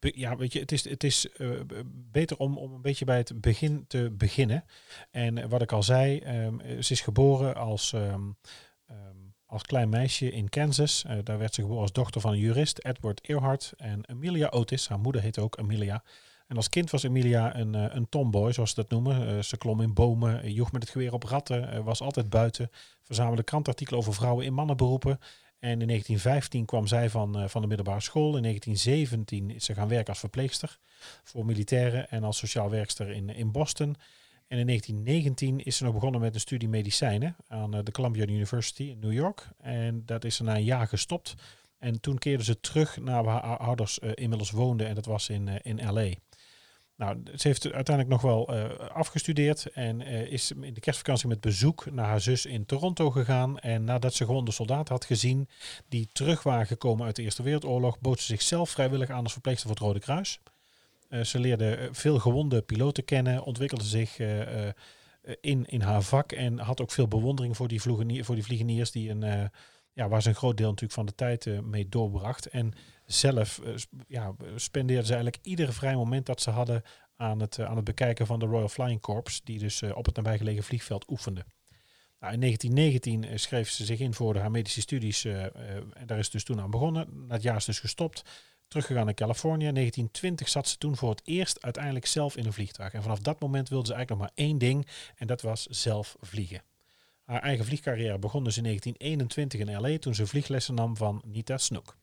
ja, 0.00 0.36
weet 0.36 0.52
je, 0.52 0.60
het 0.60 0.72
is, 0.72 0.88
het 0.88 1.04
is 1.04 1.28
beter 1.86 2.36
om, 2.36 2.58
om 2.58 2.72
een 2.72 2.82
beetje 2.82 3.04
bij 3.04 3.16
het 3.16 3.40
begin 3.40 3.84
te 3.86 4.10
beginnen. 4.10 4.64
En 5.10 5.48
wat 5.48 5.62
ik 5.62 5.72
al 5.72 5.82
zei, 5.82 6.20
ze 6.80 6.92
is 6.92 7.00
geboren 7.00 7.54
als, 7.54 7.94
als 9.52 9.62
klein 9.62 9.88
meisje 9.88 10.30
in 10.30 10.48
Kansas. 10.48 11.04
Uh, 11.06 11.18
daar 11.24 11.38
werd 11.38 11.54
ze 11.54 11.60
geboren 11.60 11.82
als 11.82 11.92
dochter 11.92 12.20
van 12.20 12.32
een 12.32 12.38
jurist, 12.38 12.78
Edward 12.78 13.20
Earhart. 13.20 13.72
En 13.76 14.08
Amelia 14.08 14.48
Otis, 14.48 14.88
haar 14.88 14.98
moeder 14.98 15.22
heette 15.22 15.40
ook 15.40 15.58
Amelia. 15.58 16.02
En 16.46 16.56
als 16.56 16.68
kind 16.68 16.90
was 16.90 17.02
Emilia 17.02 17.56
een, 17.56 17.74
uh, 17.74 17.84
een 17.88 18.08
tomboy, 18.08 18.52
zoals 18.52 18.68
ze 18.68 18.74
dat 18.74 18.90
noemen. 18.90 19.44
ze 19.44 19.56
klom 19.56 19.80
in 19.80 19.94
bomen, 19.94 20.52
joeg 20.52 20.72
met 20.72 20.82
het 20.82 20.90
geweer 20.90 21.12
op 21.12 21.22
ratten, 21.22 21.84
was 21.84 22.00
altijd 22.00 22.30
buiten. 22.30 22.70
Verzamelde 23.02 23.42
krantartikelen 23.42 24.00
over 24.00 24.14
vrouwen 24.14 24.44
in 24.44 24.54
mannenberoepen. 24.54 25.18
En 25.58 25.80
in 25.80 25.86
1915 25.86 26.64
kwam 26.64 26.86
zij 26.86 27.10
van, 27.10 27.50
van 27.50 27.60
de 27.60 27.66
middelbare 27.68 28.00
school. 28.00 28.36
In 28.36 28.42
1917 28.42 29.50
is 29.50 29.64
ze 29.64 29.74
gaan 29.74 29.88
werken 29.88 30.08
als 30.08 30.18
verpleegster 30.18 30.78
voor 31.24 31.44
militairen 31.44 32.10
en 32.10 32.24
als 32.24 32.38
sociaal 32.38 32.70
werkster 32.70 33.10
in, 33.10 33.28
in 33.28 33.52
Boston. 33.52 33.96
En 34.52 34.58
in 34.58 34.66
1919 34.66 35.64
is 35.64 35.76
ze 35.76 35.84
nog 35.84 35.94
begonnen 35.94 36.20
met 36.20 36.34
een 36.34 36.40
studie 36.40 36.68
medicijnen 36.68 37.36
aan 37.48 37.76
uh, 37.76 37.80
de 37.84 37.92
Columbia 37.92 38.26
University 38.26 38.82
in 38.82 38.98
New 38.98 39.12
York. 39.12 39.48
En 39.58 40.02
dat 40.06 40.24
is 40.24 40.36
ze 40.36 40.42
na 40.42 40.54
een 40.56 40.64
jaar 40.64 40.88
gestopt. 40.88 41.34
En 41.78 42.00
toen 42.00 42.18
keerde 42.18 42.44
ze 42.44 42.60
terug 42.60 43.00
naar 43.00 43.24
waar 43.24 43.42
haar 43.44 43.56
ouders 43.56 43.98
uh, 43.98 44.10
inmiddels 44.14 44.50
woonden 44.50 44.86
en 44.86 44.94
dat 44.94 45.06
was 45.06 45.28
in, 45.28 45.48
in 45.62 45.92
LA. 45.92 46.08
Nou, 46.96 47.22
ze 47.36 47.48
heeft 47.48 47.72
uiteindelijk 47.72 48.08
nog 48.08 48.22
wel 48.22 48.50
afgestudeerd 48.88 49.66
en 49.66 50.00
is 50.30 50.52
in 50.52 50.74
de 50.74 50.80
kerstvakantie 50.80 51.28
met 51.28 51.40
bezoek 51.40 51.90
naar 51.90 52.06
haar 52.06 52.20
zus 52.20 52.46
in 52.46 52.66
Toronto 52.66 53.10
gegaan. 53.10 53.58
En 53.58 53.84
nadat 53.84 54.14
ze 54.14 54.24
gewoon 54.24 54.44
de 54.44 54.50
soldaten 54.50 54.94
had 54.94 55.04
gezien 55.04 55.48
die 55.88 56.08
terug 56.12 56.42
waren 56.42 56.66
gekomen 56.66 57.06
uit 57.06 57.16
de 57.16 57.22
Eerste 57.22 57.42
Wereldoorlog, 57.42 58.00
bood 58.00 58.20
ze 58.20 58.26
zichzelf 58.26 58.70
vrijwillig 58.70 59.10
aan 59.10 59.22
als 59.22 59.32
verpleegster 59.32 59.66
voor 59.66 59.76
het 59.76 59.86
Rode 59.86 60.00
Kruis. 60.00 60.40
Uh, 61.12 61.24
ze 61.24 61.38
leerde 61.38 61.88
veel 61.92 62.18
gewonde 62.18 62.62
piloten 62.62 63.04
kennen, 63.04 63.42
ontwikkelde 63.42 63.84
zich 63.84 64.18
in, 65.40 65.66
in 65.66 65.80
haar 65.80 66.02
vak 66.02 66.32
en 66.32 66.58
had 66.58 66.80
ook 66.80 66.90
veel 66.90 67.08
bewondering 67.08 67.56
voor 67.56 67.68
die, 67.68 67.80
voor 68.24 68.34
die 68.34 68.44
vliegeniers 68.44 68.90
die 68.90 69.10
een, 69.10 69.50
ja, 69.92 70.08
waar 70.08 70.22
ze 70.22 70.28
een 70.28 70.34
groot 70.34 70.56
deel 70.56 70.68
natuurlijk 70.68 70.92
van 70.92 71.06
de 71.06 71.14
tijd 71.14 71.62
mee 71.62 71.88
doorbracht. 71.88 72.46
En 72.46 72.72
zelf 73.04 73.60
ja, 74.06 74.34
spendeerden 74.56 75.06
ze 75.06 75.14
eigenlijk 75.14 75.44
iedere 75.44 75.72
vrij 75.72 75.94
moment 75.94 76.26
dat 76.26 76.40
ze 76.40 76.50
hadden 76.50 76.82
aan 77.16 77.40
het, 77.40 77.60
aan 77.60 77.76
het 77.76 77.84
bekijken 77.84 78.26
van 78.26 78.38
de 78.38 78.46
Royal 78.46 78.68
Flying 78.68 79.00
Corps, 79.00 79.40
die 79.44 79.58
dus 79.58 79.82
op 79.82 80.06
het 80.06 80.16
nabijgelegen 80.16 80.62
vliegveld 80.62 81.10
oefende. 81.10 81.44
Nou, 82.22 82.34
in 82.34 82.40
1919 82.40 83.38
schreef 83.38 83.70
ze 83.70 83.84
zich 83.84 83.98
in 83.98 84.14
voor 84.14 84.36
haar 84.36 84.50
medische 84.50 84.80
studies 84.80 85.24
en 85.24 86.06
daar 86.06 86.18
is 86.18 86.30
dus 86.30 86.44
toen 86.44 86.60
aan 86.60 86.70
begonnen. 86.70 87.28
Dat 87.28 87.42
jaar 87.42 87.56
is 87.56 87.64
dus 87.64 87.80
gestopt, 87.80 88.22
teruggegaan 88.72 89.04
naar 89.04 89.14
Californië. 89.14 89.66
In 89.66 89.74
1920 89.74 90.48
zat 90.48 90.68
ze 90.68 90.78
toen 90.78 90.96
voor 90.96 91.10
het 91.10 91.22
eerst 91.24 91.62
uiteindelijk 91.62 92.06
zelf 92.06 92.36
in 92.36 92.46
een 92.46 92.52
vliegtuig. 92.52 92.92
En 92.92 93.02
vanaf 93.02 93.18
dat 93.18 93.40
moment 93.40 93.68
wilde 93.68 93.86
ze 93.86 93.94
eigenlijk 93.94 94.22
nog 94.22 94.30
maar 94.30 94.46
één 94.46 94.58
ding 94.58 94.86
en 95.16 95.26
dat 95.26 95.42
was 95.42 95.66
zelf 95.66 96.16
vliegen. 96.20 96.62
Haar 97.24 97.42
eigen 97.42 97.64
vliegcarrière 97.64 98.18
begon 98.18 98.44
dus 98.44 98.56
in 98.56 98.62
1921 98.62 99.60
in 99.60 99.80
LA 99.80 99.98
toen 99.98 100.14
ze 100.14 100.26
vlieglessen 100.26 100.74
nam 100.74 100.96
van 100.96 101.22
Nita 101.24 101.58
Snook. 101.58 101.96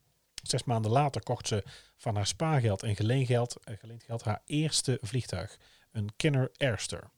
Zes 0.43 0.63
maanden 0.63 0.91
later 0.91 1.23
kocht 1.23 1.47
ze 1.47 1.63
van 1.97 2.15
haar 2.15 2.27
spaargeld 2.27 2.83
en 2.83 2.89
eh, 2.89 2.95
geleend 2.95 4.03
geld 4.03 4.23
haar 4.23 4.41
eerste 4.45 4.97
vliegtuig, 5.01 5.57
een 5.91 6.09
Kinner 6.15 6.51
Airster. 6.57 7.09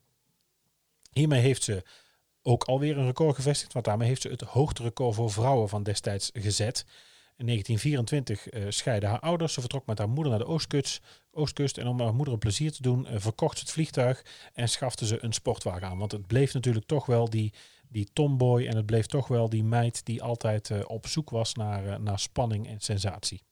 Hiermee 1.11 1.41
heeft 1.41 1.63
ze 1.63 1.83
ook 2.41 2.63
alweer 2.63 2.97
een 2.97 3.05
record 3.05 3.35
gevestigd, 3.35 3.73
want 3.73 3.85
daarmee 3.85 4.07
heeft 4.07 4.21
ze 4.21 4.29
het 4.29 4.41
hoogterecord 4.41 5.15
voor 5.15 5.31
vrouwen 5.31 5.69
van 5.69 5.83
destijds 5.83 6.29
gezet. 6.33 6.85
In 7.41 7.47
1924 7.47 8.53
uh, 8.53 8.65
scheiden 8.69 9.09
haar 9.09 9.19
ouders. 9.19 9.53
Ze 9.53 9.59
vertrok 9.59 9.85
met 9.85 9.97
haar 9.97 10.09
moeder 10.09 10.29
naar 10.29 10.39
de 10.39 10.47
Oostkust. 10.47 11.01
Oostkust 11.31 11.77
en 11.77 11.87
om 11.87 11.99
haar 11.99 12.13
moeder 12.13 12.33
een 12.33 12.39
plezier 12.39 12.71
te 12.71 12.81
doen, 12.81 13.07
uh, 13.09 13.15
verkocht 13.17 13.57
ze 13.57 13.63
het 13.63 13.73
vliegtuig 13.73 14.25
en 14.53 14.69
schafte 14.69 15.05
ze 15.05 15.23
een 15.23 15.33
sportwagen 15.33 15.87
aan. 15.87 15.97
Want 15.97 16.11
het 16.11 16.27
bleef 16.27 16.53
natuurlijk 16.53 16.85
toch 16.85 17.05
wel 17.05 17.29
die 17.29 17.53
die 17.89 18.09
tomboy 18.13 18.65
en 18.65 18.75
het 18.75 18.85
bleef 18.85 19.05
toch 19.05 19.27
wel 19.27 19.49
die 19.49 19.63
meid 19.63 20.05
die 20.05 20.23
altijd 20.23 20.69
uh, 20.69 20.79
op 20.87 21.07
zoek 21.07 21.29
was 21.29 21.53
naar, 21.53 22.01
naar 22.01 22.19
spanning 22.19 22.67
en 22.67 22.79
sensatie. 22.79 23.43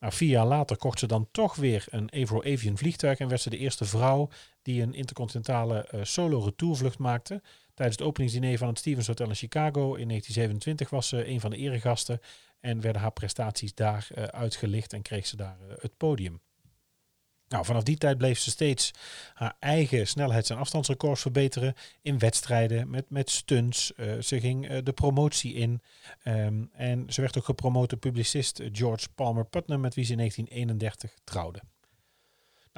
Nou, 0.00 0.12
vier 0.12 0.28
jaar 0.28 0.46
later 0.46 0.76
kocht 0.76 0.98
ze 0.98 1.06
dan 1.06 1.28
toch 1.30 1.54
weer 1.54 1.84
een 1.90 2.12
Avro 2.12 2.42
Avian 2.42 2.78
vliegtuig 2.78 3.18
en 3.18 3.28
werd 3.28 3.40
ze 3.40 3.50
de 3.50 3.58
eerste 3.58 3.84
vrouw 3.84 4.28
die 4.62 4.82
een 4.82 4.94
intercontinentale 4.94 5.88
uh, 5.94 6.00
solo 6.04 6.44
retourvlucht 6.44 6.98
maakte. 6.98 7.42
Tijdens 7.74 7.98
het 7.98 8.06
openingsdiner 8.06 8.58
van 8.58 8.68
het 8.68 8.78
Stevens 8.78 9.06
Hotel 9.06 9.28
in 9.28 9.34
Chicago 9.34 9.94
in 9.94 10.08
1927 10.08 10.90
was 10.90 11.08
ze 11.08 11.28
een 11.28 11.40
van 11.40 11.50
de 11.50 11.56
eregasten 11.56 12.20
en 12.60 12.80
werden 12.80 13.02
haar 13.02 13.12
prestaties 13.12 13.74
daar 13.74 14.08
uitgelicht 14.30 14.92
en 14.92 15.02
kreeg 15.02 15.26
ze 15.26 15.36
daar 15.36 15.56
het 15.80 15.96
podium. 15.96 16.40
Nou, 17.48 17.64
vanaf 17.64 17.82
die 17.82 17.96
tijd 17.96 18.18
bleef 18.18 18.38
ze 18.38 18.50
steeds 18.50 18.90
haar 19.34 19.56
eigen 19.58 20.06
snelheids- 20.06 20.50
en 20.50 20.56
afstandsrecords 20.56 21.20
verbeteren 21.20 21.74
in 22.02 22.18
wedstrijden, 22.18 22.90
met, 22.90 23.10
met 23.10 23.30
stunts. 23.30 23.92
Uh, 23.96 24.20
ze 24.20 24.40
ging 24.40 24.70
uh, 24.70 24.78
de 24.82 24.92
promotie 24.92 25.54
in. 25.54 25.82
Um, 26.24 26.70
en 26.72 27.12
ze 27.12 27.20
werd 27.20 27.38
ook 27.38 27.44
gepromoot 27.44 27.90
door 27.90 27.98
publicist 27.98 28.62
George 28.72 29.08
Palmer 29.14 29.44
Putnam, 29.44 29.80
met 29.80 29.94
wie 29.94 30.04
ze 30.04 30.10
in 30.10 30.16
1931 30.16 31.18
trouwde. 31.24 31.60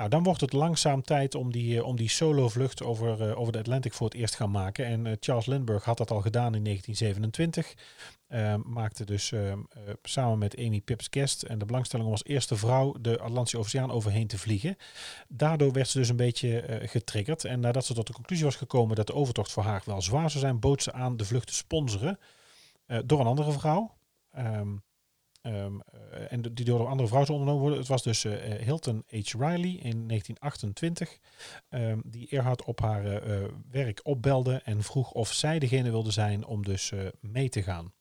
Nou, 0.01 0.13
dan 0.13 0.23
wordt 0.23 0.41
het 0.41 0.53
langzaam 0.53 1.03
tijd 1.03 1.35
om 1.35 1.53
die, 1.53 1.75
uh, 1.75 1.85
om 1.85 1.97
die 1.97 2.09
solo-vlucht 2.09 2.83
over, 2.83 3.29
uh, 3.29 3.39
over 3.39 3.53
de 3.53 3.59
Atlantic 3.59 3.93
voor 3.93 4.07
het 4.07 4.17
eerst 4.17 4.35
gaan 4.35 4.51
maken. 4.51 4.87
En 4.87 5.05
uh, 5.05 5.13
Charles 5.21 5.47
Lindbergh 5.47 5.85
had 5.85 5.97
dat 5.97 6.11
al 6.11 6.21
gedaan 6.21 6.55
in 6.55 6.65
1927. 6.65 7.75
Ehm, 8.29 8.61
maakte 8.65 9.05
dus 9.05 9.33
ehm, 9.33 9.59
samen 10.03 10.39
met 10.39 10.57
Amy 10.59 10.81
Pips 10.81 11.43
en 11.45 11.59
de 11.59 11.65
belangstelling 11.65 12.07
om 12.07 12.15
als 12.15 12.25
eerste 12.25 12.57
vrouw 12.57 12.95
de 13.01 13.19
Atlantische 13.19 13.59
Oceaan 13.59 13.91
overheen 13.91 14.27
te 14.27 14.39
vliegen. 14.39 14.77
Daardoor 15.29 15.73
werd 15.73 15.89
ze 15.89 15.99
dus 15.99 16.09
een 16.09 16.17
beetje 16.17 16.81
getriggerd. 16.83 17.45
En 17.45 17.61
nadat 17.61 17.85
ze 17.85 17.95
tot 17.95 18.07
de 18.07 18.13
conclusie 18.13 18.45
was 18.45 18.57
gekomen 18.57 18.97
dat 18.97 19.07
de 19.07 19.15
overtocht 19.15 19.53
voor 19.53 19.63
haar 19.63 19.83
wel 19.85 20.03
zwaar 20.03 20.31
zou 20.31 20.45
zijn, 20.45 20.61
bood 20.61 20.83
ze 20.83 20.93
aan 20.93 21.17
de 21.17 21.25
vlucht 21.25 21.47
te 21.47 21.55
sponsoren 21.55 22.19
door 23.05 23.21
een 23.21 23.27
andere 23.27 23.53
vrouw. 23.53 23.95
Um, 24.39 24.83
Um, 25.43 25.83
uh, 25.95 26.33
en 26.33 26.41
die 26.41 26.65
door 26.65 26.81
een 26.81 26.87
andere 26.87 27.09
vrouw 27.09 27.25
zou 27.25 27.39
ondernomen 27.39 27.63
worden. 27.63 27.79
Het 27.79 27.89
was 27.89 28.03
dus 28.03 28.25
uh, 28.25 28.33
Hilton 28.43 29.05
H. 29.09 29.33
Riley 29.39 29.71
in 29.71 30.09
1928, 30.09 31.19
um, 31.71 32.03
die 32.05 32.29
Earhart 32.29 32.65
op 32.65 32.81
haar 32.81 33.23
werk 33.71 34.01
opbelde 34.03 34.61
en 34.65 34.83
vroeg 34.83 35.13
of 35.13 35.33
zij 35.33 35.59
degene 35.59 35.91
wilde 35.91 36.11
zijn 36.11 36.45
om 36.45 36.65
dus 36.65 36.93
mee 37.21 37.49
te 37.49 37.63
gaan. 37.63 37.93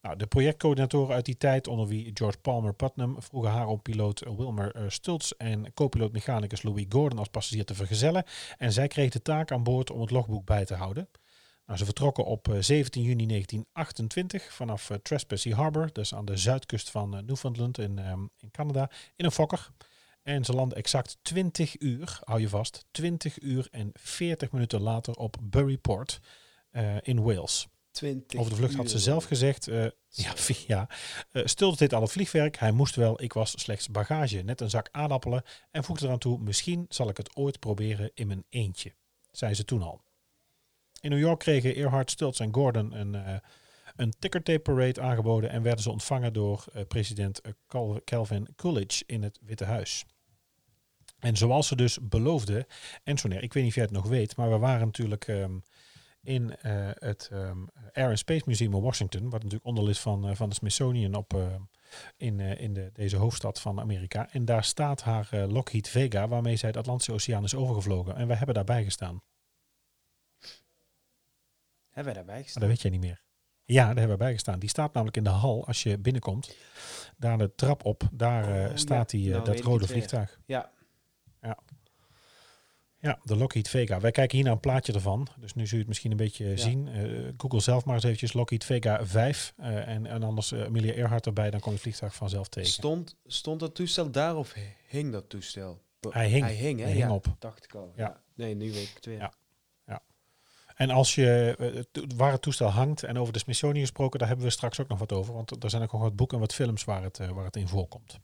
Nou, 0.00 0.16
de 0.16 0.26
projectcoördinatoren 0.26 1.14
uit 1.14 1.24
die 1.24 1.36
tijd, 1.36 1.68
onder 1.68 1.86
wie 1.86 2.10
George 2.14 2.38
Palmer 2.38 2.74
Putnam, 2.74 3.16
vroegen 3.22 3.50
haar 3.50 3.66
om 3.66 3.82
piloot 3.82 4.22
Wilmer 4.36 4.84
Stultz 4.88 5.30
en 5.30 5.72
co-piloot 5.74 6.12
mechanicus 6.12 6.62
Louis 6.62 6.86
Gordon 6.88 7.18
als 7.18 7.28
passagier 7.28 7.64
te 7.64 7.74
vergezellen. 7.74 8.24
En 8.58 8.72
zij 8.72 8.88
kreeg 8.88 9.10
de 9.10 9.22
taak 9.22 9.52
aan 9.52 9.62
boord 9.62 9.90
om 9.90 10.00
het 10.00 10.10
logboek 10.10 10.44
bij 10.44 10.64
te 10.64 10.74
houden. 10.74 11.08
Nou, 11.66 11.78
ze 11.78 11.84
vertrokken 11.84 12.24
op 12.24 12.56
17 12.60 13.02
juni 13.02 13.26
1928 13.26 14.52
vanaf 14.52 14.90
Trespassy 15.02 15.50
Harbor, 15.50 15.92
dus 15.92 16.14
aan 16.14 16.24
de 16.24 16.36
zuidkust 16.36 16.90
van 16.90 17.10
Newfoundland 17.10 17.78
in, 17.78 17.98
ehm, 17.98 18.20
in 18.38 18.50
Canada, 18.50 18.90
in 19.16 19.24
een 19.24 19.32
fokker. 19.32 19.70
En 20.22 20.44
ze 20.44 20.52
landen 20.52 20.78
exact 20.78 21.18
20 21.22 21.80
uur, 21.80 22.18
hou 22.24 22.40
je 22.40 22.48
vast, 22.48 22.84
20 22.90 23.40
uur 23.40 23.68
en 23.70 23.90
40 23.94 24.52
minuten 24.52 24.80
later 24.80 25.14
op 25.14 25.36
Buryport 25.42 26.20
uh, 26.72 26.96
in 27.02 27.22
Wales. 27.22 27.68
20 27.90 28.40
Over 28.40 28.50
de 28.50 28.56
vlucht 28.56 28.74
had 28.74 28.90
ze 28.90 28.98
zelf 28.98 29.24
gezegd, 29.24 29.64
ja, 30.08 30.34
ja 30.66 30.88
dit 31.76 31.92
al 31.92 32.02
het 32.02 32.12
vliegwerk, 32.12 32.58
hij 32.58 32.72
moest 32.72 32.96
wel, 32.96 33.22
ik 33.22 33.32
was 33.32 33.60
slechts 33.60 33.88
bagage, 33.88 34.42
net 34.42 34.60
een 34.60 34.70
zak 34.70 34.88
aardappelen 34.92 35.42
en 35.70 35.84
voegde 35.84 36.06
eraan 36.06 36.18
toe, 36.18 36.38
misschien 36.38 36.86
zal 36.88 37.08
ik 37.08 37.16
het 37.16 37.36
ooit 37.36 37.58
proberen 37.58 38.10
in 38.14 38.26
mijn 38.26 38.44
eentje, 38.48 38.94
zei 39.30 39.54
ze 39.54 39.64
toen 39.64 39.82
al. 39.82 40.05
In 41.00 41.10
New 41.10 41.18
York 41.20 41.38
kregen 41.38 41.74
Earhart, 41.74 42.10
Stultz 42.10 42.40
en 42.40 42.54
Gordon 42.54 42.92
een, 42.92 43.14
uh, 43.14 43.36
een 43.96 44.12
ticker 44.18 44.42
tape 44.42 44.58
parade 44.58 45.00
aangeboden 45.00 45.50
en 45.50 45.62
werden 45.62 45.82
ze 45.82 45.90
ontvangen 45.90 46.32
door 46.32 46.64
president 46.88 47.40
Calvin 48.04 48.48
Coolidge 48.56 49.04
in 49.06 49.22
het 49.22 49.38
Witte 49.42 49.64
Huis. 49.64 50.04
En 51.18 51.36
zoals 51.36 51.66
ze 51.66 51.76
dus 51.76 51.98
beloofde, 52.02 52.66
en 53.04 53.16
Soner, 53.16 53.42
ik 53.42 53.52
weet 53.52 53.62
niet 53.62 53.72
of 53.72 53.78
jij 53.78 53.84
het 53.84 53.92
nog 53.92 54.06
weet, 54.06 54.36
maar 54.36 54.50
we 54.50 54.58
waren 54.58 54.86
natuurlijk 54.86 55.26
um, 55.26 55.62
in 56.22 56.54
het 56.98 57.30
um, 57.32 57.68
Air 57.92 58.08
and 58.08 58.18
Space 58.18 58.42
Museum 58.46 58.74
in 58.74 58.80
Washington, 58.80 59.22
wat 59.22 59.32
natuurlijk 59.32 59.64
onderdeel 59.64 59.90
is 59.90 60.00
van, 60.00 60.36
van 60.36 60.48
de 60.48 60.54
Smithsonian 60.54 61.14
op, 61.14 61.60
in, 62.16 62.40
in 62.40 62.72
de, 62.72 62.90
deze 62.92 63.16
hoofdstad 63.16 63.60
van 63.60 63.80
Amerika. 63.80 64.28
En 64.30 64.44
daar 64.44 64.64
staat 64.64 65.02
haar 65.02 65.28
Lockheed 65.48 65.88
Vega, 65.88 66.28
waarmee 66.28 66.56
zij 66.56 66.68
het 66.68 66.78
Atlantische 66.78 67.12
Oceaan 67.12 67.44
is 67.44 67.54
overgevlogen. 67.54 68.16
En 68.16 68.26
wij 68.26 68.36
hebben 68.36 68.54
daarbij 68.54 68.84
gestaan. 68.84 69.22
Hebben 71.96 72.14
wij 72.14 72.24
daarbij 72.24 72.42
gestaan? 72.42 72.62
dat 72.62 72.70
weet 72.70 72.82
jij 72.82 72.90
niet 72.90 73.00
meer. 73.00 73.22
Ja, 73.64 73.86
daar 73.86 73.96
hebben 73.96 74.16
we 74.16 74.24
bij 74.24 74.32
gestaan. 74.32 74.58
Die 74.58 74.68
staat 74.68 74.92
namelijk 74.92 75.16
in 75.16 75.24
de 75.24 75.30
hal 75.30 75.66
als 75.66 75.82
je 75.82 75.98
binnenkomt. 75.98 76.56
Daar 77.16 77.38
de 77.38 77.54
trap 77.54 77.84
op, 77.84 78.08
daar 78.12 78.70
oh, 78.70 78.76
staat 78.76 79.12
ja. 79.12 79.18
die, 79.18 79.30
nou, 79.30 79.44
dat 79.44 79.60
rode 79.60 79.86
vliegtuig. 79.86 80.40
Ja, 80.46 80.70
ja. 81.42 81.58
Ja, 82.98 83.18
de 83.22 83.36
Lockheed 83.36 83.68
Vega. 83.68 84.00
Wij 84.00 84.10
kijken 84.10 84.36
hier 84.36 84.44
naar 84.44 84.54
een 84.54 84.60
plaatje 84.60 84.92
ervan. 84.92 85.28
Dus 85.38 85.54
nu 85.54 85.62
zul 85.62 85.72
je 85.72 85.78
het 85.78 85.88
misschien 85.88 86.10
een 86.10 86.16
beetje 86.16 86.56
zien. 86.56 86.86
Uh, 86.86 87.28
Google 87.36 87.60
zelf 87.60 87.84
maar 87.84 87.94
eens 87.94 88.04
eventjes 88.04 88.32
Lockheed 88.32 88.64
Vega 88.64 89.06
5. 89.06 89.54
Uh, 89.58 89.88
en, 89.88 90.06
en 90.06 90.22
anders 90.22 90.54
Amelia 90.54 90.92
Earhart 90.92 91.26
erbij. 91.26 91.50
Dan 91.50 91.60
kom 91.60 91.68
je 91.68 91.74
het 91.74 91.82
vliegtuig 91.82 92.14
vanzelf 92.14 92.48
tegen. 92.48 92.70
Stond, 92.70 93.16
stond 93.26 93.60
dat 93.60 93.74
toestel 93.74 94.10
daar 94.10 94.36
of 94.36 94.54
hing 94.88 95.12
dat 95.12 95.28
toestel? 95.28 95.82
Hij 96.10 96.28
hing. 96.28 96.44
Hij 96.44 96.54
hing, 96.54 96.78
hè? 96.78 96.84
Hij 96.84 96.94
hing 96.94 97.04
ja, 97.04 97.14
op. 97.14 97.36
dacht 97.38 97.64
ik 97.64 97.74
al. 97.74 97.92
Ja. 97.96 98.22
Nee, 98.34 98.54
nu 98.54 98.72
weet 98.72 98.88
ik 98.88 98.94
het 98.94 99.06
weer. 99.06 99.18
Ja. 99.18 99.32
En 100.76 100.90
als 100.90 101.14
je, 101.14 101.86
waar 102.16 102.32
het 102.32 102.42
toestel 102.42 102.68
hangt 102.68 103.02
en 103.02 103.18
over 103.18 103.32
de 103.32 103.38
Smithsonian 103.38 103.80
gesproken, 103.80 104.18
daar 104.18 104.28
hebben 104.28 104.46
we 104.46 104.52
straks 104.52 104.80
ook 104.80 104.88
nog 104.88 104.98
wat 104.98 105.12
over. 105.12 105.34
Want 105.34 105.64
er 105.64 105.70
zijn 105.70 105.82
ook 105.82 105.92
nog 105.92 106.00
wat 106.00 106.16
boeken 106.16 106.36
en 106.36 106.42
wat 106.42 106.54
films 106.54 106.84
waar 106.84 107.02
het, 107.02 107.18
waar 107.18 107.44
het 107.44 107.56
in 107.56 107.68
voorkomt. 107.68 108.18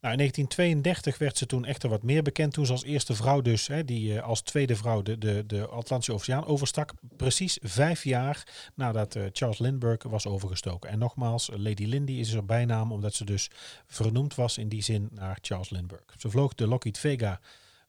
Nou, 0.00 0.12
in 0.12 0.18
1932 0.18 1.18
werd 1.18 1.38
ze 1.38 1.46
toen 1.46 1.64
echter 1.64 1.88
wat 1.88 2.02
meer 2.02 2.22
bekend 2.22 2.52
toen 2.52 2.66
ze 2.66 2.72
als 2.72 2.84
eerste 2.84 3.14
vrouw 3.14 3.40
dus, 3.40 3.66
hè, 3.66 3.84
die 3.84 4.12
uh, 4.12 4.22
als 4.22 4.40
tweede 4.40 4.76
vrouw 4.76 5.02
de, 5.02 5.18
de, 5.18 5.44
de 5.46 5.66
Atlantische 5.66 6.12
Oceaan 6.12 6.46
overstak. 6.46 6.92
Precies 7.16 7.58
vijf 7.62 8.04
jaar 8.04 8.70
nadat 8.74 9.18
Charles 9.32 9.58
Lindbergh 9.58 10.06
was 10.06 10.26
overgestoken. 10.26 10.90
En 10.90 10.98
nogmaals, 10.98 11.50
Lady 11.56 11.84
Lindy 11.84 12.12
is 12.12 12.32
haar 12.32 12.44
bijnaam 12.44 12.92
omdat 12.92 13.14
ze 13.14 13.24
dus 13.24 13.50
vernoemd 13.86 14.34
was 14.34 14.58
in 14.58 14.68
die 14.68 14.82
zin 14.82 15.08
naar 15.12 15.38
Charles 15.40 15.70
Lindbergh. 15.70 16.14
Ze 16.16 16.30
vloog 16.30 16.54
de 16.54 16.66
Lockheed 16.66 16.98
Vega 16.98 17.40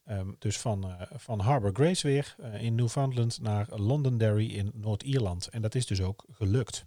um, 0.10 0.36
dus 0.40 0.58
van, 0.58 0.86
uh, 0.86 1.02
van 1.16 1.40
Harbour 1.40 1.74
Grace 1.74 2.08
weer 2.08 2.36
in 2.60 2.76
Newfoundland 2.76 3.42
naar 3.42 3.68
Londonderry 3.70 4.52
in 4.52 4.72
Noord-Ierland. 4.74 5.48
En 5.48 5.62
dat 5.62 5.76
is 5.76 5.86
dus 5.86 6.02
ook 6.02 6.26
gelukt. 6.32 6.86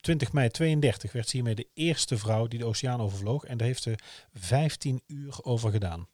20 0.00 0.32
mei 0.32 0.48
32 0.48 1.12
werd 1.12 1.28
ze 1.28 1.36
hiermee 1.36 1.54
de 1.54 1.68
eerste 1.74 2.18
vrouw 2.18 2.46
die 2.46 2.58
de 2.58 2.64
oceaan 2.64 3.00
overvloog. 3.00 3.44
En 3.44 3.58
daar 3.58 3.66
heeft 3.66 3.82
ze 3.82 3.94
15 4.34 5.02
uur 5.06 5.38
over 5.42 5.70
gedaan. 5.70 6.08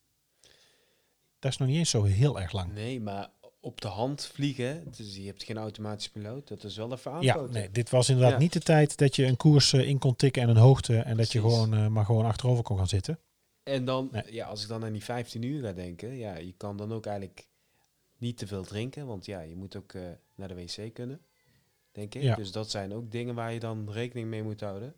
Dat 1.38 1.52
is 1.52 1.58
nog 1.58 1.68
niet 1.68 1.78
eens 1.78 1.90
zo 1.90 2.02
heel 2.02 2.40
erg 2.40 2.52
lang. 2.52 2.72
Nee, 2.72 3.00
maar 3.00 3.30
op 3.60 3.80
de 3.80 3.88
hand 3.88 4.26
vliegen, 4.26 4.92
dus 4.96 5.16
je 5.16 5.26
hebt 5.26 5.42
geen 5.42 5.56
automatisch 5.56 6.08
piloot, 6.08 6.48
dat 6.48 6.64
is 6.64 6.76
wel 6.76 6.92
even 6.92 7.12
aanpoten. 7.12 7.52
Ja, 7.52 7.58
nee, 7.58 7.70
dit 7.70 7.90
was 7.90 8.08
inderdaad 8.08 8.32
ja. 8.32 8.38
niet 8.38 8.52
de 8.52 8.60
tijd 8.60 8.96
dat 8.96 9.16
je 9.16 9.26
een 9.26 9.36
koers 9.36 9.72
uh, 9.72 9.88
in 9.88 9.98
kon 9.98 10.16
tikken 10.16 10.42
en 10.42 10.48
een 10.48 10.56
hoogte 10.56 10.98
en 10.98 11.16
dat 11.16 11.32
je 11.32 11.40
gewoon 11.40 11.92
maar 11.92 12.04
gewoon 12.04 12.24
achterover 12.24 12.62
kon 12.62 12.76
gaan 12.76 12.88
zitten. 12.88 13.18
En 13.64 13.84
dan, 13.84 14.08
nee. 14.12 14.32
ja, 14.32 14.46
als 14.46 14.62
ik 14.62 14.68
dan 14.68 14.84
aan 14.84 14.92
die 14.92 15.04
15 15.04 15.42
uur 15.42 15.62
ga 15.62 15.72
denken, 15.72 16.16
ja, 16.16 16.36
je 16.36 16.54
kan 16.56 16.76
dan 16.76 16.92
ook 16.92 17.06
eigenlijk 17.06 17.46
niet 18.16 18.38
te 18.38 18.46
veel 18.46 18.64
drinken, 18.64 19.06
want 19.06 19.26
ja, 19.26 19.40
je 19.40 19.56
moet 19.56 19.76
ook 19.76 19.92
uh, 19.92 20.02
naar 20.34 20.48
de 20.48 20.54
wc 20.54 20.94
kunnen 20.94 21.20
denk 21.94 22.14
ik. 22.14 22.22
Ja. 22.22 22.34
Dus 22.34 22.52
dat 22.52 22.70
zijn 22.70 22.92
ook 22.94 23.10
dingen 23.10 23.34
waar 23.34 23.52
je 23.52 23.60
dan 23.60 23.90
rekening 23.90 24.28
mee 24.28 24.42
moet 24.42 24.60
houden. 24.60 24.94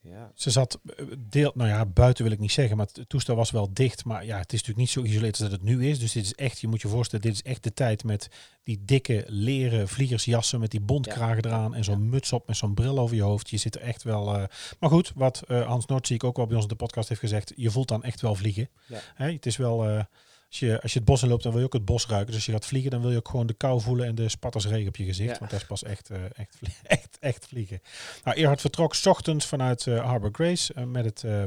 Ja. 0.00 0.32
Ze 0.34 0.50
zat 0.50 0.80
deel, 1.18 1.52
nou 1.54 1.68
ja, 1.68 1.86
buiten 1.86 2.24
wil 2.24 2.32
ik 2.32 2.38
niet 2.38 2.52
zeggen, 2.52 2.76
maar 2.76 2.86
het 2.92 3.08
toestel 3.08 3.36
was 3.36 3.50
wel 3.50 3.72
dicht. 3.72 4.04
Maar 4.04 4.24
ja, 4.24 4.38
het 4.38 4.52
is 4.52 4.58
natuurlijk 4.58 4.78
niet 4.78 4.90
zo 4.90 5.02
geïsoleerd 5.02 5.40
als 5.40 5.50
dat 5.50 5.60
het 5.60 5.62
nu 5.62 5.88
is. 5.88 5.98
Dus 5.98 6.12
dit 6.12 6.24
is 6.24 6.34
echt, 6.34 6.60
je 6.60 6.68
moet 6.68 6.82
je 6.82 6.88
voorstellen, 6.88 7.24
dit 7.24 7.34
is 7.34 7.42
echt 7.42 7.62
de 7.62 7.72
tijd 7.72 8.04
met 8.04 8.28
die 8.62 8.84
dikke 8.84 9.24
leren 9.26 9.88
vliegersjassen 9.88 10.60
met 10.60 10.70
die 10.70 10.80
bondkragen 10.80 11.42
ja. 11.42 11.48
eraan 11.48 11.74
en 11.74 11.84
zo'n 11.84 12.02
ja. 12.02 12.10
muts 12.10 12.32
op 12.32 12.46
met 12.46 12.56
zo'n 12.56 12.74
bril 12.74 12.98
over 12.98 13.16
je 13.16 13.22
hoofd. 13.22 13.50
Je 13.50 13.56
zit 13.56 13.74
er 13.74 13.80
echt 13.80 14.02
wel. 14.02 14.34
Uh, 14.34 14.44
maar 14.80 14.90
goed, 14.90 15.12
wat 15.14 15.42
uh, 15.48 15.66
Hans 15.66 15.86
Noordziek 15.86 16.24
ook 16.24 16.36
wel 16.36 16.46
bij 16.46 16.54
ons 16.54 16.64
in 16.64 16.70
de 16.70 16.76
podcast 16.76 17.08
heeft 17.08 17.20
gezegd, 17.20 17.52
je 17.56 17.70
voelt 17.70 17.88
dan 17.88 18.02
echt 18.02 18.20
wel 18.20 18.34
vliegen. 18.34 18.68
Hè, 19.14 19.32
het 19.32 19.46
is 19.46 19.56
wel. 19.56 19.90
Uh, 19.90 20.02
als 20.48 20.58
je, 20.58 20.80
als 20.82 20.92
je 20.92 20.98
het 20.98 21.08
bos 21.08 21.22
in 21.22 21.28
loopt, 21.28 21.42
dan 21.42 21.52
wil 21.52 21.60
je 21.60 21.66
ook 21.66 21.72
het 21.72 21.84
bos 21.84 22.06
ruiken. 22.06 22.26
Dus 22.26 22.36
als 22.36 22.46
je 22.46 22.52
gaat 22.52 22.66
vliegen, 22.66 22.90
dan 22.90 23.00
wil 23.00 23.10
je 23.10 23.16
ook 23.16 23.28
gewoon 23.28 23.46
de 23.46 23.54
kou 23.54 23.80
voelen 23.80 24.06
en 24.06 24.14
de 24.14 24.28
spatters 24.28 24.66
regen 24.66 24.88
op 24.88 24.96
je 24.96 25.04
gezicht. 25.04 25.32
Ja. 25.32 25.38
Want 25.38 25.50
dat 25.50 25.60
is 25.60 25.66
pas 25.66 25.82
echt, 25.82 26.10
uh, 26.10 26.24
echt, 26.24 26.56
vliegen, 26.56 26.88
echt, 26.98 27.16
echt 27.20 27.46
vliegen. 27.46 27.80
Nou, 28.24 28.40
Erhard 28.40 28.60
vertrok 28.60 28.94
s 28.94 29.06
ochtends 29.06 29.46
vanuit 29.46 29.86
uh, 29.86 30.04
Harbor 30.04 30.30
Grace 30.32 30.74
uh, 30.76 30.84
met 30.84 31.04
het, 31.04 31.22
uh, 31.22 31.44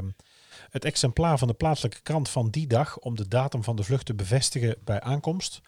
het 0.70 0.84
exemplaar 0.84 1.38
van 1.38 1.48
de 1.48 1.54
plaatselijke 1.54 2.02
krant 2.02 2.28
van 2.28 2.50
die 2.50 2.66
dag 2.66 2.98
om 2.98 3.16
de 3.16 3.28
datum 3.28 3.64
van 3.64 3.76
de 3.76 3.84
vlucht 3.84 4.06
te 4.06 4.14
bevestigen 4.14 4.76
bij 4.84 5.00
aankomst. 5.00 5.60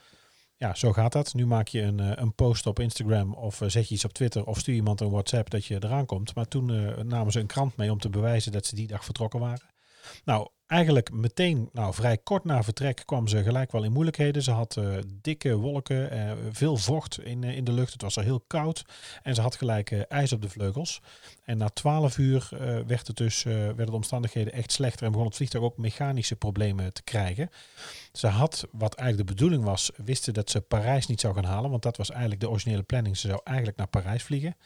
Ja, 0.57 0.75
zo 0.75 0.93
gaat 0.93 1.13
dat. 1.13 1.35
Nu 1.35 1.47
maak 1.47 1.69
je 1.69 1.83
een, 1.83 2.21
een 2.21 2.35
post 2.35 2.67
op 2.67 2.81
Instagram 2.81 3.35
of 3.35 3.61
zet 3.67 3.89
je 3.89 3.95
iets 3.95 4.05
op 4.05 4.13
Twitter 4.13 4.45
of 4.45 4.59
stuur 4.59 4.75
iemand 4.75 5.01
een 5.01 5.11
WhatsApp 5.11 5.51
dat 5.51 5.65
je 5.67 5.75
eraan 5.75 6.07
komt. 6.07 6.35
Maar 6.35 6.49
toen 6.49 6.67
namen 7.09 7.33
ze 7.33 7.41
een 7.41 7.47
krant 7.47 7.77
mee 7.77 7.93
om 7.93 7.99
te 7.99 8.09
bewijzen 8.09 8.53
dat 8.53 8.67
ze 8.67 8.75
die 8.75 8.87
dag 8.87 9.05
vertrokken 9.05 9.41
waren. 9.41 9.73
Nou, 10.25 10.49
eigenlijk 10.75 11.13
meteen, 11.13 11.69
nou 11.73 11.95
vrij 11.95 12.19
kort 12.19 12.45
na 12.45 12.63
vertrek, 12.63 13.03
kwam 13.05 13.29
ze 13.29 13.43
gelijk 13.43 13.73
wel 13.73 13.85
in 13.85 13.93
moeilijkheden. 13.93 14.43
Ze 14.43 14.51
had 14.51 14.77
uh, 14.77 14.97
dikke 15.23 15.57
wolken, 15.57 16.17
uh, 16.17 16.33
veel 16.51 16.77
vocht 16.77 17.21
in, 17.21 17.43
uh, 17.43 17.57
in 17.57 17.65
de 17.65 17.73
lucht. 17.73 17.93
Het 17.93 18.03
was 18.03 18.17
er 18.17 18.23
heel 18.23 18.41
koud 18.41 18.85
en 19.23 19.35
ze 19.35 19.41
had 19.41 19.57
gelijk 19.57 19.91
ijs 19.93 20.33
op 20.33 20.43
de 20.43 20.49
vleugels. 20.49 21.01
En 21.45 21.59
na 21.59 21.69
twaalf 21.69 22.19
uur 22.19 22.49
werd 22.87 23.07
het 23.07 23.17
dus, 23.17 23.43
werden 23.43 23.87
de 23.87 23.93
omstandigheden 23.93 24.53
echt 24.53 24.73
slechter 24.73 25.07
en 25.07 25.13
begon 25.13 25.27
het 25.27 25.37
vliegtuig 25.37 25.65
ook 25.65 25.77
mechanische 25.77 26.37
problemen 26.37 26.93
te 26.93 27.03
krijgen. 27.03 27.51
Ze 28.13 28.27
had, 28.27 28.67
wat 28.73 28.95
eigenlijk 28.95 29.29
de 29.29 29.35
bedoeling 29.35 29.65
was, 29.65 29.91
wisten 29.97 30.35
dat 30.35 30.51
ze 30.51 30.61
Parijs 30.61 31.07
niet 31.07 31.21
zou 31.21 31.35
gaan 31.35 31.45
halen, 31.45 31.71
want 31.71 31.83
dat 31.83 31.97
was 31.97 32.11
eigenlijk 32.11 32.41
de 32.41 32.51
originele 32.51 32.83
planning. 32.83 33.17
Ze 33.17 33.29
zou 33.29 33.41
eigenlijk 33.45 33.77
naar 33.77 33.87
Parijs 33.87 34.23
vliegen, 34.23 34.57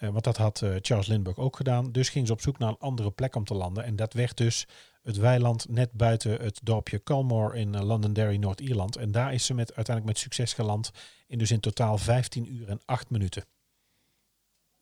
want 0.00 0.24
dat 0.24 0.36
had 0.36 0.62
Charles 0.80 1.06
Lindbergh 1.06 1.38
ook 1.38 1.56
gedaan. 1.56 1.92
Dus 1.92 2.08
ging 2.08 2.26
ze 2.26 2.32
op 2.32 2.40
zoek 2.40 2.58
naar 2.58 2.68
een 2.68 2.78
andere 2.78 3.10
plek 3.10 3.36
om 3.36 3.44
te 3.44 3.54
landen 3.54 3.84
en 3.84 3.96
dat 3.96 4.12
werd 4.12 4.36
dus 4.36 4.66
het 5.02 5.16
weiland 5.16 5.68
net 5.68 5.92
buiten 5.92 6.42
het 6.42 6.60
dorpje 6.62 7.02
Culmore 7.02 7.58
in 7.58 7.74
uh, 7.74 7.82
Londonderry, 7.82 8.36
Noord-Ierland. 8.36 8.96
En 8.96 9.12
daar 9.12 9.34
is 9.34 9.46
ze 9.46 9.54
met, 9.54 9.74
uiteindelijk 9.74 10.14
met 10.14 10.22
succes 10.22 10.52
geland 10.52 10.90
in 11.26 11.38
dus 11.38 11.50
in 11.50 11.60
totaal 11.60 11.98
15 11.98 12.54
uur 12.54 12.68
en 12.68 12.80
8 12.84 13.10
minuten. 13.10 13.44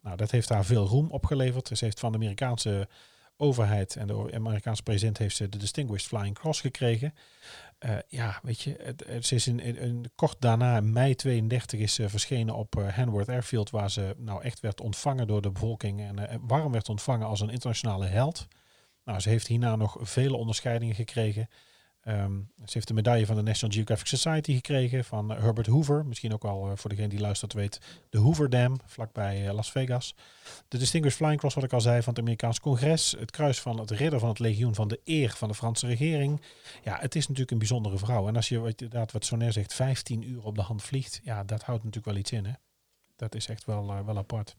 Nou, 0.01 0.17
dat 0.17 0.31
heeft 0.31 0.49
haar 0.49 0.65
veel 0.65 0.87
roem 0.87 1.11
opgeleverd. 1.11 1.69
Ze 1.69 1.85
heeft 1.85 2.01
van 2.01 2.13
de 2.13 2.19
Amerikaanse 2.19 2.89
overheid 3.37 3.97
en 3.97 4.07
de 4.07 4.31
Amerikaanse 4.35 4.83
president 4.83 5.19
heeft 5.19 5.37
ze 5.37 5.49
de 5.49 5.59
Distinguished 5.59 6.09
Flying 6.09 6.35
Cross 6.35 6.61
gekregen. 6.61 7.15
Uh, 7.87 7.97
ja, 8.09 8.41
weet 8.43 8.61
je, 8.61 8.77
het, 8.83 9.05
het, 9.07 9.33
is 9.33 9.47
in, 9.47 10.11
kort 10.15 10.37
daarna, 10.39 10.77
in 10.77 10.93
mei 10.93 11.15
32, 11.15 11.81
is 11.81 11.95
ze 11.95 12.09
verschenen 12.09 12.55
op 12.55 12.77
uh, 12.77 12.89
Hanworth 12.89 13.29
Airfield, 13.29 13.71
waar 13.71 13.91
ze 13.91 14.15
nou 14.19 14.43
echt 14.43 14.61
werd 14.61 14.81
ontvangen 14.81 15.27
door 15.27 15.43
de 15.43 15.51
bevolking 15.51 16.01
en 16.01 16.19
uh, 16.19 16.35
warm 16.41 16.73
werd 16.73 16.89
ontvangen 16.89 17.27
als 17.27 17.41
een 17.41 17.51
internationale 17.51 18.07
held. 18.07 18.49
Nou, 19.11 19.23
ze 19.23 19.29
heeft 19.29 19.47
hierna 19.47 19.77
nog 19.77 19.97
vele 20.01 20.37
onderscheidingen 20.37 20.95
gekregen. 20.95 21.49
Um, 22.05 22.51
ze 22.57 22.71
heeft 22.73 22.89
de 22.89 22.95
medaille 22.95 23.27
van 23.27 23.37
de 23.37 23.43
National 23.43 23.75
Geographic 23.75 24.07
Society 24.07 24.55
gekregen 24.55 25.05
van 25.05 25.31
Herbert 25.31 25.67
Hoover. 25.67 26.07
Misschien 26.07 26.33
ook 26.33 26.43
wel 26.43 26.67
uh, 26.67 26.73
voor 26.77 26.91
degene 26.91 27.09
die 27.09 27.21
luistert 27.21 27.53
weet, 27.53 27.81
de 28.11 28.19
Hoover 28.19 28.51
Dam, 28.51 28.77
vlakbij 28.87 29.47
uh, 29.47 29.53
Las 29.53 29.71
Vegas. 29.71 30.15
De 30.69 30.79
Distinguished 30.79 31.19
Flying 31.19 31.39
Cross, 31.39 31.55
wat 31.55 31.65
ik 31.65 31.73
al 31.73 31.81
zei, 31.81 32.03
van 32.03 32.13
het 32.13 32.23
Amerikaans 32.23 32.61
Congres. 32.61 33.15
Het 33.19 33.31
kruis 33.31 33.61
van 33.61 33.81
het 33.81 33.91
ridder 33.91 34.19
van 34.19 34.29
het 34.29 34.39
legioen 34.39 34.75
van 34.75 34.89
de 34.89 35.01
eer 35.05 35.31
van 35.31 35.49
de 35.49 35.55
Franse 35.55 35.87
regering. 35.87 36.41
Ja, 36.85 36.99
het 37.01 37.15
is 37.15 37.23
natuurlijk 37.23 37.51
een 37.51 37.59
bijzondere 37.59 37.99
vrouw. 37.99 38.29
En 38.29 38.37
als 38.37 38.49
je 38.49 38.57
inderdaad, 38.57 39.13
wat 39.13 39.25
Soner 39.25 39.53
zegt, 39.53 39.75
15 39.75 40.29
uur 40.29 40.45
op 40.45 40.55
de 40.55 40.63
hand 40.63 40.83
vliegt, 40.83 41.21
ja, 41.25 41.45
dat 41.45 41.63
houdt 41.63 41.85
natuurlijk 41.85 42.13
wel 42.13 42.23
iets 42.23 42.33
in. 42.33 42.45
Hè? 42.45 42.53
Dat 43.17 43.35
is 43.35 43.47
echt 43.47 43.65
wel, 43.65 44.05
wel 44.05 44.19
apart. 44.19 44.57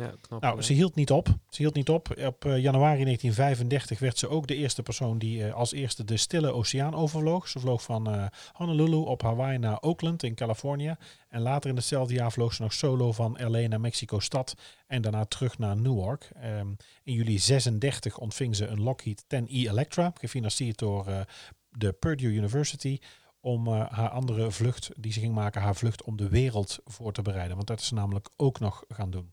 Ja, 0.00 0.14
knap. 0.20 0.42
Nou, 0.42 0.62
ze 0.62 0.72
hield 0.72 0.94
niet 0.94 1.10
op. 1.10 1.28
Ze 1.48 1.62
hield 1.62 1.74
niet 1.74 1.88
op. 1.88 2.08
Op 2.10 2.44
eh, 2.44 2.58
januari 2.58 3.04
1935 3.04 3.98
werd 3.98 4.18
ze 4.18 4.28
ook 4.28 4.46
de 4.46 4.54
eerste 4.54 4.82
persoon 4.82 5.18
die 5.18 5.44
eh, 5.44 5.54
als 5.54 5.72
eerste 5.72 6.04
de 6.04 6.16
Stille 6.16 6.52
Oceaan 6.52 6.94
overvloog. 6.94 7.48
Ze 7.48 7.58
vloog 7.58 7.82
van 7.82 8.10
eh, 8.10 8.26
Honolulu 8.52 8.96
op 8.96 9.22
Hawaii 9.22 9.58
naar 9.58 9.80
Oakland 9.80 10.22
in 10.22 10.34
Californië. 10.34 10.96
En 11.28 11.40
later 11.40 11.70
in 11.70 11.76
hetzelfde 11.76 12.14
jaar 12.14 12.32
vloog 12.32 12.54
ze 12.54 12.62
nog 12.62 12.72
solo 12.72 13.12
van 13.12 13.38
LA 13.40 13.66
naar 13.68 13.80
Mexico-stad 13.80 14.54
en 14.86 15.02
daarna 15.02 15.24
terug 15.24 15.58
naar 15.58 15.76
Newark. 15.76 16.30
Ehm, 16.34 16.68
in 17.02 17.14
juli 17.14 17.38
36 17.38 18.18
ontving 18.18 18.56
ze 18.56 18.66
een 18.66 18.82
Lockheed 18.82 19.24
10E 19.26 19.68
Electra, 19.68 20.12
gefinancierd 20.18 20.78
door 20.78 21.26
de 21.68 21.92
Purdue 21.92 22.32
University, 22.32 22.98
om 23.40 23.68
haar 23.68 24.08
andere 24.08 24.50
vlucht 24.50 24.90
die 24.96 25.12
ze 25.12 25.20
ging 25.20 25.34
maken, 25.34 25.62
haar 25.62 25.76
vlucht 25.76 26.02
om 26.02 26.16
de 26.16 26.28
wereld 26.28 26.78
voor 26.84 27.12
te 27.12 27.22
bereiden. 27.22 27.56
Want 27.56 27.68
dat 27.68 27.80
is 27.80 27.86
ze 27.86 27.94
namelijk 27.94 28.28
ook 28.36 28.60
nog 28.60 28.84
gaan 28.88 29.10
doen. 29.10 29.32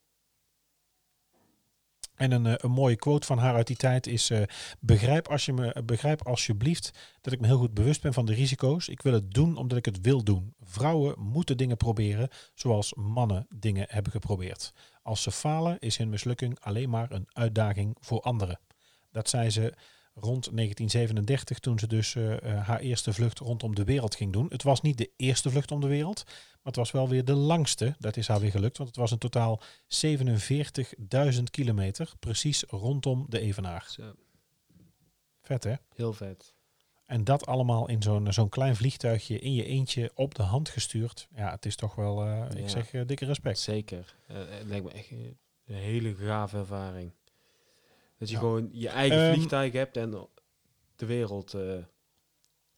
En 2.22 2.32
een, 2.32 2.46
eh, 2.46 2.54
een 2.58 2.72
mooie 2.72 2.96
quote 2.96 3.28
van 3.28 3.38
haar 3.38 3.56
uit 3.56 3.68
die 3.68 3.76
tijd 3.76 4.08
is: 4.08 4.30
eh, 4.30 4.42
begrijp, 4.80 5.28
als 5.28 5.46
je 5.46 5.54
me, 5.54 5.84
begrijp 5.86 6.28
alsjeblieft 6.28 6.92
dat 7.22 7.34
ik 7.34 7.40
me 7.40 7.48
heel 7.48 7.58
goed 7.58 7.74
bewust 7.74 8.02
ben 8.02 8.14
van 8.14 8.26
de 8.26 8.34
risico's. 8.34 8.88
Ik 8.88 9.02
wil 9.02 9.14
het 9.14 9.32
doen 9.34 9.58
omdat 9.58 9.78
ik 9.78 9.86
het 9.86 10.02
wil 10.02 10.24
doen. 10.24 10.54
Vrouwen 10.62 11.16
moeten 11.20 11.58
dingen 11.58 11.78
proberen 11.78 12.30
zoals 12.54 12.94
mannen 12.94 13.48
dingen 13.50 13.86
hebben 13.90 14.12
geprobeerd. 14.12 14.74
Als 15.04 15.22
ze 15.22 15.32
falen, 15.32 15.80
is 15.80 15.98
hun 15.98 16.10
mislukking 16.10 16.60
alleen 16.60 16.90
maar 16.90 17.12
een 17.12 17.28
uitdaging 17.34 17.98
voor 18.00 18.22
anderen. 18.22 18.60
Dat 19.12 19.30
zei 19.30 19.50
ze 19.50 19.74
rond 20.14 20.44
1937, 20.56 21.60
toen 21.60 21.80
ze 21.80 21.88
dus 21.88 22.16
eh, 22.16 22.38
eh, 22.58 22.68
haar 22.68 22.80
eerste 22.80 23.14
vlucht 23.14 23.40
rondom 23.40 23.76
de 23.76 23.84
wereld 23.84 24.16
ging 24.16 24.34
doen. 24.34 24.46
Het 24.50 24.64
was 24.64 24.82
niet 24.82 24.98
de 24.98 25.12
eerste 25.18 25.50
vlucht 25.50 25.72
om 25.72 25.82
de 25.82 25.88
wereld, 25.88 26.24
maar 26.26 26.36
het 26.64 26.76
was 26.76 26.92
wel 26.92 27.10
weer 27.10 27.26
de 27.26 27.34
langste. 27.34 27.96
Dat 28.00 28.18
is 28.18 28.28
haar 28.28 28.40
weer 28.40 28.52
gelukt, 28.52 28.78
want 28.78 28.90
het 28.90 28.98
was 29.00 29.12
in 29.12 29.18
totaal 29.18 29.62
47.000 29.88 31.44
kilometer, 31.52 32.12
precies 32.20 32.64
rondom 32.68 33.26
de 33.30 33.40
Evenaar. 33.40 33.86
Zo, 33.90 34.14
Vet 35.42 35.64
hè? 35.64 35.74
heel 35.96 36.14
vet. 36.14 36.54
En 37.06 37.24
dat 37.24 37.46
allemaal 37.46 37.88
in 37.90 38.02
zo'n 38.02 38.34
zo'n 38.34 38.50
klein 38.50 38.76
vliegtuigje 38.76 39.40
in 39.40 39.54
je 39.54 39.66
eentje 39.66 40.12
op 40.16 40.36
de 40.36 40.44
hand 40.44 40.70
gestuurd. 40.70 41.28
Ja, 41.36 41.52
het 41.52 41.66
is 41.66 41.76
toch 41.76 41.96
wel, 41.96 42.24
eh, 42.26 42.46
ik 42.52 42.60
Ja. 42.60 42.68
zeg, 42.68 42.90
dikke 43.06 43.26
respect. 43.26 43.60
Zeker. 43.60 44.16
Het 44.28 44.68
lijkt 44.68 44.86
me 44.86 44.92
echt 44.92 45.12
een 45.12 45.38
een 45.66 45.78
hele 45.78 46.16
gave 46.16 46.58
ervaring. 46.58 47.12
Dat 48.22 48.30
je 48.30 48.36
Ja. 48.36 48.40
gewoon 48.42 48.70
je 48.72 48.90
eigen 48.90 49.20
Ehm, 49.26 49.34
vliegtuig 49.34 49.74
hebt 49.74 49.98
en 49.98 50.28
de 50.96 51.06
wereld. 51.06 51.54
eh, 51.54 51.62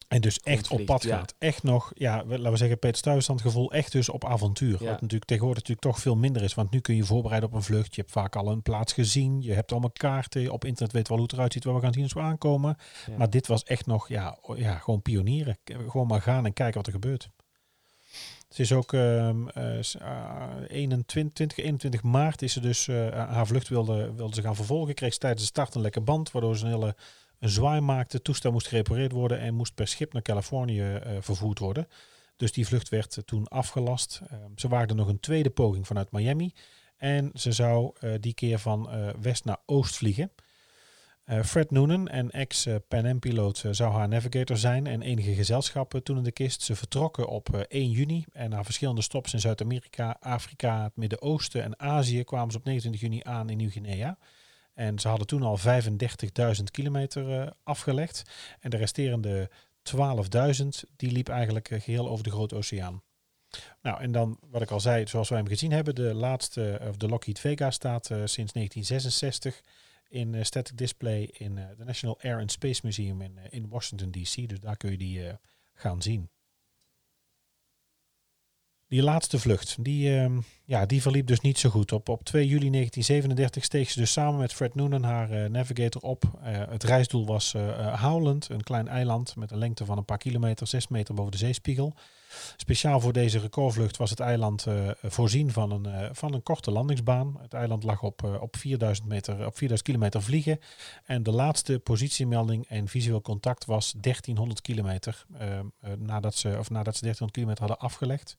En 0.07 0.21
dus 0.21 0.39
echt 0.39 0.69
op 0.71 0.85
pad 0.85 1.03
ja. 1.03 1.17
gaat. 1.17 1.35
Echt 1.37 1.63
nog, 1.63 1.91
ja, 1.95 2.23
laten 2.25 2.51
we 2.51 2.57
zeggen, 2.57 2.79
Peter 2.79 2.97
Stuyvesant 2.97 3.41
gevoel 3.41 3.71
echt 3.71 3.91
dus 3.91 4.09
op 4.09 4.25
avontuur. 4.25 4.71
Ja. 4.83 4.89
Wat 4.89 5.01
natuurlijk 5.01 5.25
tegenwoordig 5.25 5.61
natuurlijk 5.63 5.87
toch 5.93 5.99
veel 6.03 6.15
minder 6.15 6.43
is. 6.43 6.53
Want 6.53 6.71
nu 6.71 6.79
kun 6.79 6.95
je 6.95 7.03
voorbereiden 7.03 7.49
op 7.49 7.55
een 7.55 7.63
vlucht. 7.63 7.95
Je 7.95 8.01
hebt 8.01 8.13
vaak 8.13 8.35
al 8.35 8.47
een 8.51 8.61
plaats 8.61 8.93
gezien. 8.93 9.41
Je 9.41 9.53
hebt 9.53 9.71
allemaal 9.71 9.91
kaarten. 9.91 10.51
Op 10.51 10.65
internet 10.65 10.93
weet 10.93 11.07
wel 11.07 11.17
hoe 11.17 11.25
het 11.25 11.35
eruit 11.35 11.53
ziet. 11.53 11.63
Waar 11.63 11.75
we 11.75 11.81
gaan 11.81 11.93
zien 11.93 12.03
als 12.03 12.13
we 12.13 12.19
aankomen. 12.19 12.75
Maar 13.17 13.29
dit 13.29 13.47
was 13.47 13.63
echt 13.63 13.85
nog, 13.85 14.07
ja, 14.07 14.37
ja, 14.55 14.77
gewoon 14.77 15.01
pionieren. 15.01 15.57
Gewoon 15.89 16.07
maar 16.07 16.21
gaan 16.21 16.45
en 16.45 16.53
kijken 16.53 16.75
wat 16.77 16.85
er 16.87 16.93
gebeurt. 16.93 17.29
Het 18.53 18.61
is 18.61 18.71
ook 18.71 18.93
ehm, 18.93 19.47
eh, 19.47 19.77
s- 19.81 19.97
ah, 19.97 20.49
21, 20.67 21.33
20, 21.33 21.57
21 21.57 22.03
maart 22.03 22.41
is 22.41 22.53
ze 22.53 22.59
dus 22.59 22.87
eh, 22.87 23.07
haar 23.09 23.47
vlucht 23.47 23.67
wilde, 23.67 24.13
wilde 24.15 24.35
ze 24.35 24.41
gaan 24.41 24.55
vervolgen. 24.55 24.93
Kreeg 24.93 25.13
ze 25.13 25.19
tijdens 25.19 25.41
de 25.41 25.47
start 25.47 25.75
een 25.75 25.81
lekke 25.81 26.01
band, 26.01 26.31
waardoor 26.31 26.57
ze 26.57 26.65
een 26.65 26.71
hele 26.71 26.95
een 27.39 27.49
zwaai 27.49 27.81
maakte. 27.81 28.21
Toestel 28.21 28.51
moest 28.51 28.67
gerepareerd 28.67 29.11
worden 29.11 29.39
en 29.39 29.53
moest 29.53 29.75
per 29.75 29.87
schip 29.87 30.13
naar 30.13 30.21
Californië 30.21 30.81
eh, 30.81 31.11
vervoerd 31.19 31.59
worden. 31.59 31.87
Dus 32.35 32.51
die 32.51 32.67
vlucht 32.67 32.89
werd 32.89 33.17
eh, 33.17 33.23
toen 33.23 33.47
afgelast. 33.47 34.21
Ehm, 34.29 34.39
ze 34.55 34.67
waagde 34.67 34.93
nog 34.93 35.07
een 35.07 35.19
tweede 35.19 35.49
poging 35.49 35.87
vanuit 35.87 36.11
Miami. 36.11 36.53
En 36.97 37.31
ze 37.33 37.51
zou 37.51 37.91
eh, 37.99 38.11
die 38.19 38.33
keer 38.33 38.59
van 38.59 38.89
eh, 38.91 39.09
west 39.21 39.45
naar 39.45 39.57
oost 39.65 39.95
vliegen. 39.95 40.31
Eh, 41.23 41.43
Fred 41.43 41.71
Noonan, 41.71 42.13
een 42.13 42.31
ex-Pan 42.31 43.05
Am-piloot, 43.05 43.63
eh, 43.63 43.71
zou 43.71 43.93
haar 43.93 44.07
navigator 44.07 44.57
zijn 44.57 44.87
en 44.87 45.01
enige 45.01 45.33
gezelschappen 45.33 46.03
toen 46.03 46.17
in 46.17 46.23
de 46.23 46.31
kist. 46.31 46.61
Ze 46.61 46.75
vertrokken 46.75 47.27
op 47.27 47.53
eh, 47.53 47.61
1 47.67 47.89
juni 47.89 48.25
en 48.31 48.49
na 48.49 48.63
verschillende 48.63 49.01
stops 49.01 49.33
in 49.33 49.39
Zuid-Amerika, 49.39 50.17
Afrika, 50.19 50.83
het 50.83 50.95
Midden-Oosten 50.95 51.63
en 51.63 51.79
Azië 51.79 52.23
kwamen 52.23 52.51
ze 52.51 52.57
op 52.57 52.63
29 52.63 53.01
juni 53.01 53.21
aan 53.23 53.49
in 53.49 53.57
Nieuw-Guinea. 53.57 54.17
En 54.73 54.99
ze 54.99 55.07
hadden 55.07 55.27
toen 55.27 55.43
al 55.43 55.57
35.000 55.57 56.71
kilometer 56.71 57.41
eh, 57.41 57.51
afgelegd. 57.63 58.23
En 58.59 58.69
de 58.69 58.77
resterende 58.77 59.49
12.000, 59.83 60.67
die 60.95 61.11
liep 61.11 61.29
eigenlijk 61.29 61.69
eh, 61.69 61.81
geheel 61.81 62.09
over 62.09 62.23
de 62.23 62.31
Grote 62.31 62.55
Oceaan. 62.55 63.03
Nou, 63.81 64.01
en 64.01 64.11
dan 64.11 64.37
wat 64.49 64.61
ik 64.61 64.71
al 64.71 64.79
zei, 64.79 65.07
zoals 65.07 65.29
wij 65.29 65.37
hem 65.37 65.47
gezien 65.47 65.71
hebben, 65.71 65.95
de 65.95 66.13
laatste, 66.13 66.79
of 66.87 66.97
de 66.97 67.07
Lockheed 67.07 67.39
Vega 67.39 67.71
staat 67.71 68.09
eh, 68.09 68.17
sinds 68.17 68.53
1966 68.53 69.61
in 70.13 70.35
eh, 70.35 70.43
static 70.43 70.77
display 70.77 71.23
in 71.23 71.57
het 71.57 71.77
National 71.77 72.19
Air 72.21 72.39
and 72.39 72.51
Space 72.51 72.81
Museum 72.83 73.21
in, 73.21 73.37
eh, 73.37 73.43
in 73.49 73.69
Washington 73.69 74.11
DC. 74.11 74.49
Dus 74.49 74.59
daar 74.59 74.77
kun 74.77 74.91
je 74.91 74.97
die 74.97 75.27
eh, 75.27 75.33
gaan 75.73 76.01
zien. 76.01 76.29
Die 78.93 79.03
laatste 79.03 79.39
vlucht, 79.39 79.75
die, 79.79 80.17
ehm, 80.17 80.39
ja, 80.65 80.85
die 80.85 81.01
verliep 81.01 81.27
dus 81.27 81.39
niet 81.39 81.57
zo 81.57 81.69
goed. 81.69 81.91
Op, 81.91 82.09
op 82.09 82.23
2 82.23 82.47
juli 82.47 82.69
1937 82.69 83.63
steeg 83.63 83.89
ze 83.89 83.99
dus 83.99 84.11
samen 84.11 84.39
met 84.39 84.53
Fred 84.53 84.75
Noonan 84.75 85.03
haar 85.03 85.31
eh, 85.31 85.49
navigator 85.49 86.01
op. 86.01 86.23
Eh, 86.41 86.61
het 86.69 86.83
reisdoel 86.83 87.25
was 87.25 87.53
eh 87.53 87.69
eh, 87.69 88.01
Howland, 88.01 88.49
een 88.49 88.63
klein 88.63 88.87
eiland 88.87 89.35
met 89.35 89.51
een 89.51 89.57
lengte 89.57 89.85
van 89.85 89.97
een 89.97 90.05
paar 90.05 90.17
kilometer, 90.17 90.67
6 90.67 90.87
meter 90.87 91.13
boven 91.13 91.31
de 91.31 91.37
zeespiegel. 91.37 91.93
Speciaal 92.57 92.99
voor 92.99 93.13
deze 93.13 93.39
recordvlucht 93.39 93.97
was 93.97 94.09
het 94.09 94.19
eiland 94.19 94.65
eh, 94.65 94.89
voorzien 95.01 95.51
van 95.51 95.71
een, 95.71 95.85
eh, 95.85 96.09
van 96.11 96.33
een 96.33 96.43
korte 96.43 96.71
landingsbaan. 96.71 97.37
Het 97.41 97.53
eiland 97.53 97.83
lag 97.83 98.01
op, 98.01 98.23
eh, 98.23 98.41
op, 98.41 98.55
4000 98.55 99.07
meter, 99.07 99.33
op 99.33 99.57
4000 99.57 99.81
kilometer 99.81 100.21
vliegen. 100.21 100.59
En 101.05 101.23
de 101.23 101.31
laatste 101.31 101.79
positiemelding 101.79 102.67
en 102.67 102.87
visueel 102.87 103.21
contact 103.21 103.65
was 103.65 103.93
1300 103.97 104.61
kilometer 104.61 105.25
eh, 105.37 105.59
eh, 105.59 105.65
nadat, 105.97 106.35
ze, 106.35 106.55
of 106.59 106.69
nadat 106.69 106.95
ze 106.95 107.01
1300 107.01 107.31
kilometer 107.31 107.63
hadden 107.67 107.79
afgelegd. 107.79 108.37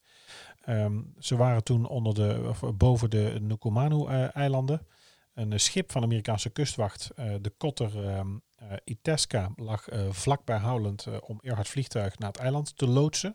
Ehm, 0.64 1.00
ze 1.18 1.36
waren 1.36 1.64
toen 1.64 1.86
onder 1.86 2.14
de, 2.14 2.46
of 2.48 2.62
boven 2.74 3.10
de 3.10 3.38
Nukumanu-eilanden. 3.40 4.86
een 5.34 5.60
schip 5.60 5.92
van 5.92 6.00
de 6.00 6.06
Amerikaanse 6.06 6.50
kustwacht, 6.50 7.10
de 7.16 7.52
kotter 7.56 8.08
ehm, 8.08 8.36
eh, 8.68 8.76
Itasca, 8.84 9.52
lag 9.56 9.86
vlak 10.10 10.44
bij 10.44 10.58
Howland 10.58 11.06
eh, 11.06 11.16
om 11.20 11.38
Earhart 11.42 11.68
vliegtuig 11.68 12.18
naar 12.18 12.28
het 12.28 12.40
eiland 12.40 12.76
te 12.76 12.86
loodsen. 12.86 13.34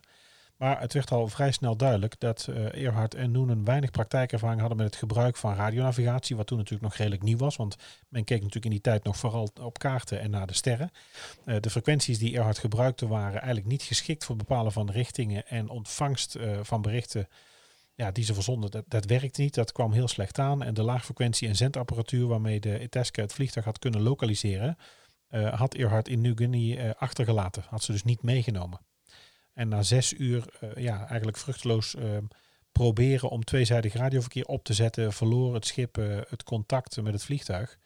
Maar 0.60 0.80
het 0.80 0.94
werd 0.94 1.12
al 1.12 1.28
vrij 1.28 1.52
snel 1.52 1.76
duidelijk 1.76 2.20
dat 2.20 2.48
eh 2.48 2.84
Earhart 2.84 3.14
en 3.16 3.32
Noonan 3.32 3.66
weinig 3.66 3.92
praktijkervaring 3.92 4.60
hadden 4.60 4.78
met 4.78 4.86
het 4.86 4.96
gebruik 4.96 5.38
van 5.38 5.56
radionavigatie, 5.56 6.36
wat 6.36 6.48
toen 6.48 6.58
natuurlijk 6.58 6.84
nog 6.84 6.96
redelijk 6.96 7.24
nieuw 7.24 7.38
was, 7.38 7.56
want 7.56 7.76
men 8.10 8.24
keek 8.24 8.38
natuurlijk 8.38 8.66
in 8.66 8.72
die 8.72 8.82
tijd 8.82 9.04
nog 9.04 9.18
vooral 9.18 9.50
op 9.62 9.80
kaarten 9.80 10.20
en 10.20 10.30
naar 10.30 10.48
de 10.48 10.54
sterren. 10.54 10.92
Eh, 11.46 11.56
de 11.60 11.70
frequenties 11.70 12.18
die 12.20 12.36
Earhart 12.36 12.58
gebruikte 12.58 13.08
waren 13.08 13.38
eigenlijk 13.38 13.66
niet 13.66 13.84
geschikt 13.84 14.26
voor 14.26 14.36
bepalen 14.36 14.72
van 14.72 14.90
richtingen 14.90 15.48
en 15.48 15.70
ontvangst 15.70 16.36
eh, 16.36 16.60
van 16.62 16.82
berichten 16.82 17.28
ja, 17.96 18.12
die 18.12 18.24
ze 18.24 18.34
verzonden. 18.34 18.72
Dat, 18.72 18.84
dat 18.88 19.06
werkte 19.06 19.42
niet, 19.42 19.54
dat 19.54 19.72
kwam 19.72 19.92
heel 19.92 20.08
slecht 20.08 20.40
aan. 20.40 20.64
En 20.64 20.74
de 20.74 20.84
laagfrequentie- 20.84 21.48
en 21.48 21.56
zendapparatuur 21.56 22.28
waarmee 22.28 22.60
de 22.60 22.82
Itasca 22.82 23.22
het 23.22 23.34
vliegtuig 23.34 23.66
had 23.66 23.80
kunnen 23.80 24.02
lokaliseren, 24.02 24.78
had 25.52 25.74
Earhart 25.74 26.08
in 26.08 26.22
New 26.22 26.38
Guinea 26.38 26.94
achtergelaten. 26.98 27.64
Had 27.68 27.84
ze 27.84 27.92
dus 27.92 28.04
niet 28.04 28.22
meegenomen. 28.22 28.80
En 29.60 29.68
na 29.68 29.82
zes 29.82 30.14
uur, 30.14 30.46
eh, 30.60 30.84
ja, 30.84 31.08
eigenlijk 31.08 31.38
vruchteloos 31.38 31.96
eh, 31.96 32.04
proberen 32.72 33.30
om 33.30 33.44
tweezijdig 33.44 33.94
radioverkeer 33.94 34.46
op 34.46 34.64
te 34.64 34.74
zetten, 34.74 35.14
verloor 35.14 35.54
het 35.54 35.66
schip 35.66 35.98
eh, 35.98 36.18
het 36.30 36.44
contact 36.44 37.02
met 37.02 37.14
het 37.14 37.24
vliegtuig. 37.24 37.78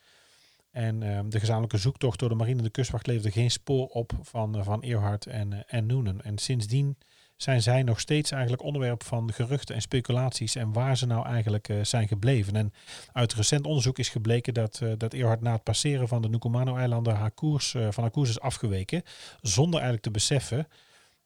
En 0.72 1.00
de 1.30 1.40
gezamenlijke 1.40 1.78
zoektocht 1.78 2.20
door 2.20 2.30
de 2.30 2.36
marine 2.36 2.58
en 2.58 2.64
de 2.64 2.70
kustwacht 2.70 3.08
leverde 3.08 3.32
geen 3.32 3.52
spoor 3.52 3.88
op 3.88 4.12
van, 4.22 4.58
eh, 4.58 4.64
van 4.64 4.84
Earhart 4.84 5.26
en, 5.26 5.54
eh, 5.54 5.60
en 5.68 5.86
Noonan. 5.86 6.22
En 6.22 6.38
sindsdien 6.38 6.98
zijn 7.38 7.62
zij 7.62 7.84
nog 7.84 8.00
steeds 8.00 8.32
eigenlijk 8.32 8.64
onderwerp 8.64 9.04
van 9.04 9.34
geruchten 9.34 9.76
en 9.76 9.82
speculaties 9.82 10.56
en 10.56 10.74
waar 10.74 10.98
ze 10.98 11.06
nou 11.06 11.26
eigenlijk 11.26 11.74
zijn 11.82 12.08
gebleven. 12.08 12.56
En 12.56 12.74
uit 13.12 13.34
recent 13.34 13.66
onderzoek 13.66 14.00
is 14.00 14.10
gebleken 14.10 14.54
dat, 14.54 14.82
dat 14.98 15.14
Earhart 15.14 15.42
na 15.42 15.52
het 15.52 15.64
passeren 15.64 16.08
van 16.08 16.22
de 16.22 16.30
Nukumano-eilanden 16.30 17.16
haar 17.16 17.32
koers, 17.32 17.72
van 17.72 18.04
haar 18.04 18.12
koers 18.12 18.30
is 18.30 18.40
afgeweken, 18.40 19.04
zonder 19.42 19.74
eigenlijk 19.74 20.04
te 20.04 20.12
beseffen 20.12 20.68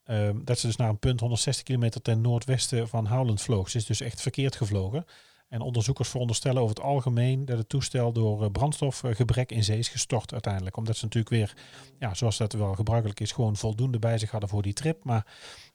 Ehm, 0.07 0.37
dat 0.43 0.59
ze 0.59 0.67
dus 0.67 0.75
naar 0.75 0.89
een 0.89 0.99
punt 0.99 1.19
160 1.19 1.63
kilometer 1.63 2.01
ten 2.01 2.21
noordwesten 2.21 2.87
van 2.87 3.07
Howland 3.07 3.41
vloog. 3.41 3.69
Ze 3.69 3.77
is 3.77 3.85
dus 3.85 4.01
echt 4.01 4.21
verkeerd 4.21 4.55
gevlogen. 4.55 5.05
En 5.49 5.61
onderzoekers 5.61 6.09
veronderstellen 6.09 6.61
over 6.61 6.75
het 6.75 6.85
algemeen 6.85 7.45
dat 7.45 7.57
het 7.57 7.69
toestel 7.69 8.11
door 8.11 8.43
eh, 8.43 8.51
brandstofgebrek 8.51 9.51
in 9.51 9.63
zee 9.63 9.77
is 9.77 9.89
gestort 9.89 10.31
uiteindelijk. 10.31 10.77
Omdat 10.77 10.97
ze 10.97 11.05
natuurlijk 11.05 11.33
weer, 11.33 11.53
ja, 11.99 12.13
zoals 12.13 12.37
dat 12.37 12.53
wel 12.53 12.73
gebruikelijk 12.73 13.19
is, 13.19 13.31
gewoon 13.31 13.55
voldoende 13.55 13.99
bij 13.99 14.17
zich 14.17 14.31
hadden 14.31 14.49
voor 14.49 14.61
die 14.61 14.73
trip. 14.73 15.03
Maar 15.03 15.25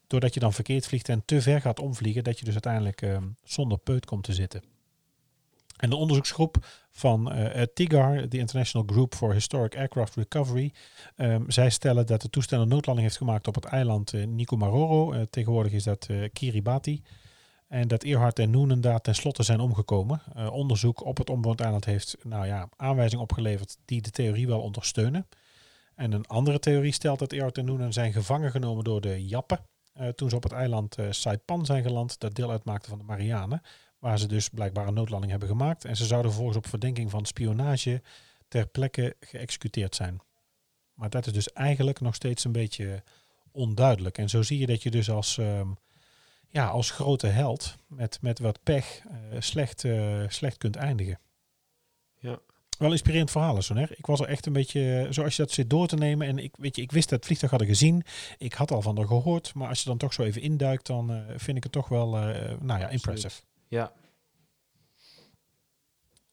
doordat 0.07 0.35
je 0.35 0.41
dan 0.41 0.53
verkeerd 0.53 0.87
vliegt 0.87 1.09
en 1.09 1.22
te 1.24 1.43
ver 1.43 1.61
gaat 1.61 1.80
omvliegen, 1.80 2.24
dat 2.24 2.39
je 2.39 2.45
dus 2.45 2.53
uiteindelijk 2.53 3.03
ehm, 3.03 3.24
zonder 3.43 3.78
peut 3.78 4.07
komt 4.07 4.24
te 4.24 4.33
zitten. 4.33 4.72
En 5.83 5.91
de 5.91 5.97
onderzoeksgroep 5.97 6.66
van 6.91 7.33
eh, 7.33 7.62
TIGAR, 7.74 8.28
de 8.28 8.39
International 8.39 8.87
Group 8.87 9.14
for 9.14 9.33
Historic 9.33 9.76
Aircraft 9.76 10.14
Recovery, 10.14 10.72
ehm, 11.16 11.51
zij 11.51 11.70
stellen 11.70 12.07
dat 12.07 12.22
het 12.22 12.33
toestel 12.33 12.61
een 12.61 12.68
noodlanding 12.68 13.09
heeft 13.09 13.18
gemaakt 13.18 13.47
op 13.47 13.55
het 13.55 13.64
eiland 13.64 14.12
uh, 14.12 14.26
Nikomaroro. 14.26 15.12
Uh, 15.12 15.22
tegenwoordig 15.30 15.72
is 15.72 15.85
dat 15.85 16.09
Kiribati. 16.33 17.03
En 17.68 17.89
dat 17.89 18.03
Earhart 18.03 18.39
en 18.39 18.51
Noonan 18.51 18.80
daar 18.80 19.01
tenslotte 19.01 19.43
zijn 19.43 19.61
omgekomen. 19.61 20.22
Onderzoek 20.51 21.05
op 21.05 21.16
het 21.16 21.30
onbewoond 21.30 21.61
eiland 21.61 21.85
heeft 21.85 22.16
nou 22.22 22.47
ja, 22.47 22.68
aanwijzingen 22.76 23.24
opgeleverd 23.24 23.76
die 23.85 24.03
de 24.03 24.11
theorie 24.11 24.47
wel 24.47 24.61
ondersteunen. 24.61 25.28
En 25.95 26.12
een 26.12 26.26
andere 26.26 26.59
theorie 26.59 26.93
stelt 26.93 27.18
dat 27.18 27.33
Earhart 27.33 27.59
en 27.59 27.64
Noonan 27.64 27.93
zijn 27.93 28.12
gevangen 28.12 28.51
genomen 28.51 28.85
door 28.85 29.01
de 29.01 29.26
Jappen. 29.26 29.66
Toen 30.14 30.28
ze 30.28 30.37
op 30.37 30.43
het 30.43 30.53
eiland 30.53 30.97
Saipan 31.11 31.66
zijn 31.66 31.83
geland, 31.83 32.20
dat 32.20 32.35
deel 32.35 32.51
uitmaakte 32.51 32.89
van 32.89 32.99
de 32.99 33.05
Marianen. 33.05 33.62
Waar 34.03 34.19
ze 34.19 34.27
dus 34.27 34.49
blijkbaar 34.49 34.87
een 34.87 34.95
noodlanding 34.95 35.31
hebben 35.31 35.49
gemaakt. 35.49 35.85
En 35.85 35.97
ze 35.97 36.05
zouden 36.05 36.31
vervolgens 36.31 36.59
op 36.59 36.67
verdenking 36.67 37.11
van 37.11 37.25
spionage 37.25 38.03
ter 38.49 38.67
plekke 38.67 39.17
geëxecuteerd 39.21 39.95
zijn. 39.95 40.21
Maar 40.95 41.11
dat 41.11 41.27
is 41.27 41.33
dus 41.33 41.53
eigenlijk 41.53 42.01
nog 42.01 42.15
steeds 42.15 42.45
een 42.45 42.53
beetje 42.53 43.03
onduidelijk. 43.53 44.19
En 44.19 44.29
zo 44.29 44.43
zie 44.43 44.59
je 44.59 44.67
dat 44.67 44.83
je 44.83 44.91
dus 44.91 45.11
als, 45.11 45.37
uh, 45.37 45.61
ja, 46.49 46.67
als 46.67 46.91
grote 46.91 47.27
held 47.27 47.77
met, 47.87 48.19
met 48.21 48.39
wat 48.39 48.63
pech 48.63 49.03
uh, 49.05 49.41
slecht, 49.41 49.85
uh, 49.85 50.25
slecht 50.29 50.59
kunt 50.59 50.77
eindigen. 50.77 51.19
Ja. 52.19 52.39
Wel 52.79 52.91
inspirerend 52.91 53.31
verhaal, 53.31 53.63
Soner. 53.63 53.93
Ik 53.97 54.07
was 54.07 54.21
er 54.21 54.29
echt 54.29 54.47
een 54.47 54.53
beetje, 54.53 55.07
zoals 55.11 55.37
je 55.37 55.43
dat 55.43 55.53
zit 55.53 55.71
door 55.71 55.87
te 55.87 55.97
nemen. 55.97 56.27
En 56.27 56.39
ik, 56.39 56.55
weet 56.57 56.77
je, 56.77 56.83
ik 56.83 56.93
wist 56.93 57.09
dat 57.09 57.19
het 57.19 57.27
vliegtuig 57.27 57.51
hadden 57.51 57.71
gezien. 57.71 58.05
Ik 58.39 58.53
had 58.53 58.71
al 58.71 58.83
van 58.83 58.99
er 58.99 59.07
gehoord. 59.07 59.55
Maar 59.55 59.69
als 59.69 59.83
je 59.83 59.89
dan 59.89 59.99
toch 59.99 60.13
zo 60.13 60.23
even 60.23 60.43
induikt, 60.43 60.87
dan 60.87 61.13
uh, 61.13 61.19
vind 61.37 61.57
ik 61.57 61.63
het 61.63 61.73
toch 61.73 61.89
wel, 61.89 62.11
nou 62.61 62.81
ja, 62.81 62.89
impressive. 62.89 63.43
Ja. 63.73 63.93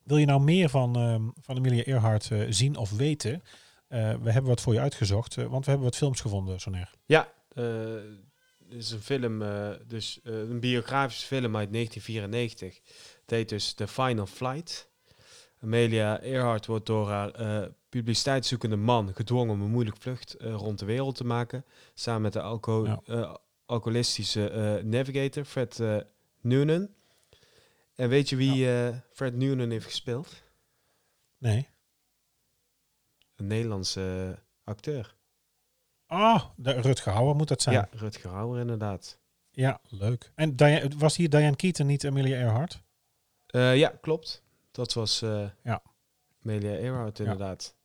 Wil 0.04 0.18
je 0.18 0.26
nou 0.26 0.42
meer 0.42 0.70
van, 0.70 0.98
uh, 0.98 1.16
van 1.42 1.58
Emilia 1.58 1.84
Earhart 1.84 2.30
uh, 2.30 2.46
zien 2.50 2.76
of 2.76 2.92
weten? 2.92 3.32
Uh, 3.34 3.40
we 4.22 4.32
hebben 4.32 4.44
wat 4.44 4.62
voor 4.62 4.74
je 4.74 4.80
uitgezocht, 4.80 5.36
want 5.36 5.66
we 5.66 5.72
hebben 5.72 5.90
wat 5.90 5.96
films 5.96 6.22
gevonden, 6.22 6.60
Soner. 6.60 6.92
Ja, 7.06 7.32
het 7.54 8.78
is 8.78 8.92
een 8.92 9.02
film, 9.02 9.44
dus 9.88 10.20
een 10.24 10.60
biografische 10.60 11.26
film 11.26 11.56
uit 11.56 11.74
1994. 11.74 12.80
Het 13.22 13.30
heet 13.30 13.50
dus 13.50 13.74
The 13.74 13.88
Final 13.88 14.26
Flight. 14.26 14.90
Amelia 15.62 16.22
Earhart 16.22 16.66
wordt 16.66 16.86
door 16.86 17.10
haar 17.10 17.70
publiciteitszoekende 17.90 18.76
man 18.76 19.16
gedwongen 19.16 19.54
om 19.54 19.62
een 19.62 19.72
moeilijke 19.72 20.02
vlucht 20.02 20.36
rond 20.40 20.80
de 20.80 20.86
wereld 20.86 21.16
te 21.16 21.26
maken. 21.26 21.66
Samen 21.94 22.22
met 22.22 22.34
de 22.34 22.60
ja. 23.06 23.40
alcoholistische 23.66 24.82
navigator 24.84 25.46
Fred 25.46 25.82
Noonan. 26.42 26.98
En 28.00 28.10
weet 28.10 28.30
je 28.30 28.36
wie 28.36 28.56
ja. 28.56 28.90
uh, 28.90 28.96
Fred 29.12 29.36
Noonan 29.36 29.70
heeft 29.70 29.86
gespeeld? 29.86 30.44
Nee. 31.38 31.70
Een 33.36 33.48
Nederlandse 33.48 34.28
uh, 34.30 34.38
acteur. 34.64 35.16
Ah, 36.06 36.46
de 36.56 36.72
Rutger 36.72 37.14
Hauer 37.14 37.36
moet 37.36 37.48
dat 37.48 37.62
zijn. 37.62 37.76
Ja, 37.76 37.88
Rutger 37.92 38.30
Hauer 38.30 38.60
inderdaad. 38.60 39.20
Ja, 39.52 39.80
leuk. 39.84 40.32
En 40.36 40.56
Diane, 40.56 40.90
was 40.98 41.16
hier 41.16 41.30
Diane 41.30 41.56
Keaton 41.56 41.86
niet 41.86 42.06
Amelia 42.06 42.38
Earhart? 42.38 42.82
Uh, 43.48 43.78
ja, 43.78 43.90
klopt. 44.02 44.44
Dat 44.72 44.94
was 44.94 45.20
ja. 45.64 45.82
Amelia 46.44 46.76
Earhart 46.76 47.20
inderdaad. 47.20 47.76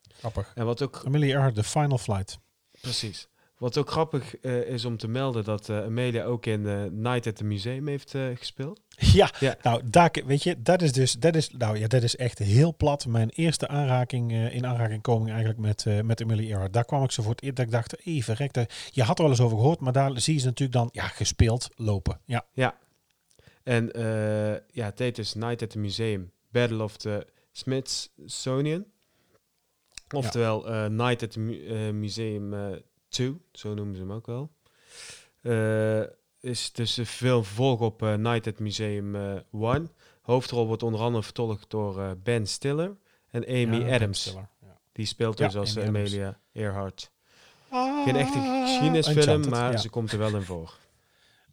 Ja. 0.00 0.14
Grappig. 0.16 0.52
En 0.54 0.64
wat 0.64 0.82
ook... 0.82 1.02
Amelia 1.06 1.34
Earhart, 1.34 1.54
The 1.54 1.64
Final 1.64 1.98
Flight. 1.98 2.38
Precies. 2.80 3.28
Wat 3.64 3.78
ook 3.78 3.90
grappig 3.90 4.42
uh, 4.42 4.68
is 4.68 4.84
om 4.84 4.96
te 4.96 5.08
melden 5.08 5.44
dat 5.44 5.68
uh, 5.68 5.82
Amelia 5.82 6.24
ook 6.24 6.46
in 6.46 6.60
uh, 6.60 6.82
Night 6.90 7.26
at 7.26 7.36
the 7.36 7.44
Museum 7.44 7.88
heeft 7.88 8.14
gespeeld. 8.34 8.80
Ja, 8.96 9.30
ja, 9.40 9.56
nou, 9.62 9.82
daar, 9.90 10.10
weet 10.26 10.42
je, 10.42 10.62
dat 10.62 10.82
is 10.82 10.92
dus, 10.92 11.12
dat 11.12 11.36
is, 11.36 11.50
nou 11.50 11.78
ja, 11.78 11.86
dat 11.86 12.02
is 12.02 12.16
echt 12.16 12.38
heel 12.38 12.76
plat. 12.76 13.06
Mijn 13.06 13.28
eerste 13.28 13.68
aanraking, 13.68 14.32
in 14.32 14.66
aanraking 14.66 15.02
koming 15.02 15.30
eigenlijk 15.30 15.58
met, 15.58 16.04
met 16.04 16.22
Amelia 16.22 16.50
Earhart. 16.50 16.72
Daar 16.72 16.84
kwam 16.84 17.02
ik 17.02 17.10
zo 17.10 17.22
voor 17.22 17.30
het 17.30 17.42
eerst 17.42 17.56
dat 17.56 17.64
ik 17.64 17.72
dacht, 17.72 18.06
even 18.06 18.34
rekte. 18.34 18.68
Je 18.90 19.02
had 19.02 19.16
er 19.16 19.22
wel 19.22 19.32
eens 19.32 19.42
over 19.42 19.56
gehoord, 19.56 19.80
maar 19.80 19.92
daar 19.92 20.20
zie 20.20 20.34
je 20.34 20.40
ze 20.40 20.46
natuurlijk 20.46 20.78
dan, 20.78 20.88
ja, 20.92 21.06
gespeeld 21.06 21.68
lopen. 21.76 22.20
Ja. 22.24 22.46
Ja. 22.52 22.78
En 23.62 23.90
ja, 24.72 24.84
het 24.84 24.98
heet 24.98 25.16
dus 25.16 25.34
Night 25.34 25.62
at 25.62 25.70
the 25.70 25.78
Museum, 25.78 26.30
Battle 26.50 26.82
of 26.82 26.96
the 26.96 27.26
Smithsonian. 27.52 28.84
Oftewel, 30.14 30.72
ja. 30.72 30.88
Night 30.88 31.22
at 31.22 31.30
the 31.30 31.40
mu 31.40 31.92
Museum 31.92 32.54
2, 33.14 33.40
zo 33.52 33.74
noemen 33.74 33.94
ze 33.94 34.00
hem 34.00 34.12
ook 34.12 34.26
wel. 34.26 34.50
Uh, 35.42 36.02
is 36.40 36.72
dus 36.72 36.94
de 36.94 37.06
film 37.06 37.44
vervolg 37.44 37.80
op 37.80 38.02
uh, 38.02 38.14
Night 38.14 38.46
at 38.46 38.58
Museum 38.58 39.14
1. 39.14 39.42
Uh, 39.52 39.78
Hoofdrol 40.20 40.66
wordt 40.66 40.82
onder 40.82 41.00
andere 41.00 41.22
vertolkt 41.22 41.70
door 41.70 42.16
Ben 42.22 42.46
Stiller 42.46 42.96
en 43.30 43.46
Amy 43.46 43.86
ja, 43.86 43.94
Adams. 43.94 44.24
Ja. 44.34 44.50
Die 44.92 45.06
speelt 45.06 45.36
dus 45.36 45.52
ja, 45.52 45.58
als 45.58 45.78
Amy 45.78 45.86
Amelia 45.86 46.26
Adams. 46.26 46.38
Earhart. 46.52 47.12
Geen 48.04 48.16
echte 48.16 48.62
geschiedenisfilm, 48.64 49.48
maar 49.48 49.78
ze 49.78 49.88
komt 49.88 50.12
er 50.12 50.18
wel 50.18 50.36
in 50.36 50.42
voor. 50.42 50.74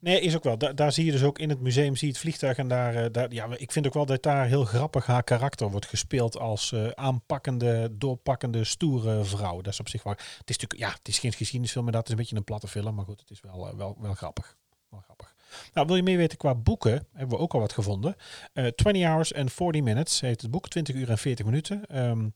Nee, 0.01 0.21
is 0.21 0.35
ook 0.35 0.43
wel. 0.43 0.57
Da 0.57 0.73
daar 0.73 0.91
zie 0.91 1.05
je 1.05 1.11
dus 1.11 1.23
ook 1.23 1.39
in 1.39 1.49
het 1.49 1.59
museum 1.59 1.95
zie 1.95 2.07
je 2.07 2.13
het 2.13 2.21
vliegtuig 2.21 2.57
en 2.57 2.67
daar, 2.67 2.95
uh, 2.95 3.05
daar, 3.11 3.33
ja, 3.33 3.47
ik 3.57 3.71
vind 3.71 3.87
ook 3.87 3.93
wel 3.93 4.05
dat 4.05 4.23
daar 4.23 4.45
heel 4.45 4.65
grappig 4.65 5.05
haar 5.05 5.23
karakter 5.23 5.69
wordt 5.69 5.85
gespeeld 5.85 6.37
als 6.37 6.71
uh, 6.71 6.87
aanpakkende, 6.87 7.89
doorpakkende, 7.91 8.63
stoere 8.63 9.23
vrouw. 9.23 9.61
Dat 9.61 9.73
is 9.73 9.79
op 9.79 9.89
zich 9.89 10.03
wel. 10.03 10.13
Het 10.13 10.49
is 10.49 10.57
natuurlijk, 10.57 10.79
ja, 10.79 10.97
het 10.97 11.07
is 11.07 11.19
geen 11.19 11.33
geschiedenisfilm, 11.33 11.83
maar 11.83 11.93
dat 11.93 12.05
is 12.05 12.11
een 12.11 12.17
beetje 12.17 12.35
een 12.35 12.43
platte 12.43 12.67
film, 12.67 12.95
maar 12.95 13.05
goed, 13.05 13.19
het 13.19 13.29
is 13.29 13.41
wel, 13.41 13.67
uh, 13.67 13.73
wel, 13.73 13.97
wel 13.99 14.13
grappig. 14.13 14.57
Wel 14.89 14.99
grappig. 14.99 15.30
Nou, 15.73 15.87
wil 15.87 15.95
je 15.95 16.03
meer 16.03 16.17
weten 16.17 16.37
qua 16.37 16.55
boeken? 16.55 17.07
Hebben 17.13 17.37
we 17.37 17.43
ook 17.43 17.53
al 17.53 17.59
wat 17.59 17.73
gevonden. 17.73 18.15
Uh, 18.53 18.67
20 18.67 19.03
Hours 19.03 19.33
and 19.33 19.53
40 19.53 19.81
Minutes 19.81 20.21
heet 20.21 20.41
het 20.41 20.51
boek. 20.51 20.69
20 20.69 20.95
uur 20.95 21.09
en 21.09 21.17
40 21.17 21.45
minuten. 21.45 21.75
Um, 21.75 22.33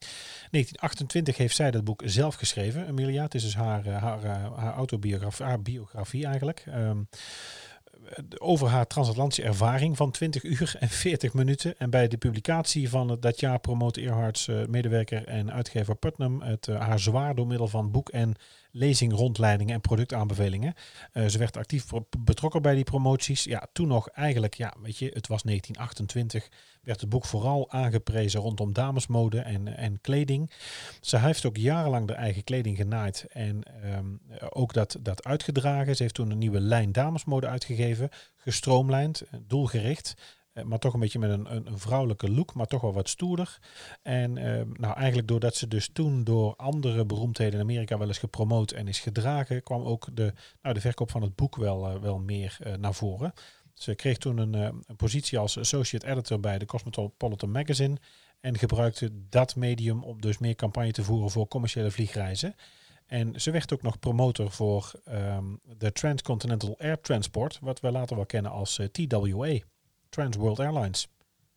1928 0.52 1.38
heeft 1.38 1.56
zij 1.56 1.72
dat 1.72 1.84
boek 1.84 2.02
zelf 2.06 2.36
geschreven. 2.36 2.88
Emilia, 2.88 3.24
het 3.24 3.36
is 3.36 3.44
dus 3.44 3.56
haar, 3.56 3.88
uh, 3.88 4.02
haar, 4.02 4.24
uh, 4.24 4.58
haar 4.58 4.74
autobiografie, 4.74 5.46
haar 5.46 5.62
biografie 5.62 6.26
eigenlijk. 6.26 6.66
Um, 6.68 7.08
over 8.38 8.68
haar 8.68 8.88
transatlantische 8.88 9.44
ervaring 9.44 9.98
van 9.98 10.12
20 10.12 10.44
uur 10.44 10.76
en 10.80 10.90
40 10.90 11.34
minuten. 11.34 11.78
En 11.78 11.90
bij 11.90 12.08
de 12.08 12.18
publicatie 12.18 12.90
van 12.90 13.10
het, 13.10 13.22
dat 13.22 13.40
jaar 13.40 13.60
promoot 13.60 13.98
Earharts 13.98 14.50
medewerker 14.68 15.28
en 15.28 15.52
uitgever 15.52 15.96
Putnam 15.96 16.42
het, 16.42 16.66
haar 16.68 17.00
zwaar 17.00 17.36
door 17.36 17.48
middel 17.48 17.68
van 17.68 17.92
boek 17.92 18.10
en 18.10 18.36
lezing, 18.76 19.14
rondleidingen 19.14 19.74
en 19.74 19.82
productaanbevelingen. 19.82 20.74
Uh, 21.14 21.26
ze 21.26 21.38
werd 21.38 21.58
actief 21.58 21.86
betrokken 22.20 22.62
bij 22.62 22.76
die 22.76 22.84
promoties. 22.84 23.44
Ja, 23.44 23.68
toen 23.74 23.88
nog 23.88 24.10
eigenlijk, 24.10 24.54
ja, 24.54 24.74
weet 24.82 24.98
je, 24.98 25.06
het 25.06 25.28
was 25.28 25.42
1928, 25.42 26.50
werd 26.82 27.02
het 27.02 27.10
boek 27.10 27.26
vooral 27.26 27.72
aangeprezen 27.72 28.40
rondom 28.42 28.74
damesmode 28.74 29.40
en, 29.40 29.78
en 29.78 30.02
kleding. 30.02 30.52
Ze 31.02 31.20
heeft 31.20 31.46
ook 31.46 31.58
jarenlang 31.58 32.08
de 32.08 32.14
eigen 32.14 32.44
kleding 32.44 32.78
genaaid 32.78 33.26
en 33.30 33.64
um, 33.86 34.22
ook 34.50 34.74
dat, 34.74 34.98
dat 35.02 35.24
uitgedragen. 35.24 35.96
Ze 35.96 36.02
heeft 36.02 36.16
toen 36.16 36.32
een 36.32 36.38
nieuwe 36.38 36.60
lijn 36.60 36.92
damesmode 36.92 37.48
uitgegeven, 37.48 38.10
gestroomlijnd, 38.36 39.24
doelgericht. 39.48 40.16
Maar 40.64 40.80
toch 40.80 40.94
een 40.94 41.00
beetje 41.00 41.20
met 41.20 41.30
een, 41.30 41.56
een, 41.68 41.80
vrouwelijke 41.80 42.32
look, 42.32 42.54
maar 42.54 42.66
toch 42.66 42.82
wel 42.82 42.94
wat 42.94 43.10
stoerder. 43.10 43.60
En 44.02 44.38
uh, 44.38 44.62
nou, 44.74 44.96
eigenlijk 44.96 45.28
doordat 45.28 45.56
ze 45.56 45.68
dus 45.68 45.90
toen 45.94 46.24
door 46.24 46.56
andere 46.56 47.06
beroemdheden 47.06 47.54
in 47.54 47.60
Amerika 47.60 47.98
wel 47.98 48.08
eens 48.08 48.18
gepromoot 48.18 48.72
en 48.72 48.88
is 48.88 49.00
gedragen, 49.00 49.64
kwam 49.64 49.84
ook 49.84 50.08
de, 50.14 50.34
nou, 50.62 50.76
de 50.76 50.82
verkoop 50.82 51.12
van 51.12 51.22
het 51.22 51.36
boek 51.36 51.56
wel, 51.56 51.90
uh, 51.90 52.02
wel 52.02 52.20
meer 52.20 52.58
naar 52.80 52.94
voren. 52.94 53.34
Ze 53.74 53.96
kreeg 53.96 54.18
toen 54.18 54.38
een, 54.38 54.84
positie 54.98 55.38
als 55.38 55.58
associate 55.58 56.08
editor 56.08 56.40
bij 56.40 56.58
de 56.58 56.66
Cosmopolitan 56.66 57.52
Magazine 57.52 57.98
en 58.40 58.58
gebruikte 58.58 59.12
dat 59.30 59.56
medium 59.56 60.04
om 60.04 60.22
dus 60.22 60.38
meer 60.38 60.56
campagne 60.56 60.92
te 60.92 61.04
voeren 61.04 61.32
voor 61.32 61.48
commerciële 61.48 61.92
vliegreizen. 61.92 62.56
En 63.06 63.42
ze 63.42 63.52
werd 63.52 63.74
ook 63.74 63.82
nog 63.82 64.00
promotor 64.00 64.52
voor 64.52 64.92
um, 65.10 65.60
de 65.78 65.92
Transcontinental 65.92 66.76
Air 66.80 67.02
Transport, 67.02 67.60
wat 67.62 67.80
we 67.80 67.92
later 67.92 68.16
wel 68.16 68.26
kennen 68.26 68.52
als 68.52 68.80
TWA. 68.92 69.60
Trans 70.10 70.36
World 70.36 70.60
Airlines. 70.60 71.08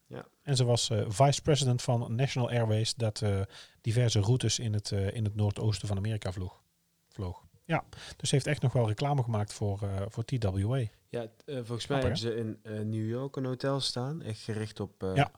Ja. 0.07 0.27
En 0.43 0.57
ze 0.57 0.65
was 0.65 0.91
uh, 0.91 1.05
vice-president 1.09 1.83
van 1.83 2.15
National 2.15 2.51
Airways, 2.51 2.95
dat 2.95 3.21
uh, 3.21 3.41
diverse 3.81 4.21
routes 4.21 4.59
in 4.59 4.73
het, 4.73 4.91
uh, 4.91 5.15
in 5.15 5.25
het 5.25 5.35
noordoosten 5.35 5.89
van 5.89 5.97
Amerika 5.97 6.33
vloog. 6.33 6.63
vloog. 7.09 7.47
Ja, 7.65 7.85
dus 8.17 8.29
ze 8.29 8.35
heeft 8.35 8.47
echt 8.47 8.63
nog 8.63 8.73
wel 8.73 8.89
reclame 8.89 9.23
gemaakt 9.23 9.53
voor, 9.53 9.79
voor 10.09 10.25
TWA. 10.25 10.83
Ja, 11.09 11.27
volgens 11.47 11.87
mij 11.87 11.99
hebben 11.99 12.19
ze 12.19 12.37
in 12.37 12.59
New 12.89 13.09
York 13.09 13.37
een 13.37 13.45
hotel 13.45 13.81
staan, 13.81 14.23
echt 14.23 14.41
gericht 14.41 14.81
op... 14.81 15.13
ja. 15.15 15.31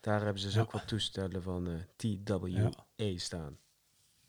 Daar 0.00 0.20
hebben 0.20 0.38
ze 0.38 0.46
dus 0.46 0.54
ja. 0.54 0.60
ook 0.60 0.70
wat 0.72 0.88
toestellen 0.88 1.42
van 1.42 1.84
TWA 1.96 2.70
ja. 2.96 3.18
staan. 3.18 3.58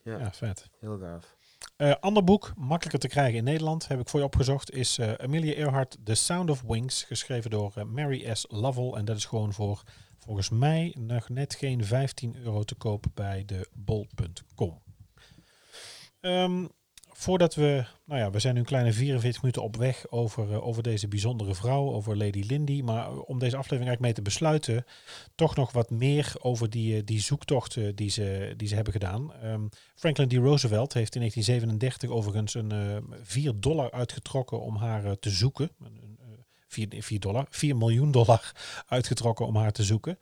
Ja. 0.04 0.18
ja, 0.18 0.34
vet. 0.34 0.70
Heel 0.80 0.98
gaaf. 0.98 1.38
Uh, 1.82 1.94
ander 2.00 2.24
boek, 2.24 2.54
makkelijker 2.56 3.00
te 3.00 3.08
krijgen 3.08 3.38
in 3.38 3.44
Nederland, 3.44 3.88
heb 3.88 4.00
ik 4.00 4.10
voor 4.10 4.20
je 4.20 4.26
opgezocht, 4.26 4.72
is 4.72 4.98
uh, 4.98 5.14
Amelia 5.14 5.54
Earhart, 5.54 5.98
The 6.04 6.16
Sound 6.16 6.50
of 6.50 6.62
Wings, 6.62 7.04
geschreven 7.04 7.50
door 7.50 7.74
uh, 7.78 7.84
Mary 7.84 8.34
S. 8.34 8.46
Lovell. 8.50 8.92
En 8.92 9.06
dat 9.06 9.18
is 9.18 9.26
gewoon 9.26 9.54
voor, 9.54 9.84
volgens 10.18 10.50
mij, 10.50 10.96
nog 11.00 11.30
net 11.30 11.56
geen 11.56 11.86
15 11.86 12.36
euro 12.36 12.64
te 12.64 12.76
koop 12.76 13.06
bij 13.14 13.44
de 13.46 13.68
bol.com. 13.74 14.82
voordat 17.20 17.56
we, 17.56 17.86
nou 18.06 18.20
ja, 18.20 18.32
we 18.32 18.40
zijn 18.40 18.54
nu 18.54 18.60
een 18.60 18.66
kleine 18.66 18.94
44 18.94 19.42
minuten 19.42 19.64
op 19.64 19.76
weg 19.76 20.06
over, 20.10 20.50
uh, 20.50 20.68
over 20.68 20.84
deze 20.84 21.08
bijzondere 21.08 21.56
vrouw, 21.56 21.92
over 21.92 22.18
Lady 22.18 22.44
Lindy. 22.48 22.82
Maar 22.82 23.12
om 23.12 23.40
deze 23.40 23.56
aflevering 23.56 23.88
eigenlijk 23.88 24.00
mee 24.00 24.14
te 24.14 24.22
besluiten, 24.22 24.86
toch 25.36 25.56
nog 25.56 25.72
wat 25.72 25.90
meer 25.90 26.34
over 26.40 26.70
die, 26.70 27.04
die 27.04 27.22
zoektocht 27.22 27.76
uh, 27.76 27.92
die, 27.96 28.10
ze, 28.10 28.54
die 28.58 28.68
ze 28.68 28.76
hebben 28.76 28.94
gedaan. 28.94 29.32
Um, 29.44 29.70
Franklin 29.96 30.28
D. 30.28 30.34
Roosevelt 30.34 30.94
heeft 30.94 31.16
in 31.16 31.20
1937 31.20 32.10
overigens 32.10 32.54
een 32.54 32.74
uh, 32.74 33.18
4 33.24 33.54
dollar 33.60 33.92
uitgetrokken 33.92 34.62
om 34.62 34.76
haar 34.76 35.20
te 35.20 35.30
zoeken. 35.30 35.72
Een, 35.84 36.18
4, 36.68 36.88
4, 37.00 37.20
dollar, 37.20 37.46
4 37.50 37.78
miljoen 37.78 38.12
dollar 38.12 38.52
uitgetrokken 38.88 39.46
om 39.46 39.56
haar 39.56 39.72
te 39.72 39.84
zoeken. 39.84 40.20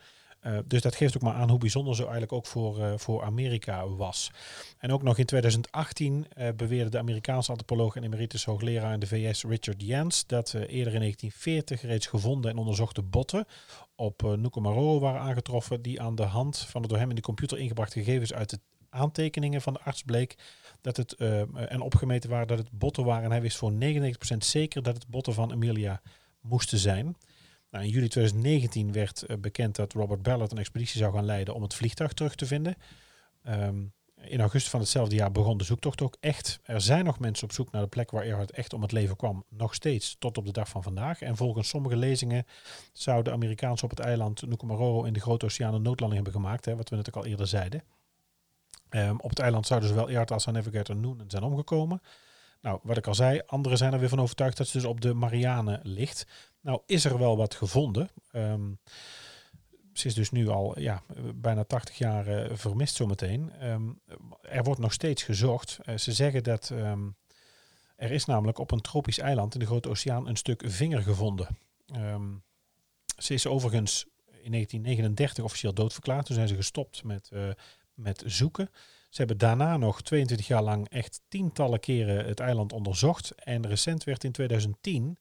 Uh, 0.48 0.58
dus 0.66 0.82
dat 0.82 0.96
geeft 0.96 1.16
ook 1.16 1.22
maar 1.22 1.34
aan 1.34 1.50
hoe 1.50 1.60
bijzonder 1.60 1.96
ze 1.96 2.02
eigenlijk 2.02 2.32
ook 2.32 2.46
voor, 2.46 2.80
uh, 2.80 2.94
voor 2.96 3.24
Amerika 3.24 3.88
was. 3.88 4.32
En 4.78 4.92
ook 4.92 5.04
nog 5.04 5.18
in 5.18 5.26
2018 5.26 6.28
uh, 6.38 6.48
beweerde 6.56 6.90
de 6.90 6.98
Amerikaanse 6.98 7.52
antropoloog 7.52 7.96
en 7.96 8.04
emeritus 8.04 8.46
hoogleraar 8.46 8.94
in 8.94 9.00
de 9.00 9.08
VS 9.08 9.44
Richard 9.44 9.82
Jans 9.82 10.26
dat 10.26 10.54
eerder 10.54 10.94
in 10.94 11.00
1940 11.00 11.82
reeds 11.82 12.06
gevonden 12.06 12.52
en 12.52 12.58
onderzochte 12.58 13.02
botten 13.02 13.46
op 13.96 14.24
uh, 14.24 14.32
Nukumaroro 14.32 15.00
waren 15.00 15.22
aangetroffen 15.22 15.82
die 15.82 16.02
aan 16.02 16.16
de 16.16 16.24
hand 16.24 16.58
van 16.58 16.82
de 16.82 16.88
door 16.88 16.98
hem 16.98 17.10
in 17.10 17.16
de 17.16 17.22
computer 17.22 17.58
ingebrachte 17.58 18.04
gegevens 18.04 18.34
uit 18.34 18.50
de 18.50 18.60
aantekeningen 18.90 19.62
van 19.62 19.74
de 19.74 19.82
arts 19.82 20.04
bleek 20.04 20.36
dat 20.82 20.98
het 20.98 21.16
en 21.16 21.82
opgemeten 21.82 22.30
waren 22.30 22.48
dat 22.48 22.58
het 22.58 22.72
botten 22.72 23.06
waren. 23.06 23.24
En 23.24 23.32
hij 23.32 23.42
wist 23.42 23.58
voor 23.58 23.72
99% 23.72 23.76
zeker 24.38 24.84
dat 24.84 24.94
het 24.94 25.08
botten 25.08 25.34
van 25.34 25.52
Emilia 25.52 26.02
moesten 26.42 26.78
zijn. 26.78 27.16
Nou, 27.70 27.86
in 27.86 27.90
juli 27.90 28.08
2019 28.08 28.92
werd 28.92 29.24
uh, 29.28 29.38
bekend 29.38 29.76
dat 29.76 29.94
Robert 29.94 30.22
Ballard 30.22 30.52
een 30.52 30.58
expeditie 30.58 31.00
zou 31.00 31.14
gaan 31.14 31.26
leiden 31.26 31.54
om 31.54 31.62
het 31.62 31.74
vliegtuig 31.74 32.14
terug 32.14 32.36
te 32.36 32.46
vinden. 32.46 32.76
Um, 33.48 33.94
in 34.22 34.40
augustus 34.40 34.72
van 34.72 34.80
hetzelfde 34.80 35.16
jaar 35.16 35.32
begon 35.32 35.58
de 35.58 35.64
zoektocht 35.64 36.02
ook 36.02 36.18
echt. 36.20 36.60
Er 36.64 36.82
zijn 36.82 37.06
nog 37.06 37.20
mensen 37.20 37.44
op 37.44 37.52
zoek 37.52 37.72
naar 37.72 37.82
de 37.82 37.88
plek 37.88 38.12
waar 38.12 38.24
Earhart 38.24 38.52
echt 38.52 38.74
om 38.74 38.82
het 38.82 38.92
leven 38.92 39.16
kwam. 39.16 39.44
Nog 39.50 39.74
steeds, 39.74 40.16
tot 40.20 40.38
op 40.38 40.46
de 40.46 40.52
dag 40.52 40.70
van 40.70 40.84
vandaag. 40.84 41.22
En 41.22 41.36
volgens 41.36 41.70
sommige 41.70 41.96
lezingen 41.96 42.46
zou 42.94 43.24
de 43.24 43.32
Amerikaanse 43.32 43.84
op 43.84 43.90
het 43.90 44.00
eiland 44.00 44.48
Nukumaroro 44.48 45.04
in 45.04 45.14
de 45.14 45.20
Grote 45.20 45.46
Oceaan 45.46 45.74
een 45.74 45.82
noodlanding 45.82 46.24
hebben 46.24 46.42
gemaakt. 46.42 46.66
Hè, 46.66 46.76
wat 46.76 46.90
we 46.90 46.96
net 46.96 47.08
ook 47.08 47.24
al 47.24 47.26
eerder 47.26 47.48
zeiden. 47.48 47.84
Um, 48.90 49.20
op 49.20 49.30
het 49.30 49.40
eiland 49.40 49.68
zouden 49.68 49.90
zowel 49.90 50.10
Earhart 50.10 50.32
als 50.32 50.46
haar 50.46 50.54
navigator 50.54 50.96
Noonan 50.96 51.30
zijn 51.30 51.44
omgekomen. 51.44 52.02
Nou, 52.62 52.80
wat 52.84 52.98
ik 52.98 53.08
al 53.08 53.16
zei, 53.16 53.42
anderen 53.46 53.78
zijn 53.78 53.94
er 53.94 54.00
weer 54.00 54.10
van 54.10 54.20
overtuigd 54.20 54.58
dat 54.58 54.68
ze 54.68 54.78
dus 54.78 54.88
op 54.88 55.02
de 55.02 55.14
Marianne 55.14 55.80
ligt. 55.84 56.28
Nou, 56.62 56.82
is 56.86 57.06
er 57.06 57.18
wel 57.18 57.38
wat 57.38 57.56
gevonden. 57.56 58.10
Um, 58.32 58.80
ze 59.94 60.08
is 60.08 60.14
dus 60.14 60.32
nu 60.32 60.48
al 60.48 60.80
ja, 60.80 61.04
bijna 61.36 61.64
80 61.64 61.98
jaar 61.98 62.28
uh, 62.28 62.58
vermist 62.58 62.96
zometeen. 62.96 63.68
Um, 63.68 64.02
er 64.42 64.64
wordt 64.64 64.80
nog 64.80 64.94
steeds 64.94 65.24
gezocht. 65.24 65.80
Uh, 65.86 65.98
ze 65.98 66.12
zeggen 66.12 66.44
dat 66.44 66.70
um, 66.70 67.16
er 67.96 68.12
is 68.12 68.26
namelijk 68.26 68.58
op 68.58 68.72
een 68.72 68.82
tropisch 68.82 69.20
eiland 69.20 69.54
in 69.54 69.60
de 69.60 69.66
Grote 69.66 69.90
Oceaan 69.90 70.28
een 70.28 70.36
stuk 70.36 70.64
vinger 70.66 71.02
gevonden. 71.02 71.58
ze 73.18 73.34
is 73.34 73.48
overigens 73.48 74.06
in 74.26 74.52
1939 74.52 75.44
officieel 75.44 75.74
doodverklaard. 75.74 76.26
Toen 76.26 76.36
zijn 76.36 76.48
ze 76.48 76.56
gestopt 76.56 77.04
met, 77.04 77.30
uh, 77.34 77.50
met 77.94 78.24
zoeken. 78.26 78.70
Ze 79.10 79.18
hebben 79.18 79.38
daarna 79.38 79.78
nog 79.78 80.02
22 80.02 80.48
jaar 80.48 80.64
lang 80.64 80.90
echt 80.90 81.22
tientallen 81.28 81.80
keren 81.80 82.26
het 82.26 82.40
eiland 82.40 82.74
onderzocht. 82.74 83.32
En 83.32 83.68
recent 83.68 84.04
werd 84.04 84.24
in 84.24 84.32
2010 84.32 85.18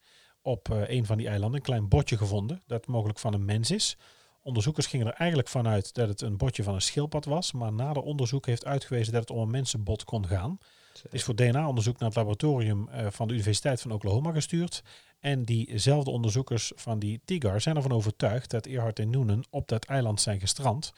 op 0.47 0.69
uh, 0.69 0.89
een 0.89 1.07
van 1.07 1.17
die 1.17 1.29
eilanden 1.29 1.59
een 1.59 1.65
klein 1.65 1.89
botje 1.89 2.17
gevonden 2.17 2.63
dat 2.67 2.87
mogelijk 2.87 3.19
van 3.19 3.35
een 3.35 3.45
mens 3.45 3.71
is. 3.71 3.97
Onderzoekers 4.43 4.87
gingen 4.87 5.07
er 5.07 5.13
eigenlijk 5.13 5.49
vanuit 5.49 5.95
dat 5.95 6.09
het 6.09 6.21
een 6.21 6.37
botje 6.37 6.63
van 6.63 6.75
een 6.75 6.81
schildpad 6.81 7.25
was, 7.25 7.53
maar 7.53 7.73
nader 7.73 8.03
onderzoek 8.03 8.47
heeft 8.47 8.65
uitgewezen 8.65 9.13
dat 9.13 9.21
het 9.21 9.31
om 9.31 9.43
een 9.43 9.51
mensenbot 9.51 10.05
kon 10.05 10.27
gaan. 10.27 10.59
Het 11.03 11.15
is 11.15 11.25
voor 11.25 11.35
DNA-onderzoek 11.35 11.99
naar 11.99 12.09
het 12.09 12.17
laboratorium 12.17 12.89
uh, 12.89 13.07
van 13.11 13.29
de 13.29 13.35
Universiteit 13.35 13.81
van 13.81 13.93
Oklahoma 13.93 14.33
gestuurd. 14.33 14.83
En 15.21 15.45
diezelfde 15.45 16.11
onderzoekers 16.11 16.73
van 16.75 16.99
die 16.99 17.21
TIGAR 17.25 17.61
zijn 17.61 17.77
ervan 17.77 17.93
overtuigd 17.93 18.51
dat 18.51 18.67
Earhart 18.67 18.99
en 18.99 19.11
Noonan 19.11 19.45
op 19.51 19.69
dat 19.69 19.85
eiland 19.85 20.21
zijn 20.21 20.41
gestrand. 20.41 20.93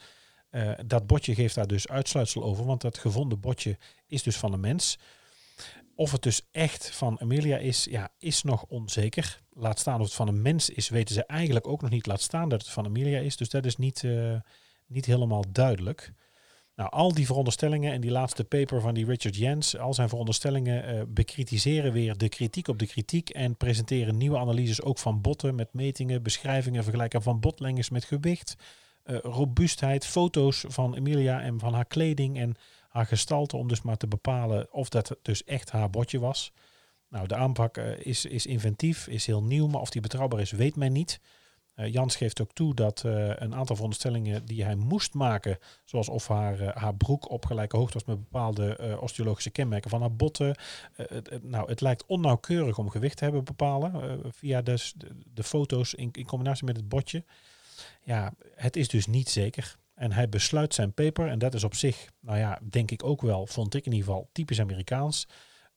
Uh, 0.51 0.71
dat 0.85 1.07
botje 1.07 1.35
geeft 1.35 1.55
daar 1.55 1.67
dus 1.67 1.87
uitsluitsel 1.87 2.43
over, 2.43 2.65
want 2.65 2.81
dat 2.81 2.97
gevonden 2.97 3.39
botje 3.39 3.77
is 4.07 4.23
dus 4.23 4.37
van 4.37 4.53
een 4.53 4.59
mens. 4.59 4.97
Of 5.99 6.11
het 6.11 6.21
dus 6.23 6.41
echt 6.51 6.95
van 6.95 7.19
Amelia 7.21 7.57
is, 7.57 7.83
ja, 7.83 8.11
is 8.17 8.43
nog 8.43 8.65
onzeker. 8.67 9.41
Laat 9.53 9.79
staan 9.79 9.99
of 9.99 10.05
het 10.05 10.13
van 10.13 10.27
een 10.27 10.41
mens 10.41 10.69
is, 10.69 10.89
weten 10.89 11.15
ze 11.15 11.25
eigenlijk 11.25 11.67
ook 11.67 11.81
nog 11.81 11.89
niet. 11.89 12.05
Laat 12.05 12.21
staan 12.21 12.49
dat 12.49 12.61
het 12.61 12.71
van 12.71 12.85
Amelia 12.85 13.19
is. 13.19 13.37
Dus 13.37 13.49
dat 13.49 13.65
is 13.65 13.77
niet, 13.77 14.03
uh, 14.03 14.35
niet 14.87 15.05
helemaal 15.05 15.43
duidelijk. 15.51 16.13
Nou, 16.75 16.89
al 16.89 17.13
die 17.13 17.25
veronderstellingen 17.25 17.91
en 17.91 18.01
die 18.01 18.11
laatste 18.11 18.43
paper 18.43 18.81
van 18.81 18.93
die 18.93 19.05
Richard 19.05 19.35
Jens, 19.35 19.77
al 19.77 19.93
zijn 19.93 20.09
veronderstellingen 20.09 20.95
uh, 20.95 21.01
bekritiseren 21.07 21.91
weer 21.91 22.17
de 22.17 22.29
kritiek 22.29 22.67
op 22.67 22.79
de 22.79 22.87
kritiek 22.87 23.29
en 23.29 23.55
presenteren 23.57 24.17
nieuwe 24.17 24.37
analyses 24.37 24.81
ook 24.81 24.97
van 24.97 25.21
botten 25.21 25.55
met 25.55 25.73
metingen, 25.73 26.23
beschrijvingen, 26.23 26.83
vergelijken 26.83 27.21
van 27.21 27.39
botlengtes 27.39 27.89
met 27.89 28.03
gewicht, 28.05 28.55
uh, 29.05 29.17
robuustheid, 29.21 30.05
foto's 30.05 30.65
van 30.67 30.95
Emilia 30.95 31.41
en 31.41 31.59
van 31.59 31.73
haar 31.73 31.85
kleding 31.85 32.39
en 32.39 32.55
haar 32.89 33.05
gestalte 33.05 33.57
om 33.57 33.67
dus 33.67 33.81
maar 33.81 33.97
te 33.97 34.07
bepalen 34.07 34.73
of 34.73 34.89
dat 34.89 35.17
dus 35.21 35.43
echt 35.43 35.71
haar 35.71 35.89
botje 35.89 36.19
was. 36.19 36.53
Nou, 37.09 37.27
de 37.27 37.35
aanpak 37.35 37.77
uh, 37.77 37.99
is, 37.99 38.25
is 38.25 38.45
inventief, 38.45 39.07
is 39.07 39.25
heel 39.25 39.43
nieuw, 39.43 39.67
maar 39.67 39.81
of 39.81 39.89
die 39.89 40.01
betrouwbaar 40.01 40.39
is, 40.39 40.51
weet 40.51 40.75
men 40.75 40.91
niet. 40.91 41.19
Uh, 41.75 41.93
Jans 41.93 42.15
geeft 42.15 42.41
ook 42.41 42.53
toe 42.53 42.73
dat 42.73 43.03
uh, 43.05 43.27
een 43.27 43.55
aantal 43.55 43.75
veronderstellingen 43.75 44.45
die 44.45 44.63
hij 44.63 44.75
moest 44.75 45.13
maken, 45.13 45.57
zoals 45.85 46.09
of 46.09 46.27
haar, 46.27 46.77
haar 46.77 46.95
broek 46.95 47.29
op 47.29 47.45
gelijke 47.45 47.77
hoogte 47.77 47.93
was 47.93 48.05
met 48.05 48.19
bepaalde 48.29 48.97
osteologische 48.99 49.49
kenmerken 49.49 49.89
van 49.89 49.99
haar 49.99 50.15
botten. 50.15 50.55
Nou, 51.41 51.69
het 51.69 51.81
lijkt 51.81 52.05
onnauwkeurig 52.05 52.77
om 52.77 52.89
gewicht 52.89 53.17
te 53.17 53.23
hebben 53.23 53.43
bepalen 53.43 54.21
via 54.33 54.61
dus 54.61 54.93
de, 54.95 55.07
de 55.33 55.43
foto's 55.43 55.93
in, 55.93 56.09
in 56.11 56.25
combinatie 56.25 56.65
met 56.65 56.75
het 56.75 56.89
botje. 56.89 57.23
Ja, 58.03 58.33
het 58.55 58.75
is 58.75 58.87
dus 58.87 59.07
niet 59.07 59.29
zeker. 59.29 59.77
En 59.99 60.11
hij 60.11 60.29
besluit 60.29 60.73
zijn 60.73 60.93
paper, 60.93 61.27
en 61.27 61.39
dat 61.39 61.53
is 61.53 61.63
op 61.63 61.75
zich, 61.75 62.09
nou 62.19 62.37
ja, 62.37 62.59
denk 62.69 62.91
ik 62.91 63.03
ook 63.03 63.21
wel, 63.21 63.47
vond 63.47 63.73
ik 63.75 63.85
in 63.85 63.91
ieder 63.91 64.07
geval 64.07 64.29
typisch 64.31 64.59
Amerikaans. 64.59 65.27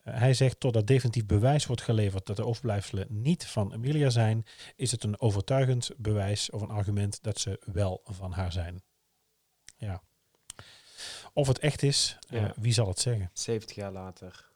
Uh, 0.04 0.14
hij 0.18 0.34
zegt, 0.34 0.60
totdat 0.60 0.86
definitief 0.86 1.26
bewijs 1.26 1.66
wordt 1.66 1.82
geleverd 1.82 2.26
dat 2.26 2.36
de 2.36 2.44
overblijfselen 2.44 3.06
niet 3.10 3.46
van 3.46 3.72
Emilia 3.72 4.10
zijn, 4.10 4.44
is 4.76 4.90
het 4.90 5.04
een 5.04 5.20
overtuigend 5.20 5.90
bewijs 5.96 6.50
of 6.50 6.60
een 6.60 6.70
argument 6.70 7.22
dat 7.22 7.38
ze 7.38 7.60
wel 7.72 8.00
van 8.04 8.32
haar 8.32 8.52
zijn. 8.52 8.82
Ja. 9.76 10.02
Of 11.32 11.46
het 11.46 11.58
echt 11.58 11.82
is, 11.82 12.18
ja. 12.28 12.42
uh, 12.42 12.50
wie 12.56 12.72
zal 12.72 12.88
het 12.88 12.98
zeggen? 12.98 13.30
70 13.32 13.76
jaar 13.76 13.92
later. 13.92 14.50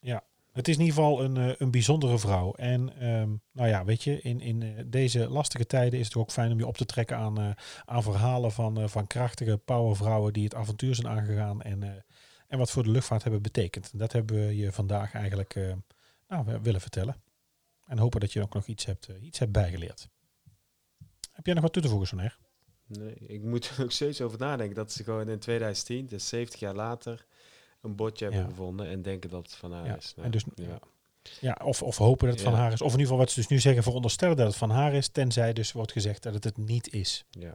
Ja, 0.00 0.24
het 0.52 0.68
is 0.68 0.74
in 0.74 0.80
ieder 0.80 0.96
geval 0.96 1.24
een, 1.24 1.36
uh, 1.36 1.54
een 1.58 1.70
bijzondere 1.70 2.18
vrouw. 2.18 2.52
En 2.52 3.08
um, 3.08 3.40
nou 3.52 3.68
ja, 3.68 3.84
weet 3.84 4.02
je, 4.02 4.20
in, 4.20 4.40
in 4.40 4.60
uh, 4.60 4.80
deze 4.86 5.28
lastige 5.28 5.66
tijden 5.66 5.98
is 5.98 6.06
het 6.06 6.16
ook 6.16 6.30
fijn 6.30 6.52
om 6.52 6.58
je 6.58 6.66
op 6.66 6.76
te 6.76 6.84
trekken 6.84 7.16
aan, 7.16 7.40
uh, 7.40 7.50
aan 7.84 8.02
verhalen 8.02 8.52
van, 8.52 8.88
van 8.90 9.06
krachtige 9.06 9.56
powervrouwen 9.56 10.32
die 10.32 10.44
het 10.44 10.54
avontuur 10.54 10.94
zijn 10.94 11.08
aangegaan 11.08 11.62
en, 11.62 12.04
en 12.48 12.58
wat 12.58 12.70
voor 12.70 12.82
de 12.82 12.90
luchtvaart 12.90 13.22
hebben 13.22 13.42
betekend. 13.42 13.98
Dat 13.98 14.12
hebben 14.12 14.46
we 14.46 14.56
je 14.56 14.72
vandaag 14.72 15.14
eigenlijk 15.14 15.74
nou, 16.28 16.58
willen 16.62 16.80
vertellen. 16.80 17.22
En 17.86 17.98
hopen 17.98 18.20
dat 18.20 18.32
je 18.32 18.42
ook 18.42 18.54
nog 18.54 18.66
iets 18.66 18.84
hebt, 18.84 19.08
iets 19.20 19.38
hebt 19.38 19.52
bijgeleerd. 19.52 20.08
Heb 21.32 21.44
jij 21.46 21.54
nog 21.54 21.62
wat 21.62 21.72
toe 21.72 21.82
te 21.82 21.88
voegen, 21.88 22.08
Soner? 22.08 22.38
Nee, 22.86 23.14
ik 23.14 23.42
moet 23.42 23.68
er 23.68 23.74
nog 23.78 23.92
steeds 23.92 24.20
over 24.20 24.38
nadenken 24.38 24.76
dat 24.76 24.92
ze 24.92 25.04
gewoon 25.04 25.28
in 25.28 25.38
2010, 25.38 26.06
dus 26.06 26.28
70 26.28 26.60
jaar 26.60 26.74
later, 26.74 27.26
een 27.82 27.96
botje 27.96 28.24
hebben 28.24 28.44
gevonden 28.44 28.86
en 28.86 29.02
denken 29.02 29.30
dat 29.30 29.42
het 29.42 29.54
van 29.54 29.72
haar 29.72 29.96
is. 29.96 30.12
Nou, 30.14 30.26
en 30.26 30.32
dus, 30.32 30.44
ja. 30.54 30.78
ja. 31.40 31.58
of, 31.64 31.82
of 31.82 31.96
hopen 31.96 32.26
dat 32.26 32.34
het 32.34 32.44
van 32.44 32.54
haar 32.54 32.72
is. 32.72 32.82
Of 32.82 32.92
in 32.92 32.98
ieder 32.98 33.02
geval 33.02 33.18
wat 33.18 33.30
ze 33.30 33.40
dus 33.40 33.48
nu 33.48 33.58
zeggen, 33.58 33.82
veronderstellen 33.82 34.36
dat 34.36 34.46
het 34.46 34.56
van 34.56 34.70
haar 34.70 34.94
is, 34.94 35.08
tenzij 35.08 35.52
dus 35.52 35.72
wordt 35.72 35.92
gezegd 35.92 36.22
dat 36.22 36.34
het 36.34 36.44
het 36.44 36.56
niet 36.56 36.92
is. 36.92 37.24
Ja, 37.30 37.54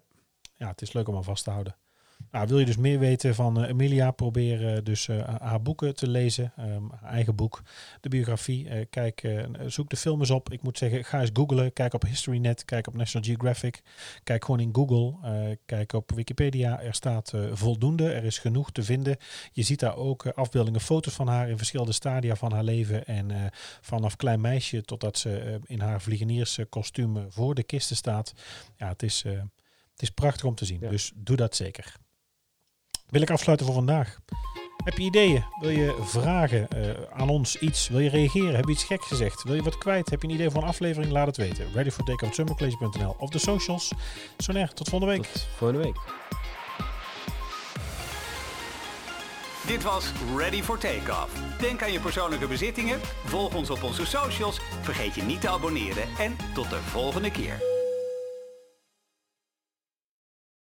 ja 0.55 0.67
het 0.67 0.81
is 0.81 0.93
leuk 0.93 1.07
om 1.07 1.15
aan 1.15 1.23
vast 1.23 1.43
te 1.43 1.49
houden. 1.49 1.75
Nou, 2.31 2.47
wil 2.47 2.59
je 2.59 2.65
dus 2.65 2.77
meer 2.77 2.99
weten 2.99 3.35
van 3.35 3.61
uh, 3.63 3.69
Emilia, 3.69 4.11
probeer 4.11 4.61
uh, 4.61 4.77
dus 4.83 5.07
uh, 5.07 5.27
haar 5.39 5.61
boeken 5.61 5.95
te 5.95 6.07
lezen. 6.07 6.53
Um, 6.59 6.91
haar 7.01 7.11
eigen 7.11 7.35
boek, 7.35 7.61
de 8.01 8.09
biografie. 8.09 8.85
kijk, 8.85 9.45
zoek 9.65 9.89
de 9.89 9.95
film 9.95 10.19
eens 10.19 10.29
op. 10.29 10.51
Ik 10.51 10.61
moet 10.61 10.77
zeggen, 10.77 11.05
ga 11.05 11.21
eens 11.21 11.29
googlen. 11.33 11.73
Kijk 11.73 11.93
op 11.93 12.03
HistoryNet, 12.03 12.65
kijk 12.65 12.87
op 12.87 12.93
National 12.93 13.27
Geographic. 13.27 13.81
Kijk 14.23 14.45
gewoon 14.45 14.59
in 14.59 14.69
Google. 14.75 15.15
kijk 15.65 15.93
op 15.93 16.11
Wikipedia. 16.15 16.81
Er 16.81 16.93
staat 16.93 17.33
voldoende. 17.51 18.11
Er 18.11 18.23
is 18.23 18.37
genoeg 18.37 18.71
te 18.71 18.83
vinden. 18.83 19.17
Je 19.51 19.63
ziet 19.63 19.79
daar 19.79 19.95
ook 19.95 20.27
afbeeldingen, 20.27 20.81
foto's 20.81 21.13
van 21.13 21.27
haar 21.27 21.49
in 21.49 21.57
verschillende 21.57 21.91
stadia 21.91 22.35
van 22.35 22.51
haar 22.51 22.63
leven. 22.63 23.05
En 23.05 23.51
vanaf 23.81 24.15
klein 24.15 24.41
meisje 24.41 24.81
totdat 24.81 25.17
ze 25.17 25.59
in 25.65 25.79
haar 25.79 26.01
vliegenierskostuum 26.01 27.25
voor 27.29 27.55
de 27.55 27.63
kisten 27.63 27.95
staat. 27.95 28.33
Ja, 28.75 28.87
het 28.87 29.03
is, 29.03 29.23
het 29.91 30.01
is 30.01 30.09
prachtig 30.09 30.45
om 30.45 30.55
te 30.55 30.65
zien. 30.65 30.79
Ja. 30.81 30.89
Dus 30.89 31.11
doe 31.15 31.35
dat 31.35 31.55
zeker 31.55 31.95
wil 33.09 33.21
ik 33.21 33.29
afsluiten 33.29 33.65
voor 33.65 33.75
vandaag. 33.75 34.17
Heb 34.83 34.97
je 34.97 35.03
ideeën? 35.03 35.43
Wil 35.59 35.69
je 35.69 35.95
vragen 36.01 36.67
uh, 36.75 36.89
aan 37.13 37.29
ons 37.29 37.57
iets? 37.57 37.87
Wil 37.87 37.99
je 37.99 38.09
reageren? 38.09 38.55
Heb 38.55 38.65
je 38.65 38.71
iets 38.71 38.83
gek 38.83 39.03
gezegd? 39.03 39.43
Wil 39.43 39.55
je 39.55 39.63
wat 39.63 39.77
kwijt? 39.77 40.09
Heb 40.09 40.21
je 40.21 40.27
een 40.27 40.33
idee 40.33 40.49
voor 40.49 40.61
een 40.61 40.67
aflevering? 40.67 41.11
Laat 41.11 41.27
het 41.27 41.37
weten. 41.37 41.65
Ready 41.73 41.89
for 41.89 42.03
takeoff 42.03 42.39
of 43.17 43.29
de 43.29 43.39
socials. 43.39 43.91
Soner, 44.37 44.73
tot 44.73 44.89
volgende 44.89 45.13
week. 45.13 45.25
Tot 45.25 45.47
volgende 45.57 45.83
week. 45.83 45.95
Dit 49.67 49.83
was 49.83 50.11
Ready 50.35 50.61
for 50.61 50.77
Takeoff. 50.77 51.59
Denk 51.59 51.83
aan 51.83 51.91
je 51.91 51.99
persoonlijke 51.99 52.47
bezittingen, 52.47 52.99
volg 53.25 53.55
ons 53.55 53.69
op 53.69 53.83
onze 53.83 54.05
socials, 54.05 54.59
vergeet 54.81 55.15
je 55.15 55.23
niet 55.23 55.41
te 55.41 55.49
abonneren 55.49 56.03
en 56.19 56.35
tot 56.53 56.69
de 56.69 56.79
volgende 56.81 57.31
keer. 57.31 57.76